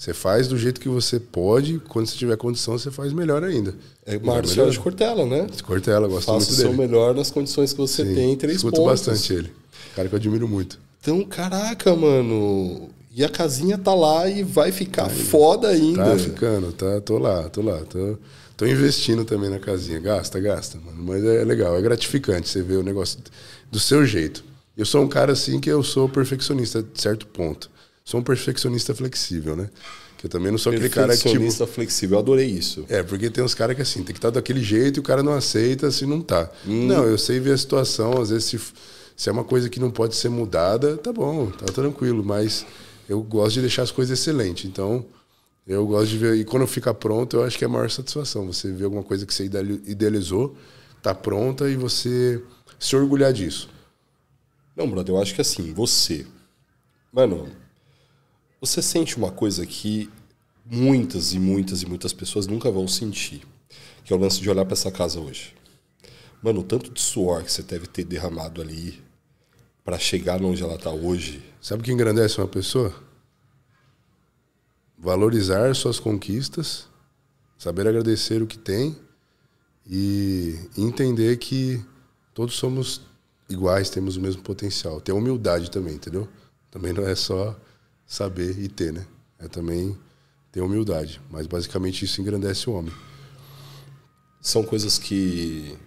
[0.00, 3.74] Você faz do jeito que você pode, quando você tiver condição, você faz melhor ainda.
[4.06, 5.42] É Márcio de Cortella, né?
[5.54, 6.56] De Cortella, gosto Faça muito dele.
[6.56, 9.06] Faça o seu melhor nas condições que você Sim, tem, três escuto pontos.
[9.06, 9.52] bastante ele.
[9.94, 10.78] Cara que eu admiro muito.
[11.02, 12.88] Então, caraca, mano.
[13.14, 16.02] E a casinha tá lá e vai ficar tá foda ainda.
[16.02, 17.80] Tá ficando, tá, tô lá, tô lá.
[17.80, 18.16] Tô,
[18.56, 20.00] tô investindo também na casinha.
[20.00, 20.96] Gasta, gasta, mano.
[21.02, 23.18] Mas é legal, é gratificante você ver o negócio
[23.70, 24.42] do seu jeito.
[24.74, 27.70] Eu sou um cara assim que eu sou perfeccionista de certo ponto.
[28.10, 29.70] Sou um perfeccionista flexível, né?
[30.18, 31.22] Que eu também não sou aquele cara que.
[31.22, 31.74] Perfeccionista tipo...
[31.76, 32.84] flexível, eu adorei isso.
[32.88, 35.02] É, porque tem uns caras que assim, tem que estar tá daquele jeito e o
[35.04, 36.50] cara não aceita se não tá.
[36.66, 36.88] Hum.
[36.88, 38.60] Não, eu sei ver a situação, às vezes se,
[39.16, 42.66] se é uma coisa que não pode ser mudada, tá bom, tá tranquilo, mas
[43.08, 44.64] eu gosto de deixar as coisas excelentes.
[44.64, 45.06] Então,
[45.64, 46.34] eu gosto de ver.
[46.34, 48.44] E quando fica pronto, eu acho que é a maior satisfação.
[48.48, 50.56] Você ver alguma coisa que você idealizou,
[51.00, 52.42] tá pronta e você
[52.76, 53.70] se orgulhar disso.
[54.74, 56.26] Não, brother, eu acho que assim, você.
[57.12, 57.48] Mano,
[58.60, 60.10] você sente uma coisa que
[60.66, 63.42] muitas e muitas e muitas pessoas nunca vão sentir.
[64.04, 65.54] Que é o lance de olhar para essa casa hoje.
[66.42, 69.02] Mano, o tanto de suor que você deve ter derramado ali
[69.84, 71.42] para chegar onde ela está hoje.
[71.60, 72.94] Sabe o que engrandece uma pessoa?
[74.98, 76.86] Valorizar suas conquistas,
[77.58, 78.96] saber agradecer o que tem
[79.86, 81.82] e entender que
[82.34, 83.00] todos somos
[83.48, 85.00] iguais, temos o mesmo potencial.
[85.00, 86.28] Ter humildade também, entendeu?
[86.70, 87.58] Também não é só
[88.10, 89.06] saber e ter, né?
[89.38, 89.96] É também
[90.50, 91.20] ter humildade.
[91.30, 92.92] Mas basicamente isso engrandece o homem.
[94.42, 95.78] São coisas que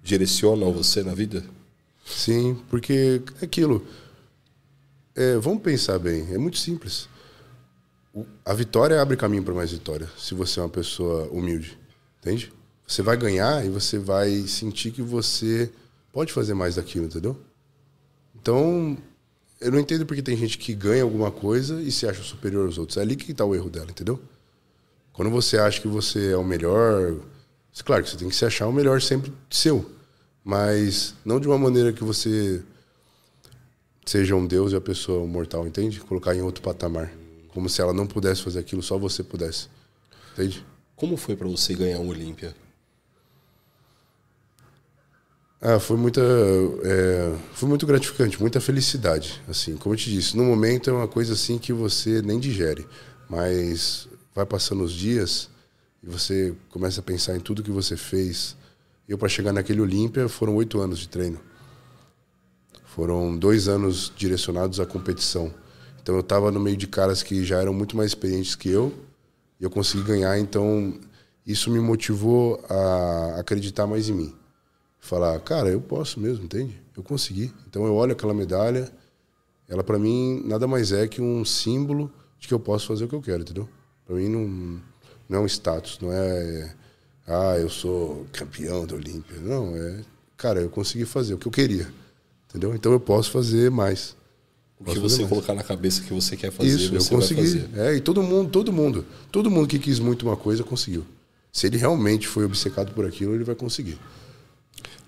[0.00, 1.44] direcionam você na vida?
[2.06, 3.84] Sim, porque é aquilo.
[5.12, 7.08] É, vamos pensar bem, é muito simples.
[8.44, 11.76] A vitória abre caminho para mais vitória, se você é uma pessoa humilde,
[12.20, 12.52] entende?
[12.86, 15.72] Você vai ganhar e você vai sentir que você
[16.12, 17.40] pode fazer mais daquilo, entendeu?
[18.36, 18.96] Então,
[19.62, 22.78] eu não entendo porque tem gente que ganha alguma coisa e se acha superior aos
[22.78, 22.98] outros.
[22.98, 24.20] É ali que está o erro dela, entendeu?
[25.12, 27.16] Quando você acha que você é o melhor,
[27.84, 29.90] claro que você tem que se achar o melhor sempre seu
[30.44, 32.62] mas não de uma maneira que você
[34.04, 36.00] seja um deus e a pessoa um mortal, entende?
[36.00, 37.12] Colocar em outro patamar,
[37.48, 39.68] como se ela não pudesse fazer aquilo, só você pudesse,
[40.32, 40.64] entende?
[40.96, 42.54] Como foi para você ganhar um Olímpia?
[45.64, 50.42] Ah, foi muita, é, foi muito gratificante, muita felicidade, assim, como eu te disse, no
[50.42, 52.84] momento é uma coisa assim que você nem digere,
[53.28, 55.48] mas vai passando os dias
[56.02, 58.56] e você começa a pensar em tudo que você fez,
[59.08, 61.38] eu, para chegar naquele Olímpia, foram oito anos de treino.
[62.84, 65.54] Foram dois anos direcionados à competição.
[66.02, 68.92] Então eu estava no meio de caras que já eram muito mais experientes que eu
[69.60, 70.36] e eu consegui ganhar.
[70.38, 70.98] Então
[71.46, 74.41] isso me motivou a acreditar mais em mim.
[75.04, 76.80] Falar, cara, eu posso mesmo, entende?
[76.96, 77.52] Eu consegui.
[77.68, 78.88] Então eu olho aquela medalha,
[79.68, 82.08] ela para mim nada mais é que um símbolo
[82.38, 83.68] de que eu posso fazer o que eu quero, entendeu?
[84.06, 84.80] Para mim não,
[85.28, 86.72] não é um status, não é,
[87.26, 89.40] ah, eu sou campeão da Olímpia.
[89.40, 90.02] Não, é,
[90.36, 91.92] cara, eu consegui fazer o que eu queria,
[92.48, 92.72] entendeu?
[92.72, 94.14] Então eu posso fazer mais.
[94.78, 97.68] O que você colocar na cabeça que você quer fazer, Isso, eu consegui.
[97.74, 101.04] É, e todo mundo, todo mundo, todo mundo que quis muito uma coisa conseguiu.
[101.52, 103.98] Se ele realmente foi obcecado por aquilo, ele vai conseguir.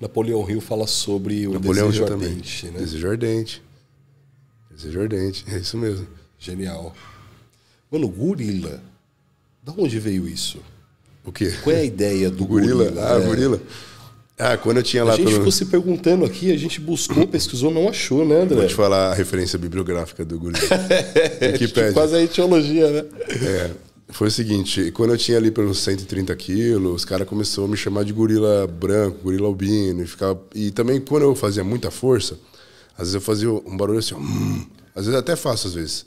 [0.01, 2.75] Napoleão Hill fala sobre o Napoleão desejo Hill ardente, também.
[2.75, 2.85] né?
[2.85, 3.63] Desejo ardente.
[4.71, 6.07] Desejo ardente, é isso mesmo.
[6.39, 6.95] Genial.
[7.91, 8.83] Mano, gorila.
[9.63, 10.59] Da onde veio isso?
[11.25, 11.55] O quê?
[11.63, 12.85] Qual é a ideia do gorila?
[12.85, 13.15] gorila?
[13.15, 13.25] Ah, é.
[13.25, 13.63] gorila.
[14.37, 15.13] Ah, quando eu tinha lá.
[15.13, 15.39] A gente pelo...
[15.39, 18.57] ficou se perguntando aqui, a gente buscou, pesquisou, não achou, né, André?
[18.57, 20.61] Vou te falar a referência bibliográfica do gorila.
[21.41, 23.05] é, quase a etiologia, né?
[23.31, 23.71] É.
[24.11, 27.77] Foi o seguinte, quando eu tinha ali pelos 130 quilos, os caras começaram a me
[27.77, 30.03] chamar de gorila branco, gorila albino.
[30.03, 30.41] E, ficava...
[30.55, 32.39] e também quando eu fazia muita força,
[32.93, 36.07] às vezes eu fazia um barulho assim, ó, hum, às vezes até faço, às vezes.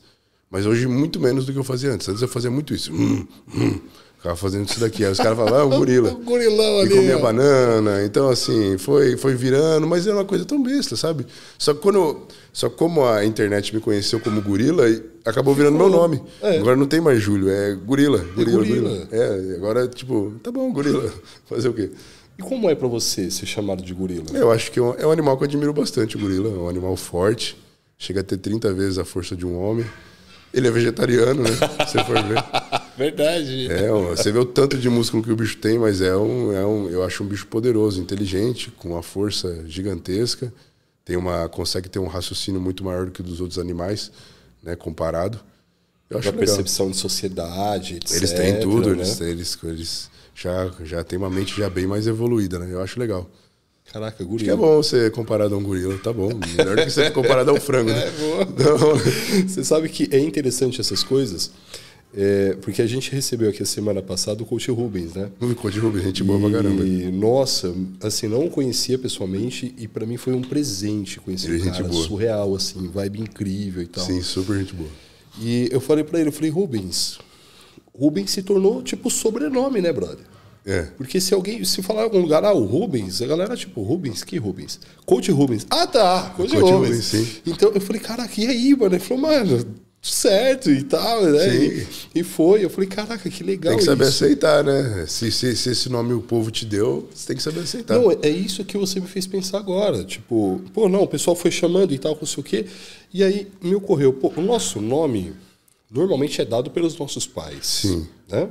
[0.49, 2.07] Mas hoje muito menos do que eu fazia antes.
[2.07, 2.93] Às vezes eu fazia muito isso.
[2.93, 3.79] Hum, hum.
[4.17, 5.05] Ficava fazendo isso daqui.
[5.05, 6.11] Aí os caras falavam, ah, um gorila.
[6.11, 6.91] o gorilão ali.
[6.91, 8.03] E comia banana.
[8.03, 11.25] Então, assim, foi, foi virando, mas era uma coisa tão besta, sabe?
[11.57, 12.25] Só que quando.
[12.51, 14.83] Só como a internet me conheceu como gorila,
[15.29, 16.21] acabou virando meu nome.
[16.41, 16.57] É.
[16.57, 18.19] Agora não tem mais Júlio, é gorila.
[18.35, 18.89] Gorila, é gorila.
[18.89, 19.07] gorila.
[19.11, 21.11] É, agora, tipo, tá bom, gorila.
[21.45, 21.91] Fazer o quê?
[22.37, 24.25] E como é para você ser chamado de gorila?
[24.33, 26.49] Eu acho que é, é um animal que eu admiro bastante, o gorila.
[26.49, 27.57] É um animal forte.
[27.97, 29.85] Chega a ter 30 vezes a força de um homem.
[30.53, 31.49] Ele é vegetariano, né?
[31.49, 32.43] Se você for ver.
[32.97, 33.71] Verdade.
[33.71, 36.65] É, você vê o tanto de músculo que o bicho tem, mas é um, é
[36.65, 40.51] um, eu acho um bicho poderoso, inteligente, com uma força gigantesca.
[41.05, 44.11] Tem uma, consegue ter um raciocínio muito maior do que dos outros animais,
[44.61, 44.75] né?
[44.75, 45.39] Comparado.
[46.09, 48.15] Eu acho percepção de sociedade, etc.
[48.15, 49.01] Eles têm tudo, né?
[49.01, 52.67] eles, eles, eles já, já têm uma mente já bem mais evoluída, né?
[52.71, 53.29] Eu acho legal.
[53.91, 54.35] Caraca, gorila.
[54.35, 56.29] Acho que é bom ser comparado a um gorila, tá bom.
[56.55, 58.07] Melhor do que ser comparado a um frango, né?
[58.07, 58.99] É, boa.
[59.47, 61.51] Você sabe que é interessante essas coisas,
[62.19, 65.29] é, porque a gente recebeu aqui a semana passada o Coach Rubens, né?
[65.39, 66.83] O Coach Rubens, gente boa pra caramba.
[66.83, 67.71] E, nossa,
[68.01, 71.71] assim, não o conhecia pessoalmente e para mim foi um presente conhecer ele, é um
[71.71, 72.03] cara boa.
[72.03, 74.03] surreal, assim, vibe incrível e tal.
[74.03, 74.89] Sim, super gente boa.
[75.39, 77.19] E eu falei para ele, eu falei, Rubens,
[77.93, 80.25] Rubens se tornou tipo sobrenome, né, brother?
[80.65, 80.87] É.
[80.97, 84.23] Porque se alguém, se falar em algum lugar, ah, o Rubens, a galera, tipo, Rubens,
[84.23, 84.79] que Rubens?
[85.05, 85.67] Coach Rubens.
[85.69, 86.89] Ah, tá, Coach, Coach Rubens.
[86.89, 87.27] Rubens sim.
[87.45, 88.95] Então eu falei, caraca, e aí, mano?
[88.95, 89.65] Ele falou, mano,
[90.11, 91.55] certo e tal, né?
[91.55, 92.63] E, e, foi.
[92.63, 93.71] Eu falei, caraca, que legal.
[93.71, 94.23] Tem que saber isso.
[94.23, 95.05] aceitar, né?
[95.07, 97.99] Se, se, se, esse nome o povo te deu, você tem que saber aceitar.
[97.99, 100.03] Não, é isso que você me fez pensar agora.
[100.03, 102.65] Tipo, pô, não, o pessoal foi chamando e tal, não sei o quê.
[103.13, 105.33] E aí me ocorreu, pô, o nosso nome
[105.89, 107.65] normalmente é dado pelos nossos pais.
[107.65, 108.07] Sim.
[108.29, 108.47] Né?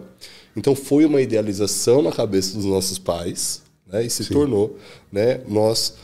[0.57, 4.05] Então foi uma idealização na cabeça dos nossos pais, né?
[4.05, 4.33] E se Sim.
[4.33, 4.79] tornou,
[5.13, 5.41] né?
[5.47, 5.95] Nós,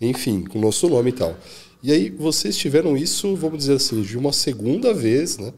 [0.00, 1.36] enfim, com o nosso nome e tal.
[1.82, 5.52] E aí vocês tiveram isso, vamos dizer assim, de uma segunda vez, né?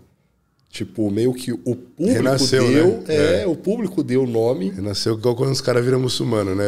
[0.71, 2.87] Tipo, meio que o público Renasceu, deu.
[2.87, 3.05] Né?
[3.09, 4.71] É, é, o público deu o nome.
[4.71, 6.65] Renasceu igual quando os caras viram muçulmano, né?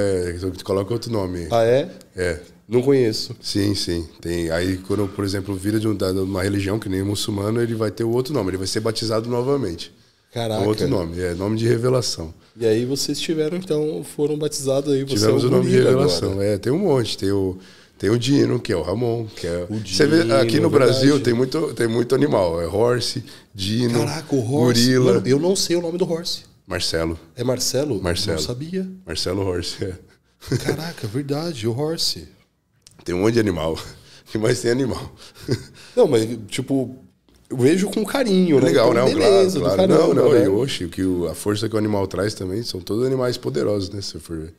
[0.62, 1.48] Coloca outro nome.
[1.50, 1.88] Ah, é?
[2.14, 2.40] É.
[2.68, 3.34] Não conheço.
[3.40, 4.06] Sim, sim.
[4.20, 4.50] Tem.
[4.50, 8.04] Aí, quando, por exemplo, vira de uma religião que nem o muçulmano, ele vai ter
[8.04, 9.90] o outro nome, ele vai ser batizado novamente.
[10.32, 10.64] Caraca.
[10.64, 12.34] É outro nome, é nome de revelação.
[12.58, 15.02] E aí vocês tiveram, então, foram batizados aí.
[15.04, 16.32] Você Tivemos é o, o nome de revelação.
[16.32, 16.46] Agora.
[16.46, 17.16] É, tem um monte.
[17.16, 17.56] Tem o,
[18.04, 19.26] tem o Dino, que é o Ramon.
[19.34, 19.66] Que é...
[19.70, 22.60] O Dino, vê, aqui no Brasil tem muito, tem muito animal.
[22.60, 23.24] É Horse,
[23.54, 24.92] Dino, Caraca, o Horse.
[24.92, 25.14] Gorila.
[25.14, 26.42] Mano, eu não sei o nome do Horse.
[26.66, 27.18] Marcelo.
[27.34, 28.02] É Marcelo?
[28.02, 28.36] Marcelo.
[28.36, 28.86] Não sabia.
[29.06, 29.94] Marcelo Horse, é.
[30.58, 32.28] Caraca, verdade, o Horse.
[33.02, 33.78] Tem um monte de animal.
[34.26, 35.12] O que mais tem animal?
[35.94, 36.96] Não, mas, tipo,
[37.48, 38.66] eu vejo com carinho, né?
[38.66, 39.14] Legal, então, né?
[39.14, 39.92] Beleza, claro, claro.
[39.92, 40.44] Caramba, não, não, né?
[40.44, 43.90] e oxe, que o, a força que o animal traz também são todos animais poderosos,
[43.90, 44.00] né?
[44.00, 44.54] Se for ver.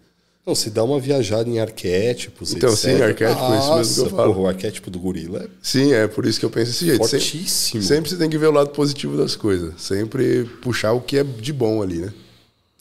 [0.45, 2.79] Não, se dá uma viajada em arquétipos, Então, etc.
[2.79, 4.33] sim, arquétipo, Nossa, isso mesmo que eu falo.
[4.33, 5.47] Porra, o arquétipo do gorila é...
[5.59, 7.07] Sim, é por isso que eu penso desse jeito.
[7.07, 7.81] Fortíssimo.
[7.81, 9.81] Sempre, sempre você tem que ver o lado positivo das coisas.
[9.81, 12.13] Sempre puxar o que é de bom ali, né?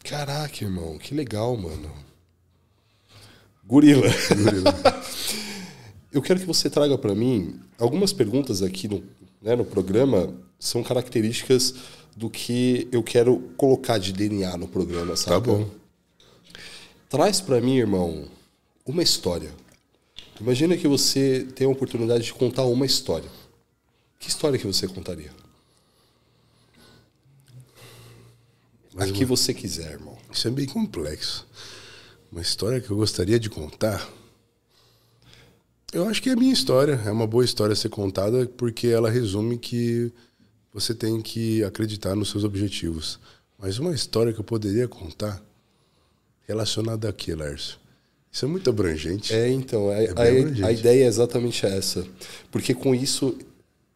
[0.05, 1.91] Caraca, irmão, que legal, mano.
[3.66, 4.09] Gorila.
[4.28, 5.03] Gorila.
[6.12, 9.03] eu quero que você traga para mim algumas perguntas aqui no,
[9.41, 11.74] né, no programa são características
[12.15, 15.47] do que eu quero colocar de DNA no programa, sabe?
[15.47, 15.84] Tá bom.
[17.15, 18.24] Traz para mim, irmão,
[18.85, 19.53] uma história.
[20.41, 23.31] Imagina que você tem a oportunidade de contar uma história.
[24.19, 25.31] Que história que você contaria?
[28.93, 30.19] Mas a que você quiser, irmão.
[30.28, 31.47] Isso é bem complexo.
[32.32, 34.05] Uma história que eu gostaria de contar.
[35.93, 37.01] Eu acho que é a minha história.
[37.07, 40.11] É uma boa história a ser contada porque ela resume que
[40.73, 43.20] você tem que acreditar nos seus objetivos.
[43.57, 45.41] Mas uma história que eu poderia contar
[46.47, 47.79] relacionada a quê, Lércio?
[48.31, 49.33] Isso é muito abrangente.
[49.33, 52.05] É, então, a, É bem a- a ideia é exatamente essa.
[52.51, 53.39] Porque com isso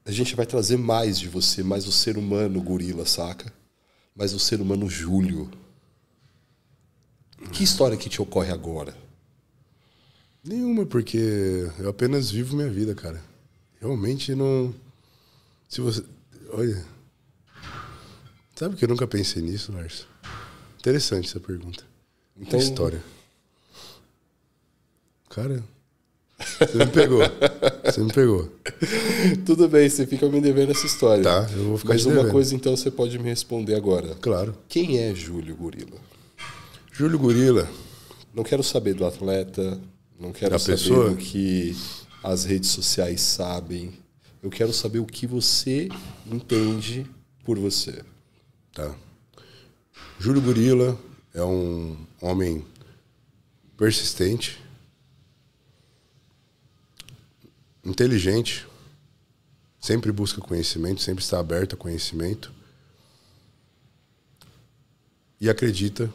[0.04, 3.52] a gente vai trazer mais de você, mais o ser humano gorila, saca?
[4.14, 5.50] Mais o ser humano Júlio.
[7.52, 8.94] Que história que te ocorre agora?
[10.44, 13.22] Nenhuma, porque eu apenas vivo minha vida, cara.
[13.80, 14.74] Realmente não.
[15.68, 16.02] Se você.
[16.50, 16.84] Olha.
[18.56, 20.06] Sabe que eu nunca pensei nisso, Lárcio?
[20.80, 21.84] Interessante essa pergunta.
[22.40, 22.58] Então- Então...
[22.60, 23.02] história.
[25.30, 25.62] Cara.
[26.60, 27.20] Você me pegou.
[27.84, 28.48] Você me pegou.
[29.44, 31.22] Tudo bem, você fica me devendo essa história.
[31.24, 32.32] Tá, eu vou ficar Mas uma devendo.
[32.32, 34.14] coisa então você pode me responder agora.
[34.20, 34.56] Claro.
[34.68, 35.98] Quem é Júlio Gorila?
[36.92, 37.68] Júlio Gorila.
[38.32, 39.80] Não quero saber do atleta,
[40.18, 41.10] não quero Da saber pessoa?
[41.10, 41.76] do que
[42.22, 43.92] as redes sociais sabem.
[44.40, 45.88] Eu quero saber o que você
[46.24, 47.04] entende
[47.44, 48.00] por você.
[48.72, 48.94] Tá.
[50.20, 50.96] Júlio Gorila
[51.38, 52.66] é um homem
[53.76, 54.60] persistente,
[57.84, 58.66] inteligente,
[59.80, 62.52] sempre busca conhecimento, sempre está aberto a conhecimento
[65.40, 66.12] e acredita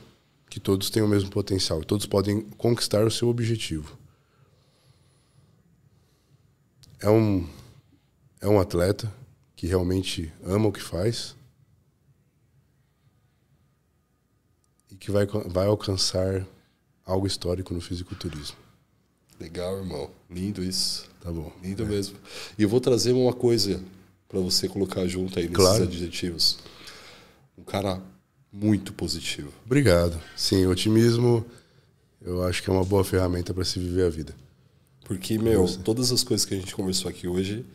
[0.49, 3.97] que todos têm o mesmo potencial, todos podem conquistar o seu objetivo.
[6.99, 7.47] É um
[8.41, 9.09] é um atleta
[9.55, 11.33] que realmente ama o que faz
[14.92, 16.45] e que vai, vai alcançar
[17.05, 18.55] algo histórico no fisiculturismo.
[19.37, 20.09] Legal, irmão.
[20.29, 21.09] Lindo isso.
[21.19, 21.51] Tá bom.
[21.61, 22.15] Lindo mesmo.
[22.57, 23.81] E eu vou trazer uma coisa
[24.29, 25.83] para você colocar junto aí nesses Claro.
[25.83, 26.57] adjetivos.
[27.57, 28.01] Um cara
[28.51, 29.51] muito positivo.
[29.65, 30.17] Obrigado.
[30.37, 31.45] Sim, otimismo
[32.21, 34.33] eu acho que é uma boa ferramenta para se viver a vida.
[35.03, 37.65] Porque, meu, todas as coisas que a gente conversou aqui hoje,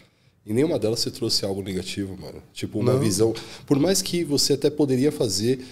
[0.47, 2.43] em nenhuma delas você trouxe algo negativo, mano.
[2.55, 3.01] Tipo, uma Não.
[3.01, 3.35] visão.
[3.67, 5.63] Por mais que você até poderia fazer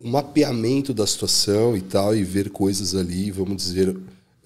[0.00, 3.96] um mapeamento da situação e tal, e ver coisas ali, vamos dizer,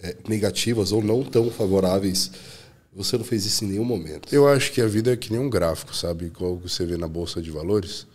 [0.03, 2.31] é, negativas ou não tão favoráveis,
[2.93, 4.33] você não fez isso em nenhum momento.
[4.35, 6.27] Eu acho que a vida é que nem um gráfico, sabe?
[6.27, 8.07] Igual você vê na bolsa de valores.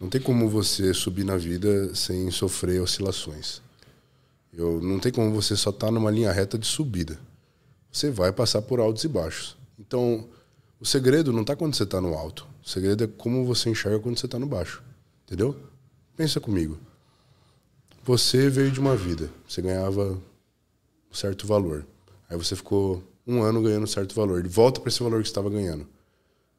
[0.00, 3.62] Não tem como você subir na vida sem sofrer oscilações.
[4.52, 7.18] Eu, não tem como você só estar numa linha reta de subida.
[7.90, 9.56] Você vai passar por altos e baixos.
[9.78, 10.26] Então,
[10.80, 12.46] o segredo não está quando você está no alto.
[12.64, 14.82] O segredo é como você enxerga quando você está no baixo.
[15.26, 15.56] Entendeu?
[16.16, 16.78] Pensa comigo.
[18.04, 19.30] Você veio de uma vida.
[19.48, 20.20] Você ganhava
[21.10, 21.86] um certo valor.
[22.28, 24.38] Aí você ficou um ano ganhando um certo valor.
[24.38, 25.86] Ele volta para esse valor que estava ganhando.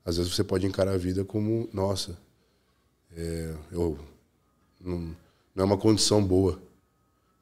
[0.03, 2.17] Às vezes você pode encarar a vida como, nossa,
[3.15, 3.97] é, eu
[4.79, 5.15] não,
[5.55, 6.59] não é uma condição boa.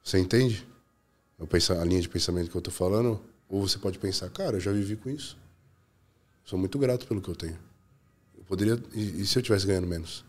[0.02, 0.66] Você entende?
[1.38, 3.20] Eu penso, a linha de pensamento que eu estou falando?
[3.48, 5.36] Ou você pode pensar, cara, eu já vivi com isso.
[6.44, 7.58] Sou muito grato pelo que eu tenho.
[8.36, 8.78] Eu poderia.
[8.92, 10.24] E, e se eu estivesse ganhando menos?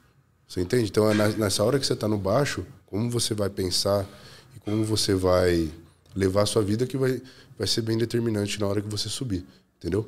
[0.48, 0.90] Você entende?
[0.90, 4.08] Então, é nessa hora que você está no baixo, como você vai pensar
[4.56, 5.72] e como você vai
[6.16, 7.22] levar a sua vida que vai,
[7.58, 9.46] vai ser bem determinante na hora que você subir.
[9.78, 10.08] Entendeu?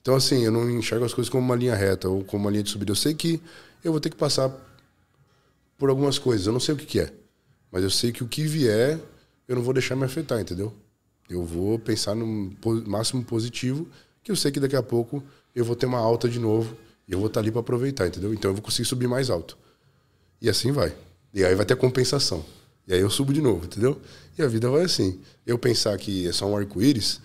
[0.00, 2.62] Então, assim, eu não enxergo as coisas como uma linha reta ou como uma linha
[2.62, 2.92] de subida.
[2.92, 3.40] Eu sei que
[3.84, 4.50] eu vou ter que passar
[5.78, 6.46] por algumas coisas.
[6.46, 7.12] Eu não sei o que, que é.
[7.70, 8.98] Mas eu sei que o que vier,
[9.46, 10.72] eu não vou deixar me afetar, entendeu?
[11.28, 12.54] Eu vou pensar no
[12.86, 13.86] máximo positivo,
[14.22, 15.22] que eu sei que daqui a pouco
[15.54, 16.76] eu vou ter uma alta de novo
[17.06, 18.32] e eu vou estar ali para aproveitar, entendeu?
[18.32, 19.58] Então eu vou conseguir subir mais alto.
[20.46, 20.94] E assim vai.
[21.34, 22.44] E aí vai ter compensação.
[22.86, 24.00] E aí eu subo de novo, entendeu?
[24.38, 25.18] E a vida vai assim.
[25.44, 27.20] Eu pensar que é só um arco-íris,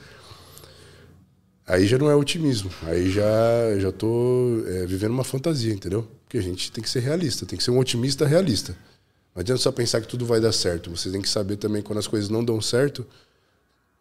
[1.68, 2.72] aí já não é otimismo.
[2.82, 6.08] Aí já já tô é, vivendo uma fantasia, entendeu?
[6.24, 8.76] Porque a gente tem que ser realista, tem que ser um otimista realista.
[9.36, 10.90] Não adianta só pensar que tudo vai dar certo.
[10.90, 13.06] Você tem que saber também quando as coisas não dão certo,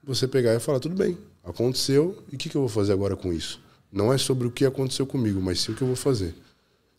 [0.02, 3.14] você pegar e falar, tudo bem, aconteceu, e o que, que eu vou fazer agora
[3.14, 3.60] com isso?
[3.92, 6.34] Não é sobre o que aconteceu comigo, mas sim o que eu vou fazer.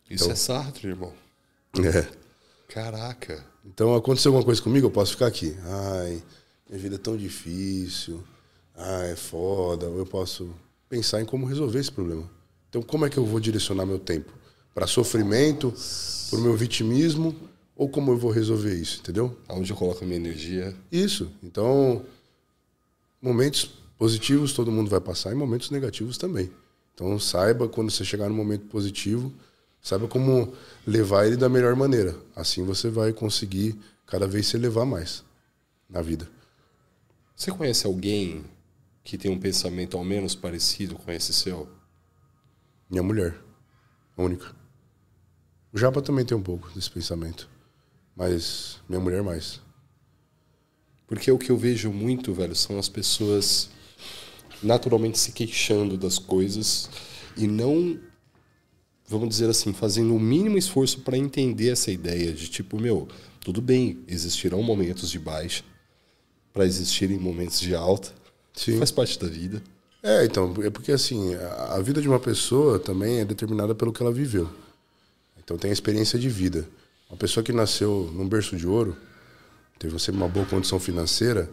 [0.08, 1.12] Isso é Sartre, irmão.
[1.78, 2.06] É.
[2.68, 3.44] Caraca.
[3.64, 5.56] Então, aconteceu alguma coisa comigo, eu posso ficar aqui.
[5.64, 6.22] Ai,
[6.68, 8.22] minha vida é tão difícil.
[8.74, 9.86] Ai, é foda.
[9.86, 10.50] Eu posso
[10.88, 12.28] pensar em como resolver esse problema.
[12.68, 14.32] Então, como é que eu vou direcionar meu tempo?
[14.74, 15.72] Para sofrimento,
[16.30, 17.34] para o meu vitimismo,
[17.76, 19.36] ou como eu vou resolver isso, entendeu?
[19.48, 20.74] Aonde eu coloco a minha energia?
[20.90, 21.30] Isso.
[21.42, 22.04] Então,
[23.20, 26.50] momentos positivos todo mundo vai passar e momentos negativos também.
[26.94, 29.32] Então, saiba quando você chegar no momento positivo,
[29.82, 30.54] saiba como
[30.86, 32.16] levar ele da melhor maneira.
[32.34, 35.24] Assim você vai conseguir cada vez se elevar mais
[35.90, 36.28] na vida.
[37.34, 38.44] Você conhece alguém
[39.02, 41.68] que tem um pensamento ao menos parecido com esse seu?
[42.88, 43.36] Minha mulher,
[44.16, 44.54] a única.
[45.72, 47.48] O Japa também tem um pouco desse pensamento,
[48.14, 49.60] mas minha mulher mais.
[51.06, 53.70] Porque o que eu vejo muito, velho, são as pessoas
[54.62, 56.88] naturalmente se queixando das coisas
[57.36, 57.98] e não,
[59.12, 63.06] vamos dizer assim, fazendo o mínimo esforço para entender essa ideia de tipo, meu,
[63.40, 65.62] tudo bem, existirão momentos de baixa
[66.52, 68.12] para existirem momentos de alta.
[68.54, 68.78] Sim.
[68.78, 69.62] Faz parte da vida.
[70.02, 74.02] É, então, é porque assim, a, vida de uma pessoa também é determinada pelo que
[74.02, 74.48] ela viveu.
[75.38, 76.68] Então tem a experiência de vida.
[77.08, 78.96] Uma pessoa que nasceu num berço de ouro,
[79.78, 81.48] teve sempre uma boa condição financeira,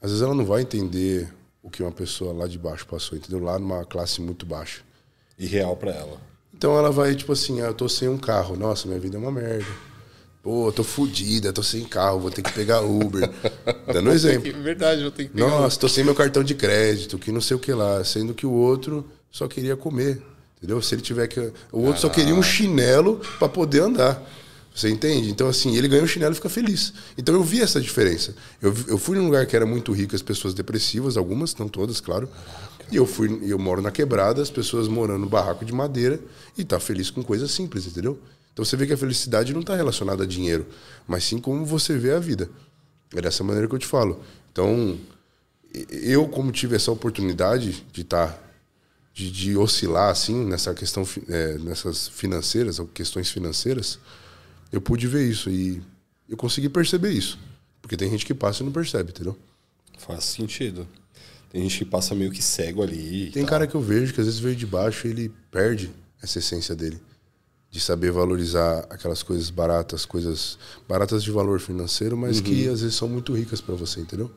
[0.00, 1.32] às vezes ela não vai entender
[1.62, 3.38] o que uma pessoa lá de baixo passou, entendeu?
[3.38, 4.82] Lá numa classe muito baixa.
[5.38, 6.31] E real para ela.
[6.54, 9.20] Então ela vai, tipo assim, ah, eu tô sem um carro, nossa, minha vida é
[9.20, 9.66] uma merda.
[10.42, 13.30] Pô, eu tô fodida, tô sem carro, vou ter que pegar Uber.
[13.86, 14.52] Dando um exemplo.
[14.60, 17.56] Verdade, eu tenho que pegar Nossa, tô sem meu cartão de crédito, que não sei
[17.56, 18.02] o que lá.
[18.04, 20.20] Sendo que o outro só queria comer.
[20.56, 20.82] Entendeu?
[20.82, 21.40] Se ele tiver que.
[21.70, 24.20] O outro só queria um chinelo para poder andar.
[24.74, 25.30] Você entende?
[25.30, 26.92] Então, assim, ele ganha um chinelo e fica feliz.
[27.16, 28.34] Então, eu vi essa diferença.
[28.60, 32.00] Eu, eu fui num lugar que era muito rico, as pessoas depressivas, algumas, não todas,
[32.00, 32.28] claro.
[32.92, 36.20] E eu fui, eu moro na quebrada, as pessoas morando no barraco de madeira
[36.58, 38.20] e tá feliz com coisas simples, entendeu?
[38.52, 40.66] Então você vê que a felicidade não está relacionada a dinheiro,
[41.08, 42.50] mas sim como você vê a vida.
[43.14, 44.22] É dessa maneira que eu te falo.
[44.52, 44.98] Então,
[45.90, 48.28] eu, como tive essa oportunidade de estar.
[48.28, 48.38] Tá,
[49.14, 53.98] de, de, oscilar assim nessa questão é, nessas financeiras questões financeiras
[54.72, 55.82] eu pude ver isso e
[56.26, 57.38] eu consegui perceber isso
[57.82, 59.36] porque tem gente que passa e não percebe entendeu
[59.98, 60.88] faz sentido
[61.52, 64.26] tem gente que passa meio que cego ali tem cara que eu vejo que às
[64.26, 65.90] vezes veio de baixo e ele perde
[66.22, 66.98] essa essência dele
[67.72, 72.42] de saber valorizar aquelas coisas baratas, coisas baratas de valor financeiro, mas uhum.
[72.42, 74.30] que às vezes são muito ricas para você, entendeu?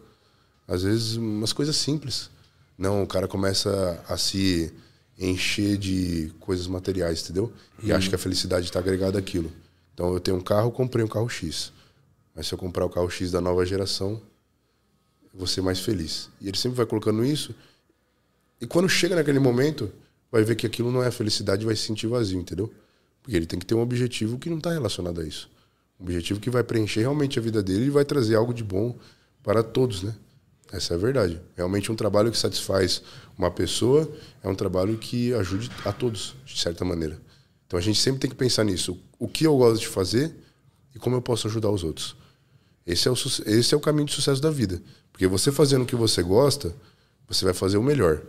[0.65, 2.29] Às vezes umas coisas simples.
[2.77, 4.73] Não, o cara começa a se
[5.19, 7.51] encher de coisas materiais, entendeu?
[7.83, 7.97] E uhum.
[7.97, 9.51] acha que a felicidade está agregada àquilo.
[9.93, 11.73] Então eu tenho um carro, comprei um carro X.
[12.33, 14.21] Mas se eu comprar o carro X da nova geração,
[15.45, 16.29] ser mais feliz.
[16.39, 17.53] E ele sempre vai colocando isso.
[18.61, 19.91] E quando chega naquele momento,
[20.31, 22.73] vai ver que aquilo não é felicidade e vai se sentir vazio, entendeu?
[23.21, 25.49] Porque ele tem que ter um objetivo que não está relacionado a isso.
[25.99, 28.97] Um objetivo que vai preencher realmente a vida dele e vai trazer algo de bom
[29.43, 30.15] para todos, né?
[30.71, 31.41] Essa é a verdade.
[31.55, 33.01] Realmente um trabalho que satisfaz
[33.37, 34.11] uma pessoa
[34.43, 37.19] é um trabalho que ajude a todos, de certa maneira.
[37.67, 38.99] Então a gente sempre tem que pensar nisso.
[39.19, 40.35] O que eu gosto de fazer
[40.93, 42.15] e como eu posso ajudar os outros.
[42.85, 44.81] Esse é o, esse é o caminho de sucesso da vida.
[45.11, 46.75] Porque você fazendo o que você gosta,
[47.27, 48.21] você vai fazer o melhor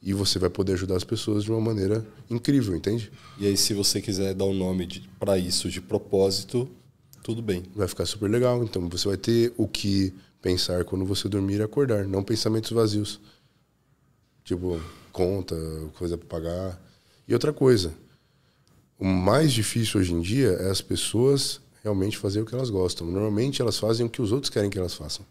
[0.00, 3.10] e você vai poder ajudar as pessoas de uma maneira incrível, entende?
[3.38, 6.68] E aí, se você quiser dar um nome para isso de propósito,
[7.22, 7.64] tudo bem.
[7.74, 8.62] Vai ficar super legal.
[8.62, 13.18] Então, você vai ter o que pensar quando você dormir e acordar, não pensamentos vazios.
[14.44, 14.80] Tipo,
[15.10, 15.56] conta,
[15.98, 16.80] coisa para pagar.
[17.26, 17.92] E outra coisa,
[18.96, 23.06] o mais difícil hoje em dia é as pessoas realmente fazer o que elas gostam.
[23.06, 25.24] Normalmente elas fazem o que os outros querem que elas façam.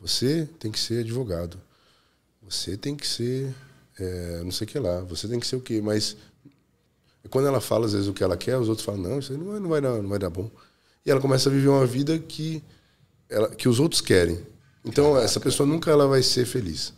[0.00, 1.60] Você tem que ser advogado.
[2.42, 3.54] Você tem que ser
[3.98, 5.80] é, não sei o que lá, você tem que ser o quê?
[5.82, 6.16] Mas
[7.30, 9.38] quando ela fala às vezes o que ela quer, os outros falam, não, isso aí
[9.38, 10.50] não vai, não vai, dar, não vai dar bom.
[11.04, 12.62] E ela começa a viver uma vida que,
[13.28, 14.38] ela, que os outros querem.
[14.84, 15.24] Então Caraca.
[15.24, 16.92] essa pessoa nunca ela vai ser feliz.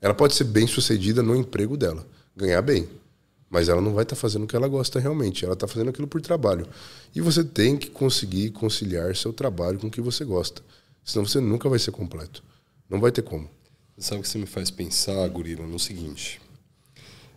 [0.00, 2.06] Ela pode ser bem sucedida no emprego dela,
[2.36, 2.88] ganhar bem.
[3.50, 5.44] Mas ela não vai estar tá fazendo o que ela gosta realmente.
[5.44, 6.66] Ela está fazendo aquilo por trabalho.
[7.14, 10.62] E você tem que conseguir conciliar seu trabalho com o que você gosta.
[11.04, 12.42] Senão você nunca vai ser completo.
[12.88, 13.48] Não vai ter como.
[13.96, 16.40] Sabe o que você me faz pensar, Gorila, no seguinte.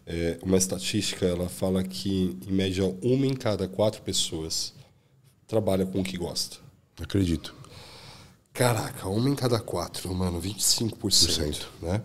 [0.05, 4.73] É, uma estatística, ela fala que, em média, uma em cada quatro pessoas
[5.47, 6.57] trabalha com o que gosta.
[6.99, 7.55] Acredito.
[8.53, 11.69] Caraca, uma em cada quatro, mano, 25%, Por cento.
[11.81, 12.01] né?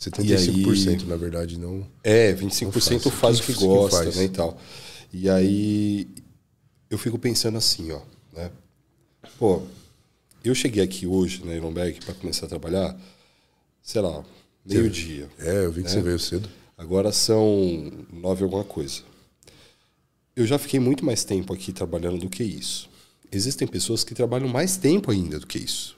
[0.00, 1.86] 75%, aí, na verdade, não.
[2.02, 4.16] É, 25% não faz, faz o que, que gosta, faz.
[4.16, 4.58] né, e tal.
[5.12, 6.08] E aí
[6.90, 8.00] eu fico pensando assim, ó,
[8.32, 8.50] né?
[9.38, 9.62] Pô,
[10.44, 12.96] eu cheguei aqui hoje na Ironberg para começar a trabalhar
[13.84, 14.24] sei lá,
[14.64, 15.28] meio-dia.
[15.38, 15.94] É, eu vi que né?
[15.94, 16.48] você veio cedo.
[16.76, 19.02] Agora são nove alguma coisa.
[20.34, 22.88] Eu já fiquei muito mais tempo aqui trabalhando do que isso.
[23.30, 25.96] Existem pessoas que trabalham mais tempo ainda do que isso.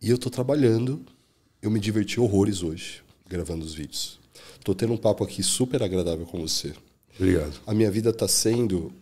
[0.00, 1.04] E eu estou trabalhando,
[1.64, 4.20] eu me diverti horrores hoje, gravando os vídeos.
[4.58, 6.74] Estou tendo um papo aqui super agradável com você.
[7.18, 7.58] Obrigado.
[7.66, 8.92] A minha vida está sendo,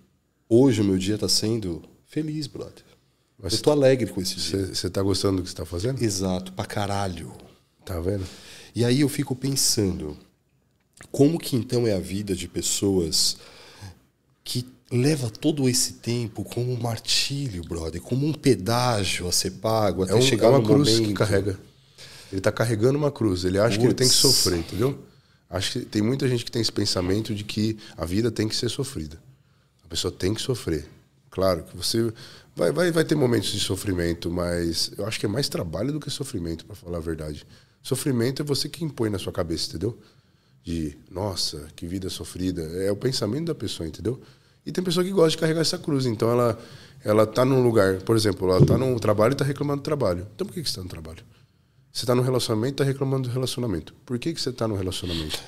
[0.48, 2.84] hoje o meu dia está sendo feliz, brother.
[3.42, 4.66] Mas eu tô alegre com esse dia.
[4.66, 6.00] Você tá gostando do que você tá fazendo?
[6.00, 7.32] Exato, pra caralho.
[7.84, 8.24] Tá vendo?
[8.74, 10.16] E aí eu fico pensando,
[11.10, 13.38] como que então é a vida de pessoas
[14.44, 20.04] que leva todo esse tempo como um martírio, brother, como um pedágio a ser pago
[20.04, 21.08] até é um, chegar é uma cruz momento.
[21.08, 21.71] que carrega.
[22.32, 23.44] Ele está carregando uma cruz.
[23.44, 23.78] Ele acha Puts.
[23.78, 24.98] que ele tem que sofrer, entendeu?
[25.48, 28.56] Acho que tem muita gente que tem esse pensamento de que a vida tem que
[28.56, 29.22] ser sofrida.
[29.84, 30.88] A pessoa tem que sofrer
[31.32, 32.12] Claro que você
[32.54, 35.98] vai, vai, vai ter momentos de sofrimento, mas eu acho que é mais trabalho do
[35.98, 37.46] que sofrimento, para falar a verdade.
[37.82, 39.98] Sofrimento é você que impõe na sua cabeça, entendeu?
[40.62, 42.60] De, nossa, que vida sofrida.
[42.62, 44.20] É o pensamento da pessoa, entendeu?
[44.64, 46.04] E tem pessoa que gosta de carregar essa cruz.
[46.04, 46.58] Então ela
[47.02, 50.28] ela tá num lugar, por exemplo, ela tá num trabalho e tá reclamando do trabalho.
[50.34, 51.24] Então por que, que você tá no trabalho?
[51.92, 53.92] Você tá no relacionamento e tá reclamando do relacionamento.
[54.06, 55.38] Por que, que você tá no relacionamento?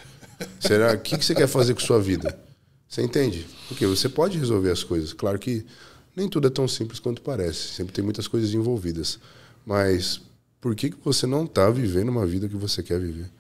[0.61, 2.39] Será o que, que você quer fazer com sua vida?
[2.87, 3.47] Você entende?
[3.67, 5.13] Porque você pode resolver as coisas.
[5.13, 5.65] Claro que
[6.15, 7.75] nem tudo é tão simples quanto parece.
[7.75, 9.19] Sempre tem muitas coisas envolvidas.
[9.65, 10.21] Mas
[10.61, 13.31] por que, que você não está vivendo uma vida que você quer viver?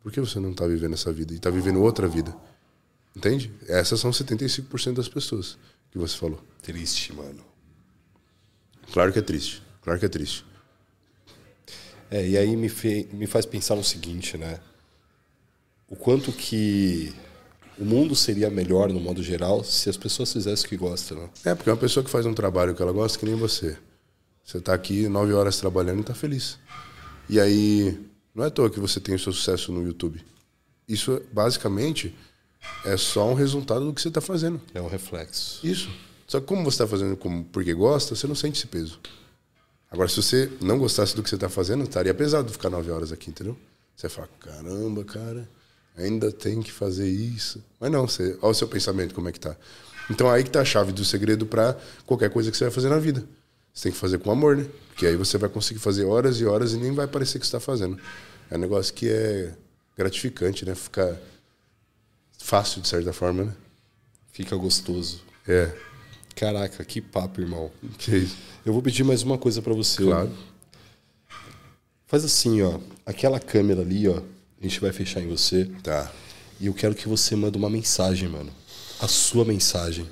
[0.00, 2.34] Por que você não está vivendo essa vida e está vivendo outra vida?
[3.16, 3.52] Entende?
[3.66, 5.58] Essas são 75% das pessoas
[5.90, 6.40] que você falou.
[6.62, 7.44] Triste, mano.
[8.92, 9.62] Claro que é triste.
[9.82, 10.44] Claro que é triste.
[12.14, 13.08] É, e aí me, fe...
[13.12, 14.60] me faz pensar no seguinte, né?
[15.88, 17.12] O quanto que
[17.76, 21.30] o mundo seria melhor, no modo geral, se as pessoas fizessem o que gostam, né?
[21.44, 23.76] É, porque uma pessoa que faz um trabalho que ela gosta, que nem você.
[24.44, 26.56] Você está aqui nove horas trabalhando e está feliz.
[27.28, 28.00] E aí,
[28.32, 30.24] não é à toa que você tem o seu sucesso no YouTube.
[30.86, 32.14] Isso, basicamente,
[32.84, 34.60] é só um resultado do que você está fazendo.
[34.72, 35.66] É um reflexo.
[35.66, 35.90] Isso.
[36.28, 39.00] Só que como você está fazendo como, porque gosta, você não sente esse peso.
[39.94, 43.12] Agora, se você não gostasse do que você está fazendo, estaria pesado ficar nove horas
[43.12, 43.56] aqui, entendeu?
[43.94, 45.48] Você fala, caramba, cara,
[45.96, 47.62] ainda tem que fazer isso.
[47.78, 49.56] Mas não, você, olha o seu pensamento, como é que tá.
[50.10, 52.88] Então aí que tá a chave do segredo para qualquer coisa que você vai fazer
[52.88, 53.24] na vida.
[53.72, 54.66] Você tem que fazer com amor, né?
[54.88, 57.60] Porque aí você vai conseguir fazer horas e horas e nem vai parecer que está
[57.60, 57.96] fazendo.
[58.50, 59.54] É um negócio que é
[59.96, 60.74] gratificante, né?
[60.74, 61.22] Fica
[62.36, 63.54] fácil de certa forma, né?
[64.32, 65.22] Fica gostoso.
[65.46, 65.72] É.
[66.34, 67.70] Caraca, que papo, irmão.
[67.98, 68.36] Que isso.
[68.64, 70.02] Eu vou pedir mais uma coisa para você.
[70.02, 70.30] Claro.
[72.06, 72.78] Faz assim, ó.
[73.06, 74.18] Aquela câmera ali, ó.
[74.18, 75.70] A gente vai fechar em você.
[75.82, 76.12] Tá.
[76.60, 78.52] E eu quero que você mande uma mensagem, mano.
[79.00, 80.08] A sua mensagem.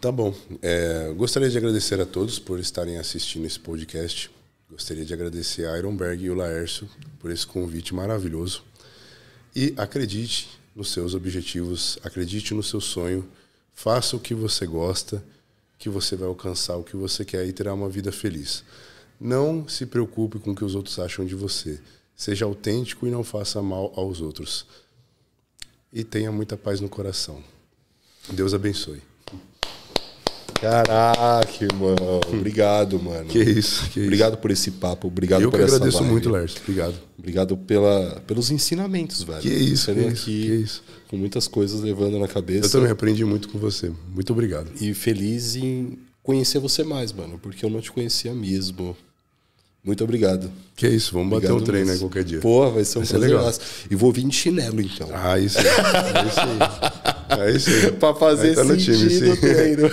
[0.00, 0.34] Tá bom.
[0.62, 4.30] É, gostaria de agradecer a todos por estarem assistindo esse podcast.
[4.70, 6.88] Gostaria de agradecer a Ironberg e o Laércio
[7.20, 8.62] por esse convite maravilhoso.
[9.54, 13.26] E acredite nos seus objetivos, acredite no seu sonho,
[13.76, 15.22] faça o que você gosta,
[15.78, 18.64] que você vai alcançar o que você quer e terá uma vida feliz.
[19.20, 21.78] Não se preocupe com o que os outros acham de você.
[22.16, 24.66] Seja autêntico e não faça mal aos outros.
[25.92, 27.44] E tenha muita paz no coração.
[28.32, 29.02] Deus abençoe.
[30.54, 32.20] Caraca, irmão.
[32.32, 33.26] Obrigado, mano.
[33.26, 34.04] Que isso, que isso.
[34.04, 35.06] Obrigado por esse papo.
[35.06, 36.10] Obrigado Eu por que essa agradeço vibe.
[36.10, 36.60] muito, Lércio.
[36.62, 36.94] Obrigado.
[37.18, 39.40] Obrigado pela, pelos ensinamentos, velho.
[39.42, 40.82] Que isso, Você que isso, aqui que isso.
[41.08, 42.66] Com muitas coisas levando na cabeça.
[42.66, 43.92] Eu também aprendi muito com você.
[44.12, 44.70] Muito obrigado.
[44.80, 47.38] E feliz em conhecer você mais, mano.
[47.38, 48.96] Porque eu não te conhecia mesmo.
[49.84, 50.50] Muito obrigado.
[50.74, 52.08] Que isso, vamos bater Obrigado um treino mesmo.
[52.08, 52.40] qualquer dia.
[52.40, 53.52] Porra, vai ser um Vai ser legal.
[53.88, 55.08] E vou vir de chinelo, então.
[55.12, 55.66] Ah, isso aí.
[55.66, 57.40] É isso aí.
[57.40, 57.92] É isso aí.
[57.92, 59.90] pra fazer Aí tá sentido time, o treino.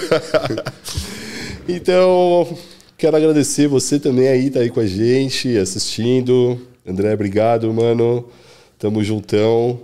[1.69, 2.57] então,
[2.98, 6.60] quero agradecer você também aí, tá aí com a gente, assistindo.
[6.84, 8.27] André, obrigado, mano.
[8.80, 9.80] Tamo juntão.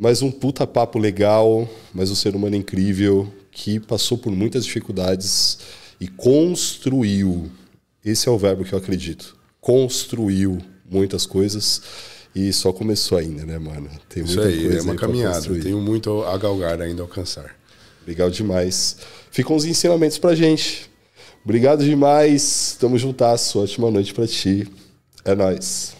[0.00, 5.58] Mais um puta papo legal, mais um ser humano incrível que passou por muitas dificuldades
[6.00, 7.50] e construiu.
[8.04, 9.36] Esse é o verbo que eu acredito.
[9.60, 10.58] Construiu
[10.88, 11.82] muitas coisas
[12.32, 13.90] e só começou ainda, né, mano?
[14.08, 15.34] Tem Isso muita aí, coisa é uma caminhada.
[15.34, 15.62] construir.
[15.64, 17.56] Tenho muito a galgar ainda a alcançar.
[18.06, 18.98] Legal demais.
[19.32, 20.88] Ficam os ensinamentos pra gente.
[21.44, 22.76] Obrigado demais.
[22.78, 23.58] Tamo juntasso.
[23.60, 24.64] Ótima noite pra ti.
[25.24, 25.97] É nóis.